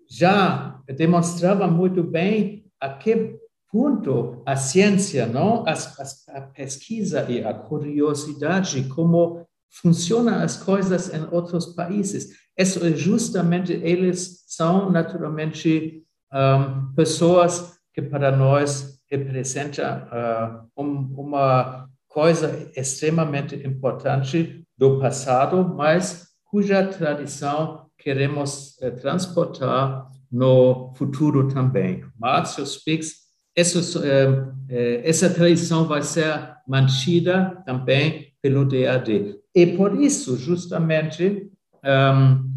já 0.08 0.80
demonstravam 0.96 1.70
muito 1.70 2.02
bem 2.02 2.64
a 2.80 2.90
que 2.90 3.38
ponto 3.70 4.42
a 4.46 4.56
ciência, 4.56 5.26
não, 5.26 5.64
a, 5.66 5.72
a, 5.72 6.38
a 6.38 6.40
pesquisa 6.40 7.30
e 7.30 7.44
a 7.44 7.52
curiosidade 7.52 8.84
como 8.88 9.46
funcionam 9.68 10.34
as 10.36 10.56
coisas 10.56 11.12
em 11.12 11.26
outros 11.30 11.66
países. 11.66 12.30
Isso 12.56 12.84
é 12.84 12.92
justamente 12.92 13.72
eles 13.72 14.44
são 14.46 14.90
naturalmente 14.90 16.02
um, 16.32 16.94
pessoas 16.94 17.78
que 17.92 18.00
para 18.00 18.34
nós 18.34 18.95
representam 19.10 20.02
uh, 20.76 20.82
um, 20.82 21.14
uma 21.16 21.88
coisa 22.08 22.70
extremamente 22.76 23.54
importante 23.66 24.64
do 24.76 24.98
passado, 24.98 25.74
mas 25.76 26.26
cuja 26.44 26.86
tradição 26.86 27.86
queremos 27.98 28.80
eh, 28.80 28.90
transportar 28.90 30.08
no 30.30 30.92
futuro 30.94 31.48
também. 31.48 32.04
Márcio 32.18 32.64
Spix, 32.64 33.12
essa, 33.54 34.06
eh, 34.06 34.44
eh, 34.68 35.02
essa 35.04 35.28
tradição 35.28 35.86
vai 35.86 36.02
ser 36.02 36.54
mantida 36.68 37.62
também 37.66 38.32
pelo 38.40 38.64
DAD. 38.64 39.40
E 39.54 39.66
por 39.76 40.00
isso, 40.00 40.36
justamente, 40.36 41.50
um, 41.84 42.50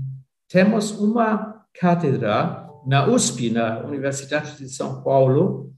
temos 0.48 0.92
uma 0.92 1.66
cátedra 1.74 2.68
na 2.86 3.08
USP, 3.08 3.50
na 3.50 3.80
Universidade 3.80 4.58
de 4.58 4.70
São 4.70 5.02
Paulo, 5.02 5.66
uh, 5.66 5.74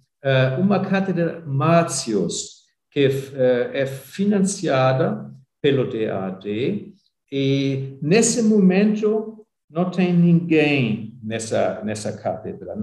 uma 0.59 0.79
cátedra 0.79 1.43
Márcios, 1.45 2.61
que 2.91 3.07
uh, 3.07 3.71
é 3.73 3.85
financiada 3.85 5.31
pelo 5.61 5.85
DAD, 5.85 6.93
e 7.31 7.97
nesse 8.01 8.41
momento 8.43 9.45
não 9.69 9.89
tem 9.89 10.13
ninguém 10.13 11.17
nessa, 11.23 11.81
nessa 11.83 12.11
cátedra. 12.11 12.75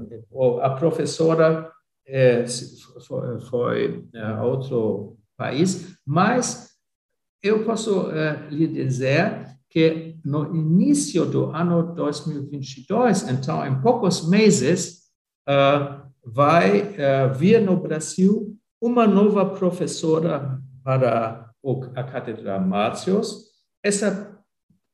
A 0.63 0.71
professora 0.71 1.71
é, 2.07 2.47
foi, 3.07 3.41
foi 3.41 4.09
a 4.15 4.43
outro 4.43 5.19
país, 5.37 5.95
mas 6.07 6.71
eu 7.43 7.65
posso 7.65 8.09
uh, 8.09 8.49
lhe 8.51 8.67
dizer 8.67 9.47
que 9.69 10.17
no 10.25 10.57
início 10.57 11.27
do 11.27 11.51
ano 11.51 11.95
2022, 11.95 13.29
então 13.29 13.65
em 13.67 13.81
poucos 13.83 14.29
meses, 14.29 15.03
uh, 15.47 16.08
vai 16.25 16.83
uh, 16.83 17.35
vir 17.35 17.61
no 17.61 17.77
Brasil 17.77 18.57
uma 18.81 19.07
nova 19.07 19.45
professora 19.47 20.61
para 20.85 21.51
a 21.95 22.05
Cátedra 22.05 22.59
Márcios. 22.59 23.49
Essa 23.83 24.39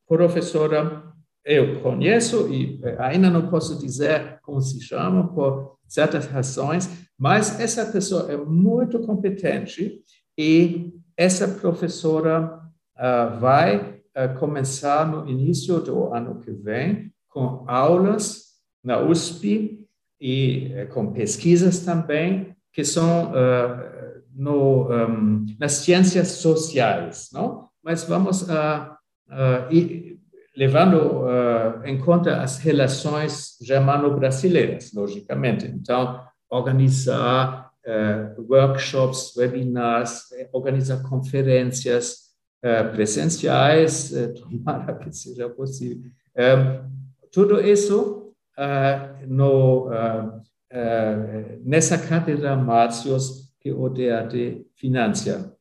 professora 0.06 1.12
eu 1.44 1.80
conheço 1.82 2.48
e 2.48 2.80
ainda 2.98 3.28
não 3.28 3.50
posso 3.50 3.78
dizer 3.78 4.38
como 4.42 4.60
se 4.60 4.80
chama 4.80 5.28
por 5.28 5.76
certas 5.86 6.26
razões, 6.26 6.88
mas 7.18 7.60
essa 7.60 7.84
pessoa 7.86 8.32
é 8.32 8.36
muito 8.36 8.98
competente 9.00 10.00
e 10.36 10.92
essa 11.16 11.46
professora 11.46 12.60
uh, 12.96 13.38
vai 13.38 14.00
uh, 14.16 14.38
começar 14.38 15.06
no 15.06 15.28
início 15.28 15.78
do 15.80 16.12
ano 16.12 16.40
que 16.40 16.50
vem 16.50 17.12
com 17.28 17.64
aulas 17.68 18.54
na 18.82 19.00
USP 19.00 19.84
e 20.20 20.72
uh, 20.74 20.92
com 20.92 21.12
pesquisas 21.12 21.80
também 21.80 22.54
que 22.72 22.84
são 22.84 23.32
no, 24.34 24.90
um, 24.90 25.46
nas 25.60 25.74
ciências 25.74 26.26
sociais, 26.26 27.28
não? 27.32 27.68
Mas 27.80 28.02
vamos 28.02 28.44
ir, 29.70 30.18
levando 30.56 31.24
em 31.84 31.96
conta 31.98 32.42
as 32.42 32.58
relações 32.58 33.56
germano-brasileiras, 33.62 34.92
logicamente. 34.92 35.66
Então, 35.66 36.20
organizar 36.50 37.70
uh, 37.84 38.42
workshops, 38.48 39.34
webinars, 39.36 40.24
organizar 40.52 41.02
conferências 41.02 42.30
uh, 42.64 42.90
presenciais, 42.92 44.12
uh, 44.12 44.32
tomara 44.40 44.94
que 44.94 45.12
seja 45.12 45.48
possível. 45.48 46.10
Tudo 47.30 47.60
isso 47.60 48.23
no, 49.26 49.88
nessa 51.64 51.98
cátedra 51.98 52.57
Márcios 52.57 53.44
que 53.61 53.72
o 53.72 53.88
DAD 53.88 54.66
financia. 54.76 55.55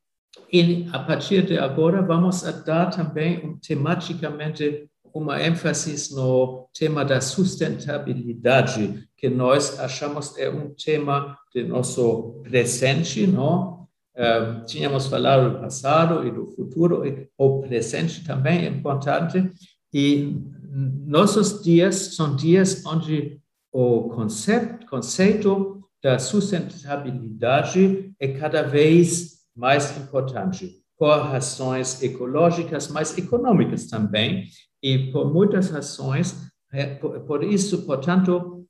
E 0.51 0.87
a 0.91 0.99
partir 0.99 1.45
de 1.45 1.57
agora 1.57 2.01
vamos 2.01 2.41
dar 2.63 2.87
também 2.91 3.45
um, 3.45 3.57
tematicamente 3.57 4.87
uma 5.13 5.41
ênfase 5.41 6.13
no 6.13 6.67
tema 6.73 7.05
da 7.05 7.21
sustentabilidade, 7.21 9.07
que 9.15 9.29
nós 9.29 9.79
achamos 9.79 10.37
é 10.37 10.49
um 10.49 10.73
tema 10.73 11.37
de 11.53 11.63
nosso 11.63 12.41
presente, 12.43 13.25
não? 13.25 13.87
Uh, 14.15 14.63
tínhamos 14.65 15.07
falado 15.07 15.53
do 15.53 15.59
passado 15.59 16.27
e 16.27 16.31
do 16.31 16.47
futuro, 16.47 17.05
e 17.05 17.27
o 17.37 17.61
presente 17.61 18.23
também 18.23 18.65
é 18.65 18.69
importante. 18.69 19.51
E 19.93 20.37
nossos 20.75 21.61
dias 21.61 22.15
são 22.15 22.35
dias 22.35 22.83
onde 22.85 23.39
o 23.71 24.09
conceito, 24.09 24.87
conceito 24.87 25.83
da 26.01 26.17
sustentabilidade 26.17 28.13
é 28.19 28.27
cada 28.29 28.63
vez 28.63 29.43
mais 29.55 29.95
importante, 29.97 30.83
por 30.97 31.17
razões 31.19 32.01
ecológicas, 32.01 32.87
mas 32.87 33.17
econômicas 33.17 33.85
também 33.87 34.45
e 34.81 35.11
por 35.11 35.31
muitas 35.31 35.69
razões. 35.69 36.35
É, 36.71 36.95
por 36.95 37.43
isso, 37.43 37.85
portanto, 37.85 38.65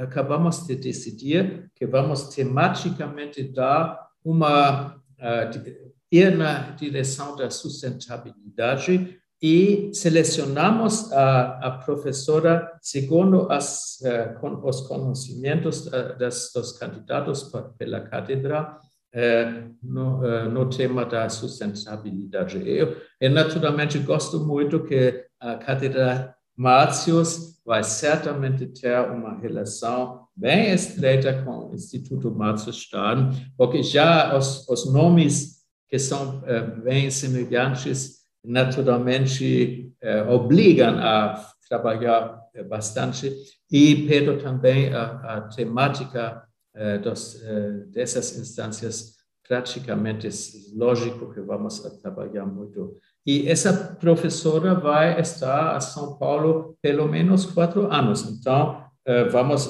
acabamos 0.00 0.66
de 0.66 0.76
decidir 0.76 1.70
que 1.74 1.86
vamos 1.86 2.28
tematicamente 2.28 3.42
dar 3.42 3.98
uma 4.24 4.96
uh, 4.96 5.92
ir 6.10 6.36
na 6.36 6.70
direção 6.70 7.34
da 7.34 7.50
sustentabilidade 7.50 9.18
e 9.42 9.90
selecionamos 9.92 11.12
a, 11.12 11.58
a 11.66 11.70
professora 11.78 12.78
segundo 12.80 13.50
as, 13.50 13.98
uh, 14.02 14.38
con, 14.38 14.62
os 14.64 14.82
conhecimentos 14.82 15.86
uh, 15.88 16.16
das, 16.16 16.52
dos 16.54 16.78
candidatos 16.78 17.50
pela 17.76 18.02
cátedra 18.02 18.78
é, 19.14 19.64
no, 19.82 20.48
no, 20.48 20.70
tema 20.70 21.04
da 21.04 21.28
sustentabilidade. 21.28 22.62
Eu, 22.66 22.96
eu, 23.20 23.30
naturalmente, 23.30 23.98
gosto 23.98 24.40
muito 24.40 24.84
que 24.84 25.26
a 25.38 25.56
Cátedra 25.56 26.34
Márcios 26.56 27.60
vai 27.62 27.84
certamente 27.84 28.64
ter 28.68 28.98
uma 29.10 29.38
relação 29.38 30.22
bem 30.34 30.72
estreita 30.72 31.42
com 31.42 31.68
o 31.68 31.74
Instituto 31.74 32.30
Márcio 32.30 32.72
Stern, 32.72 33.52
porque 33.54 33.82
já 33.82 34.34
os, 34.34 34.66
os 34.66 34.90
nomes 34.90 35.58
que 35.90 35.98
são 35.98 36.42
bem 36.82 37.10
semelhantes, 37.10 38.21
naturalmente, 38.44 39.92
obrigam 40.28 40.98
a 40.98 41.52
trabalhar 41.68 42.40
bastante, 42.68 43.32
e 43.70 44.06
Pedro 44.06 44.38
também 44.38 44.92
a, 44.92 45.36
a 45.36 45.40
temática 45.42 46.42
eh, 46.74 46.96
dos, 46.96 47.42
eh, 47.42 47.84
dessas 47.92 48.38
instâncias, 48.38 49.16
praticamente 49.46 50.26
lógico 50.74 51.30
que 51.30 51.40
vamos 51.42 51.80
trabalhar 52.00 52.46
muito. 52.46 52.94
E 53.26 53.46
essa 53.46 53.94
professora 54.00 54.74
vai 54.74 55.20
estar 55.20 55.76
a 55.76 55.80
São 55.80 56.16
Paulo 56.16 56.74
pelo 56.80 57.06
menos 57.06 57.44
quatro 57.44 57.92
anos. 57.92 58.22
Então, 58.24 58.84
eh, 59.04 59.24
vamos 59.24 59.68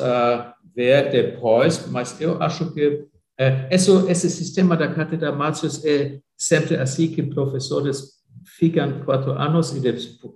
ver 0.75 1.11
depois, 1.11 1.89
mas 1.89 2.21
eu 2.21 2.41
acho 2.41 2.73
que 2.73 3.05
esse, 3.69 3.91
esse 4.09 4.31
sistema 4.31 4.77
da 4.77 4.95
Cátedra 4.95 5.33
Márcios 5.33 5.85
é 5.85 6.21
sempre 6.37 6.77
assim 6.77 7.09
que 7.09 7.23
professores 7.23 8.22
ficam 8.45 9.05
quatro 9.05 9.33
anos 9.33 9.75
e 9.75 9.81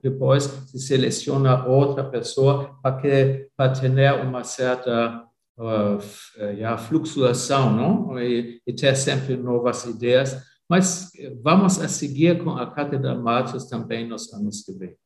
depois 0.02 0.44
se 0.44 0.78
seleciona 0.78 1.66
outra 1.66 2.04
pessoa 2.04 2.78
para, 2.82 2.96
que, 2.96 3.48
para 3.56 3.72
ter 3.72 4.12
uma 4.24 4.44
certa 4.44 5.26
uh, 5.58 6.56
ja, 6.56 6.76
fluxuação, 6.76 7.72
não? 7.72 8.18
E, 8.18 8.60
e, 8.66 8.72
ter 8.72 8.96
sempre 8.96 9.36
novas 9.36 9.84
ideias, 9.84 10.36
mas 10.68 11.10
vamos 11.42 11.80
a 11.80 11.88
seguir 11.88 12.42
com 12.42 12.50
a 12.50 12.70
Cátedra 12.70 13.14
Matos 13.14 13.66
também 13.68 14.06
nos 14.06 14.32
anos 14.32 14.62
que 14.62 14.72
vem. 14.72 14.96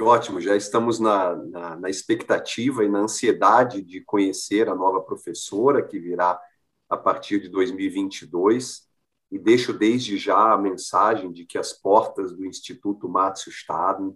Ótimo, 0.00 0.40
já 0.40 0.56
estamos 0.56 0.98
na, 0.98 1.36
na, 1.36 1.76
na, 1.76 1.90
expectativa 1.90 2.84
e 2.84 2.88
na 2.88 3.00
ansiedade 3.00 3.82
de 3.82 4.00
conhecer 4.00 4.68
a 4.68 4.74
nova 4.74 5.00
professora 5.00 5.82
que 5.82 5.98
virá 5.98 6.40
a 6.88 6.96
partir 6.96 7.40
de 7.40 7.48
2022 7.48 8.91
e 9.32 9.38
deixo 9.38 9.72
desde 9.72 10.18
já 10.18 10.52
a 10.52 10.58
mensagem 10.58 11.32
de 11.32 11.46
que 11.46 11.56
as 11.56 11.72
portas 11.72 12.32
do 12.32 12.44
Instituto 12.44 13.08
Márcio 13.08 13.50
Staden 13.50 14.14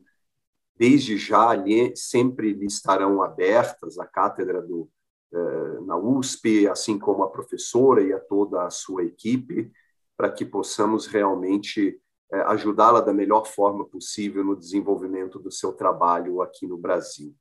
desde 0.79 1.17
já 1.17 1.53
sempre 1.95 2.53
lhe 2.53 2.67
estarão 2.67 3.23
abertas, 3.23 3.99
a 3.99 4.05
cátedra 4.05 4.61
do, 4.61 4.91
eh, 5.33 5.81
na 5.87 5.97
USP, 5.97 6.69
assim 6.69 6.99
como 6.99 7.23
a 7.23 7.31
professora 7.31 8.03
e 8.03 8.13
a 8.13 8.21
toda 8.21 8.67
a 8.67 8.69
sua 8.69 9.05
equipe, 9.05 9.73
para 10.19 10.31
que 10.31 10.45
possamos 10.45 11.07
realmente 11.07 11.99
eh, 12.31 12.43
ajudá-la 12.49 13.01
da 13.01 13.15
melhor 13.15 13.47
forma 13.47 13.87
possível 13.87 14.45
no 14.45 14.55
desenvolvimento 14.55 15.39
do 15.39 15.51
seu 15.51 15.73
trabalho 15.73 16.43
aqui 16.43 16.67
no 16.67 16.77
Brasil. 16.77 17.35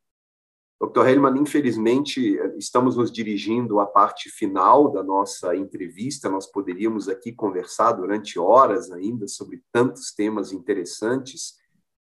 Dr. 0.82 1.08
Hellman, 1.08 1.42
infelizmente, 1.42 2.38
eh, 2.38 2.56
estamos 2.58 2.98
nos 2.98 3.12
dirigindo 3.12 3.80
à 3.80 3.86
parte 3.86 4.30
final 4.30 4.92
da 4.92 5.02
nossa 5.02 5.56
entrevista. 5.56 6.30
Nós 6.30 6.46
poderíamos 6.52 7.08
aqui 7.08 7.32
conversar 7.32 7.94
durante 7.94 8.38
horas 8.38 8.92
ainda 8.92 9.28
sobre 9.28 9.64
tantos 9.72 10.14
temas 10.14 10.52
interessantes 10.52 11.56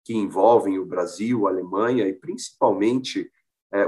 que 0.04 0.14
envolvem 0.14 0.80
o 0.80 0.86
Brasil, 0.86 1.48
a 1.48 1.50
Alemanha 1.52 2.08
e 2.08 2.14
principalmente 2.14 3.30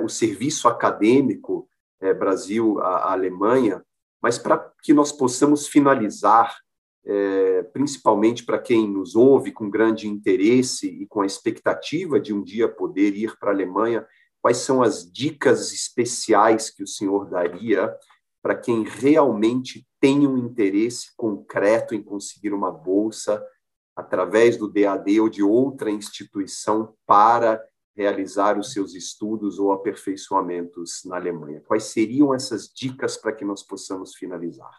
o 0.04 0.10
serviço 0.10 0.68
acadêmico 0.68 1.70
é, 2.00 2.14
Brasil, 2.14 2.80
a, 2.80 2.98
a, 2.98 3.12
Alemanha, 3.14 3.84
Mas 4.22 4.38
para 4.38 4.72
que 4.84 4.94
nós 4.94 5.12
possamos 5.12 5.68
finalizar, 5.68 6.58
é, 7.06 7.64
principalmente 7.64 8.44
para 8.46 8.60
quem 8.60 8.88
nos 8.88 9.16
ouve 9.16 9.52
com 9.52 9.70
grande 9.70 10.08
interesse 10.08 10.88
e 10.88 11.06
com 11.08 11.22
a 11.22 11.26
expectativa 11.26 12.20
de 12.20 12.34
um 12.34 12.44
dia 12.44 12.68
poder 12.68 13.16
ir 13.16 13.38
para 13.40 13.52
a 13.52 13.54
Alemanha, 13.54 14.06
quais 14.42 14.58
são 14.58 14.82
as 14.82 15.10
dicas 15.12 15.72
especiais 15.72 16.70
que 16.70 16.84
o 16.84 16.88
senhor 16.88 17.30
daria 17.30 17.94
para 18.42 18.56
quem 18.56 18.84
realmente 18.84 19.86
tem 20.00 20.26
um 20.26 20.38
interesse 20.38 21.16
concreto 21.16 21.94
em 21.94 22.02
conseguir 22.02 22.54
uma 22.54 22.72
bolsa 22.72 23.44
através 23.96 24.56
do 24.56 24.72
DAD 24.72 25.20
ou 25.20 25.30
de 25.30 25.44
outra 25.44 25.92
instituição 25.92 26.96
para 27.06 27.62
realizar 27.96 28.58
os 28.58 28.72
seus 28.72 28.96
estudos 28.96 29.60
ou 29.60 29.74
aperfeiçoamentos 29.74 31.02
na 31.04 31.18
Alemanha? 31.18 31.62
Quais 31.68 31.84
seriam 31.84 32.34
essas 32.34 32.70
dicas 32.74 33.18
para 33.18 33.34
que 33.34 33.44
nós 33.44 33.62
possamos 33.62 34.16
finalizar? 34.16 34.72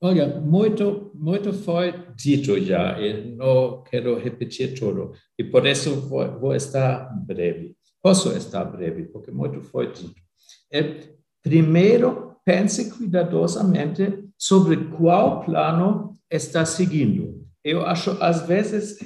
Olha, 0.00 0.40
muito, 0.40 1.10
muito 1.14 1.52
foi 1.52 1.92
dito 2.14 2.60
já, 2.60 3.00
e 3.00 3.34
não 3.34 3.82
quero 3.82 4.18
repetir 4.18 4.78
tudo, 4.78 5.12
e 5.38 5.42
por 5.42 5.66
isso 5.66 5.98
vou, 6.08 6.38
vou 6.38 6.54
estar 6.54 7.10
breve. 7.24 7.73
Posso 8.04 8.36
estar 8.36 8.66
breve, 8.66 9.04
porque 9.04 9.30
muito 9.30 9.62
foi 9.62 9.90
dito. 9.90 10.20
É, 10.70 11.08
primeiro, 11.42 12.36
pense 12.44 12.90
cuidadosamente 12.90 14.28
sobre 14.36 14.76
qual 14.90 15.42
plano 15.42 16.18
está 16.30 16.66
seguindo. 16.66 17.42
Eu 17.64 17.86
acho, 17.86 18.10
às 18.22 18.46
vezes, 18.46 18.98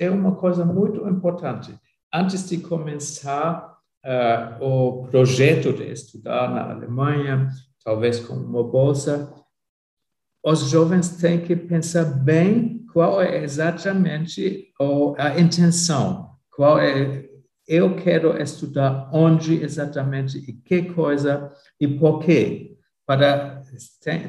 é 0.00 0.10
uma 0.10 0.34
coisa 0.34 0.64
muito 0.64 1.08
importante 1.08 1.72
antes 2.12 2.48
de 2.48 2.58
começar 2.58 3.78
uh, 4.04 4.64
o 4.64 5.06
projeto 5.06 5.72
de 5.72 5.84
estudar 5.92 6.50
na 6.50 6.72
Alemanha, 6.72 7.48
talvez 7.84 8.18
com 8.18 8.34
uma 8.34 8.64
bolsa, 8.64 9.32
os 10.44 10.68
jovens 10.68 11.10
têm 11.10 11.40
que 11.40 11.54
pensar 11.54 12.06
bem 12.06 12.84
qual 12.92 13.22
é 13.22 13.44
exatamente 13.44 14.72
a 15.16 15.38
intenção, 15.38 16.32
qual 16.50 16.80
é 16.80 17.30
eu 17.66 17.96
quero 17.96 18.40
estudar 18.40 19.10
onde 19.12 19.62
exatamente 19.62 20.38
e 20.38 20.52
que 20.52 20.82
coisa 20.82 21.50
e 21.80 21.86
por 21.86 22.20
quê. 22.20 22.76
Para 23.06 23.62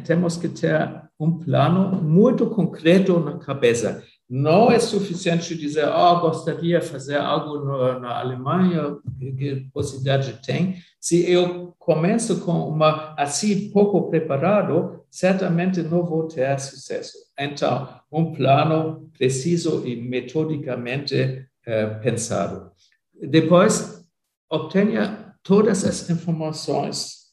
temos 0.05 0.35
que 0.35 0.49
ter 0.49 1.03
um 1.19 1.37
plano 1.37 2.01
muito 2.01 2.47
concreto 2.47 3.19
na 3.19 3.37
cabeça. 3.37 4.03
Não 4.29 4.71
é 4.71 4.79
suficiente 4.79 5.55
dizer, 5.55 5.87
oh, 5.87 6.19
gostaria 6.21 6.79
de 6.79 6.85
fazer 6.85 7.17
algo 7.17 7.57
no, 7.59 7.99
na 7.99 8.19
Alemanha, 8.19 8.97
que 9.19 9.69
possibilidade 9.73 10.39
tem. 10.43 10.77
Se 10.99 11.29
eu 11.29 11.75
começo 11.77 12.39
com 12.39 12.67
uma 12.67 13.13
assim 13.17 13.69
pouco 13.69 14.09
preparado, 14.09 15.03
certamente 15.09 15.83
não 15.83 16.03
vou 16.03 16.27
ter 16.27 16.59
sucesso. 16.59 17.13
Então, 17.37 17.87
um 18.11 18.33
plano 18.33 19.09
preciso 19.17 19.85
e 19.85 19.95
metodicamente 19.95 21.45
eh, 21.65 21.85
pensado. 22.01 22.71
Depois, 23.13 24.05
obtenha 24.49 25.35
todas 25.43 25.83
as 25.83 26.09
informações 26.09 27.23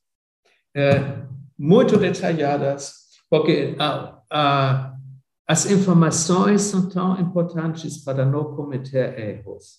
eh, 0.74 1.22
muito 1.58 1.96
detalhadas, 1.96 2.94
porque 3.28 3.74
a, 3.78 4.20
a 4.30 4.90
as 5.50 5.68
informações 5.68 6.62
são 6.62 6.88
tão 6.88 7.18
importantes 7.18 8.04
para 8.04 8.24
não 8.24 8.54
cometer 8.54 9.18
erros. 9.18 9.78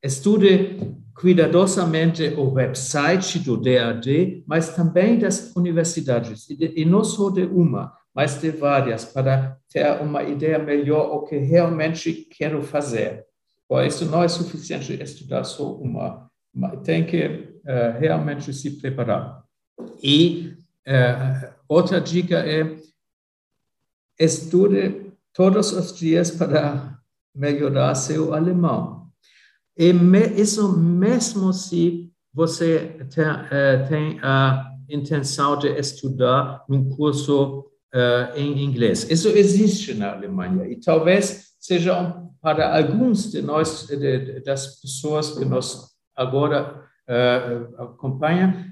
Estude 0.00 0.78
cuidadosamente 1.12 2.22
o 2.36 2.52
website 2.52 3.40
do 3.40 3.56
DAD, 3.56 4.44
mas 4.46 4.76
também 4.76 5.18
das 5.18 5.56
universidades, 5.56 6.46
e 6.48 6.84
não 6.84 7.02
só 7.02 7.30
de 7.30 7.42
uma, 7.42 7.92
mas 8.14 8.40
de 8.40 8.52
várias, 8.52 9.06
para 9.06 9.58
ter 9.68 10.00
uma 10.00 10.22
ideia 10.22 10.56
melhor 10.56 11.12
o 11.12 11.24
que 11.24 11.36
realmente 11.36 12.12
quero 12.12 12.62
fazer. 12.62 13.26
Por 13.68 13.84
isso, 13.84 14.06
não 14.06 14.22
é 14.22 14.28
suficiente 14.28 14.94
estudar 15.02 15.44
só 15.44 15.74
uma, 15.74 16.30
tem 16.82 17.04
que 17.04 17.26
uh, 17.26 17.98
realmente 18.00 18.52
se 18.52 18.70
preparar. 18.80 19.44
E 20.02 20.56
uh, 20.86 21.52
outra 21.68 22.00
dica 22.00 22.38
é 22.38 22.76
estude 24.18 25.12
todos 25.32 25.72
os 25.72 25.96
dias 25.96 26.30
para 26.30 26.98
melhorar 27.34 27.94
seu 27.94 28.34
alemão. 28.34 29.08
E 29.76 29.92
me, 29.92 30.26
isso 30.40 30.76
mesmo 30.76 31.52
se 31.52 32.10
você 32.32 32.96
tem, 33.14 33.24
uh, 33.24 33.88
tem, 33.88 34.18
a 34.22 34.72
intenção 34.88 35.58
de 35.58 35.68
estudar 35.68 36.64
um 36.68 36.88
curso 36.88 37.60
uh, 37.94 38.36
em 38.36 38.64
inglês. 38.64 39.08
Isso 39.08 39.28
existe 39.28 39.94
na 39.94 40.12
Alemanha 40.12 40.66
e 40.66 40.76
talvez 40.76 41.54
seja 41.60 42.20
para 42.40 42.76
alguns 42.76 43.30
de 43.30 43.42
nós, 43.42 43.86
de, 43.86 44.40
das 44.40 44.80
pessoas 44.80 45.30
que 45.36 45.44
nós 45.44 45.88
agora 46.16 46.84
uh, 47.08 47.82
acompanham, 47.82 48.68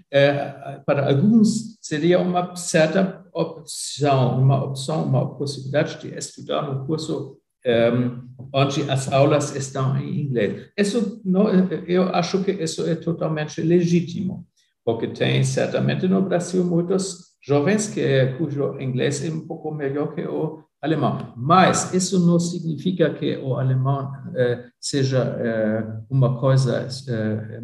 para 0.86 1.08
alguns 1.08 1.76
seria 1.80 2.20
uma 2.20 2.54
certa 2.56 3.24
opção, 3.32 4.40
uma 4.40 4.64
opção, 4.64 5.04
uma 5.04 5.36
possibilidade 5.36 6.00
de 6.00 6.16
estudar 6.16 6.70
um 6.70 6.86
curso 6.86 7.38
um, 7.66 8.28
onde 8.52 8.88
as 8.88 9.12
aulas 9.12 9.54
estão 9.54 9.96
em 9.98 10.20
inglês. 10.22 10.70
Isso 10.76 11.20
não, 11.24 11.48
eu 11.86 12.04
acho 12.14 12.42
que 12.44 12.52
isso 12.52 12.86
é 12.88 12.94
totalmente 12.94 13.60
legítimo, 13.60 14.46
porque 14.84 15.08
tem 15.08 15.42
certamente 15.42 16.06
no 16.06 16.22
Brasil 16.22 16.64
muitos 16.64 17.36
jovens 17.42 17.88
que 17.88 18.34
cujo 18.38 18.80
inglês 18.80 19.24
é 19.24 19.30
um 19.30 19.46
pouco 19.46 19.72
melhor 19.72 20.14
que 20.14 20.22
o 20.22 20.64
alemão. 20.82 21.32
Mas 21.36 21.92
isso 21.94 22.18
não 22.24 22.38
significa 22.38 23.10
que 23.10 23.36
o 23.38 23.56
alemão 23.56 24.12
eh, 24.34 24.64
seja 24.80 25.22
eh, 25.38 25.84
uma 26.08 26.38
coisa 26.38 26.86
eh, 27.08 27.60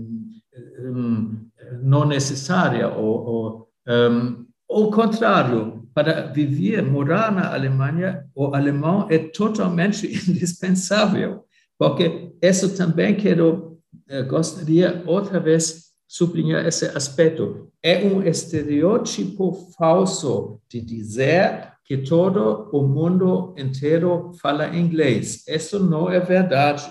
um, 0.80 1.46
não 1.82 2.06
necessária 2.06 2.88
ou, 2.88 3.24
ou 3.24 3.68
um, 3.88 4.46
ao 4.68 4.90
contrário, 4.90 5.88
para 5.94 6.32
viver, 6.32 6.82
morar 6.82 7.30
na 7.30 7.52
Alemanha, 7.52 8.24
o 8.34 8.54
alemão 8.54 9.06
é 9.10 9.18
totalmente 9.18 10.06
indispensável, 10.30 11.44
porque 11.78 12.32
isso 12.40 12.74
também 12.76 13.14
quero, 13.14 13.78
eh, 14.08 14.22
gostaria 14.22 15.02
outra 15.06 15.38
vez 15.38 15.92
sublinhar 16.08 16.66
esse 16.66 16.86
aspecto. 16.86 17.71
É 17.82 18.04
um 18.04 18.22
estereótipo 18.22 19.52
falso 19.76 20.60
de 20.68 20.80
dizer 20.80 21.72
que 21.84 21.98
todo 21.98 22.70
o 22.72 22.86
mundo 22.86 23.54
inteiro 23.58 24.32
fala 24.40 24.76
inglês. 24.76 25.46
Isso 25.48 25.78
não 25.80 26.08
é 26.08 26.20
verdade. 26.20 26.88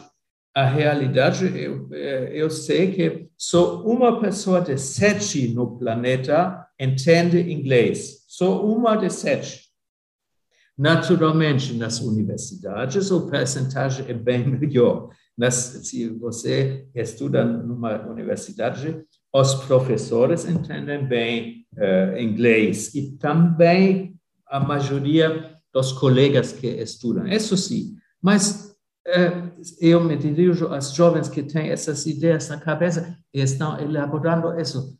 A 0.53 0.65
realidade, 0.65 1.45
eu, 1.57 1.87
eh, 1.93 2.31
eu 2.33 2.49
sei 2.49 2.91
que 2.91 3.29
só 3.37 3.81
uma 3.83 4.19
pessoa 4.19 4.59
de 4.59 4.77
sete 4.77 5.47
no 5.53 5.77
planeta 5.77 6.67
entende 6.77 7.39
inglês. 7.39 8.25
Só 8.27 8.65
uma 8.65 8.97
de 8.97 9.09
sete. 9.09 9.71
Naturalmente, 10.77 11.73
nas 11.73 12.01
universidades, 12.01 13.11
o 13.11 13.29
percentagem 13.29 14.05
é 14.09 14.13
bem 14.13 14.45
melhor. 14.59 15.09
Nas, 15.37 15.55
se 15.55 16.09
você 16.09 16.85
estuda 16.93 17.45
numa 17.45 18.05
universidade, 18.09 19.01
os 19.33 19.53
professores 19.55 20.45
entendem 20.45 21.05
bem 21.05 21.65
uh, 21.77 22.17
inglês 22.17 22.93
e 22.93 23.17
também 23.17 24.15
a 24.47 24.59
maioria 24.59 25.55
dos 25.73 25.91
colegas 25.93 26.51
que 26.51 26.67
estudam. 26.67 27.27
Isso 27.27 27.55
sim, 27.55 27.95
mas 28.21 28.75
uh, 29.07 29.51
eu 29.79 30.03
me 30.03 30.17
dirijo 30.17 30.67
às 30.67 30.93
jovens 30.93 31.29
que 31.29 31.43
têm 31.43 31.69
essas 31.69 32.05
ideias 32.05 32.49
na 32.49 32.59
cabeça 32.59 33.17
e 33.33 33.41
estão 33.41 33.79
elaborando 33.79 34.59
isso 34.59 34.99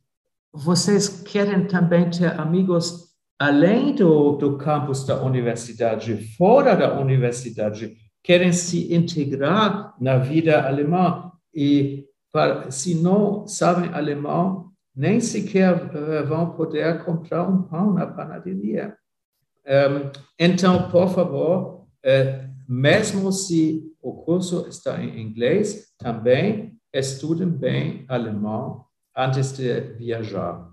vocês 0.54 1.08
querem 1.08 1.66
também 1.66 2.10
ter 2.10 2.40
amigos 2.40 3.12
além 3.40 3.96
do, 3.96 4.34
do 4.34 4.58
campus 4.58 5.06
da 5.06 5.22
universidade, 5.24 6.36
fora 6.36 6.76
da 6.76 7.00
universidade, 7.00 7.96
querem 8.22 8.52
se 8.52 8.94
integrar 8.94 9.96
na 10.00 10.18
vida 10.18 10.62
alemã 10.68 11.32
e 11.54 12.06
se 12.70 12.96
não 12.96 13.48
sabem 13.48 13.94
alemão, 13.94 14.72
nem 14.96 15.20
sequer 15.20 15.76
uh, 15.76 16.28
vão 16.28 16.52
poder 16.52 17.04
comprar 17.04 17.48
um 17.48 17.64
pão 17.64 17.94
na 17.94 18.06
panaderia. 18.08 18.96
Um, 19.66 20.12
então, 20.40 20.90
por 20.90 21.10
favor, 21.10 21.88
uh, 22.06 22.52
mesmo 22.68 23.32
se 23.32 23.84
o 24.02 24.14
curso 24.14 24.68
está 24.68 25.02
em 25.02 25.22
inglês, 25.22 25.94
também 25.98 26.78
estudem 26.94 27.50
bem 27.50 28.06
alemão 28.08 28.86
antes 29.16 29.52
de 29.54 29.82
viajar. 29.98 30.70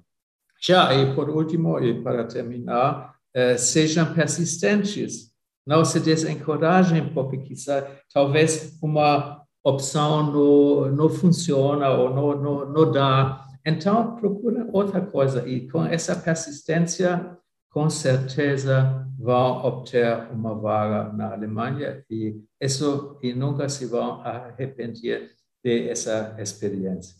Já, 0.60 0.92
e 0.94 1.14
por 1.14 1.30
último, 1.30 1.78
e 1.78 2.02
para 2.02 2.24
terminar, 2.24 3.14
eh, 3.34 3.56
sejam 3.56 4.12
persistentes, 4.12 5.30
não 5.66 5.84
se 5.84 6.00
desencorajem, 6.00 7.12
porque 7.12 7.38
quizá, 7.38 7.86
talvez 8.12 8.76
uma 8.82 9.44
opção 9.68 10.32
não, 10.32 10.90
não 10.90 11.08
funciona 11.08 11.90
ou 11.90 12.14
não, 12.14 12.40
não, 12.40 12.68
não 12.70 12.92
dá. 12.92 13.46
Então, 13.64 14.16
procura 14.16 14.66
outra 14.72 15.00
coisa 15.00 15.46
e 15.48 15.68
com 15.68 15.84
essa 15.84 16.16
persistência, 16.16 17.36
com 17.70 17.90
certeza 17.90 19.06
vão 19.18 19.64
obter 19.64 20.30
uma 20.32 20.54
vaga 20.54 21.12
na 21.12 21.32
Alemanha 21.32 22.04
e 22.08 22.40
isso 22.60 23.18
e 23.22 23.34
nunca 23.34 23.68
se 23.68 23.84
vão 23.84 24.22
arrepender 24.22 25.34
dessa 25.62 26.36
experiência. 26.38 27.16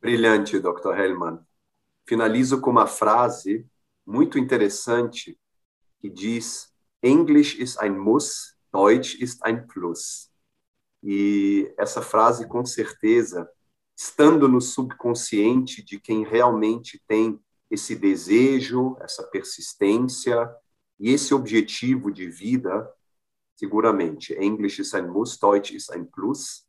Brilhante, 0.00 0.60
Dr. 0.60 0.94
Hellman. 0.96 1.40
Finalizo 2.06 2.60
com 2.60 2.70
uma 2.70 2.86
frase 2.86 3.66
muito 4.06 4.38
interessante 4.38 5.36
que 6.00 6.08
diz: 6.08 6.72
English 7.02 7.60
ist 7.60 7.80
ein 7.82 7.98
Muss, 7.98 8.56
Deutsch 8.72 9.20
ist 9.20 9.42
ein 9.44 9.66
Plus. 9.66 10.30
E 11.08 11.72
essa 11.78 12.02
frase, 12.02 12.48
com 12.48 12.66
certeza, 12.66 13.48
estando 13.96 14.48
no 14.48 14.60
subconsciente 14.60 15.80
de 15.80 16.00
quem 16.00 16.24
realmente 16.24 17.00
tem 17.06 17.38
esse 17.70 17.94
desejo, 17.94 18.96
essa 18.98 19.22
persistência 19.22 20.52
e 20.98 21.12
esse 21.12 21.32
objetivo 21.32 22.10
de 22.10 22.28
vida, 22.28 22.92
seguramente, 23.54 24.34
English 24.34 24.80
ist 24.80 24.96
ein 24.96 25.08
Muss, 25.08 25.38
Deutsch 25.38 25.70
ist 25.70 25.92
ein 25.92 26.04
Plus. 26.04 26.66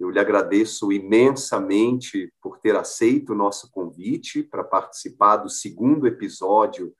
Eu 0.00 0.10
lhe 0.10 0.18
agradeço 0.18 0.90
imensamente 0.90 2.34
por 2.42 2.58
ter 2.58 2.74
aceito 2.74 3.34
o 3.34 3.36
nosso 3.36 3.70
convite 3.70 4.42
para 4.42 4.64
participar 4.64 5.36
do 5.36 5.48
segundo 5.48 6.08
episódio 6.08 6.92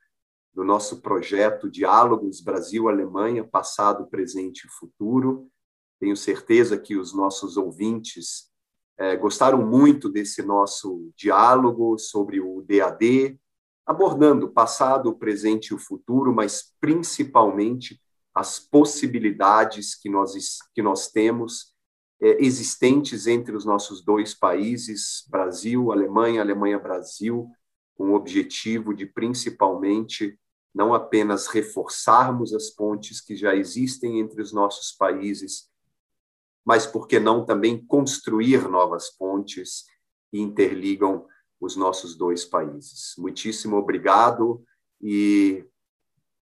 do 0.55 0.63
nosso 0.63 1.03
projeto 1.03 1.69
Diálogos 1.69 2.41
Brasil-Alemanha, 2.41 3.43
passado, 3.43 4.07
presente 4.07 4.69
e 4.69 4.71
futuro. 4.71 5.51
Tenho 5.99 6.17
certeza 6.17 6.79
que 6.79 6.97
os 6.97 7.15
nossos 7.15 7.57
ouvintes 7.57 8.51
é, 8.99 9.17
gostaram 9.17 9.65
muito 9.65 10.09
desse 10.09 10.43
nosso 10.43 11.11
diálogo 11.17 11.99
sobre 11.99 12.41
o 12.41 12.63
DAD, 12.63 13.39
abordando 13.85 14.47
o 14.47 14.53
passado, 14.53 15.11
o 15.11 15.15
presente 15.17 15.69
e 15.69 15.75
o 15.75 15.79
futuro, 15.79 16.35
mas 16.35 16.75
principalmente 16.81 18.01
as 18.35 18.59
possibilidades 18.59 19.95
que 19.95 20.11
nós, 20.11 20.59
que 20.75 20.83
nós 20.83 21.09
temos 21.11 21.75
é, 22.21 22.45
existentes 22.45 23.27
entre 23.27 23.55
os 23.55 23.65
nossos 23.65 24.05
dois 24.05 24.35
países, 24.35 25.25
Brasil, 25.29 25.93
Alemanha, 25.93 26.41
Alemanha-Brasil, 26.41 27.49
com 27.97 28.11
o 28.11 28.15
objetivo 28.15 28.95
de 28.95 29.07
principalmente 29.07 30.39
não 30.75 30.93
apenas 30.93 31.47
reforçarmos 31.47 32.53
as 32.53 32.69
pontes 32.69 33.21
que 33.21 33.35
já 33.35 33.55
existem 33.55 34.21
entre 34.21 34.43
os 34.43 34.53
nossos 34.53 34.93
países, 34.93 35.71
mas 36.67 36.85
por 36.85 37.07
que 37.07 37.21
não 37.21 37.45
também 37.45 37.87
construir 37.87 38.69
novas 38.69 39.09
pontes 39.17 39.85
que 40.31 40.39
interligam 40.41 41.25
os 41.61 41.77
nossos 41.77 42.17
dois 42.17 42.45
países. 42.45 43.15
Muitíssimo 43.17 43.77
obrigado 43.77 44.65
e 45.01 45.65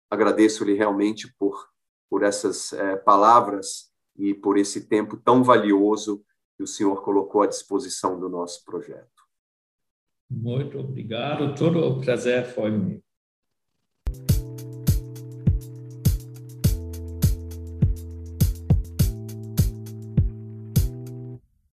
agradeço-lhe 0.09 0.73
realmente 0.73 1.33
por, 1.39 1.69
por 2.09 2.21
essas 2.21 2.73
é, 2.73 2.97
palavras 2.97 3.91
e 4.17 4.33
por 4.33 4.57
esse 4.57 4.87
tempo 4.87 5.15
tão 5.15 5.41
valioso 5.41 6.23
que 6.57 6.63
o 6.63 6.67
senhor 6.67 7.01
colocou 7.01 7.41
à 7.41 7.47
disposição 7.47 8.19
do 8.19 8.27
nosso 8.27 8.65
projeto. 8.65 9.07
Muito 10.29 10.77
obrigado, 10.77 11.55
todo 11.55 11.79
o 11.79 12.01
prazer 12.01 12.45
foi 12.45 12.69
meu. 12.69 13.01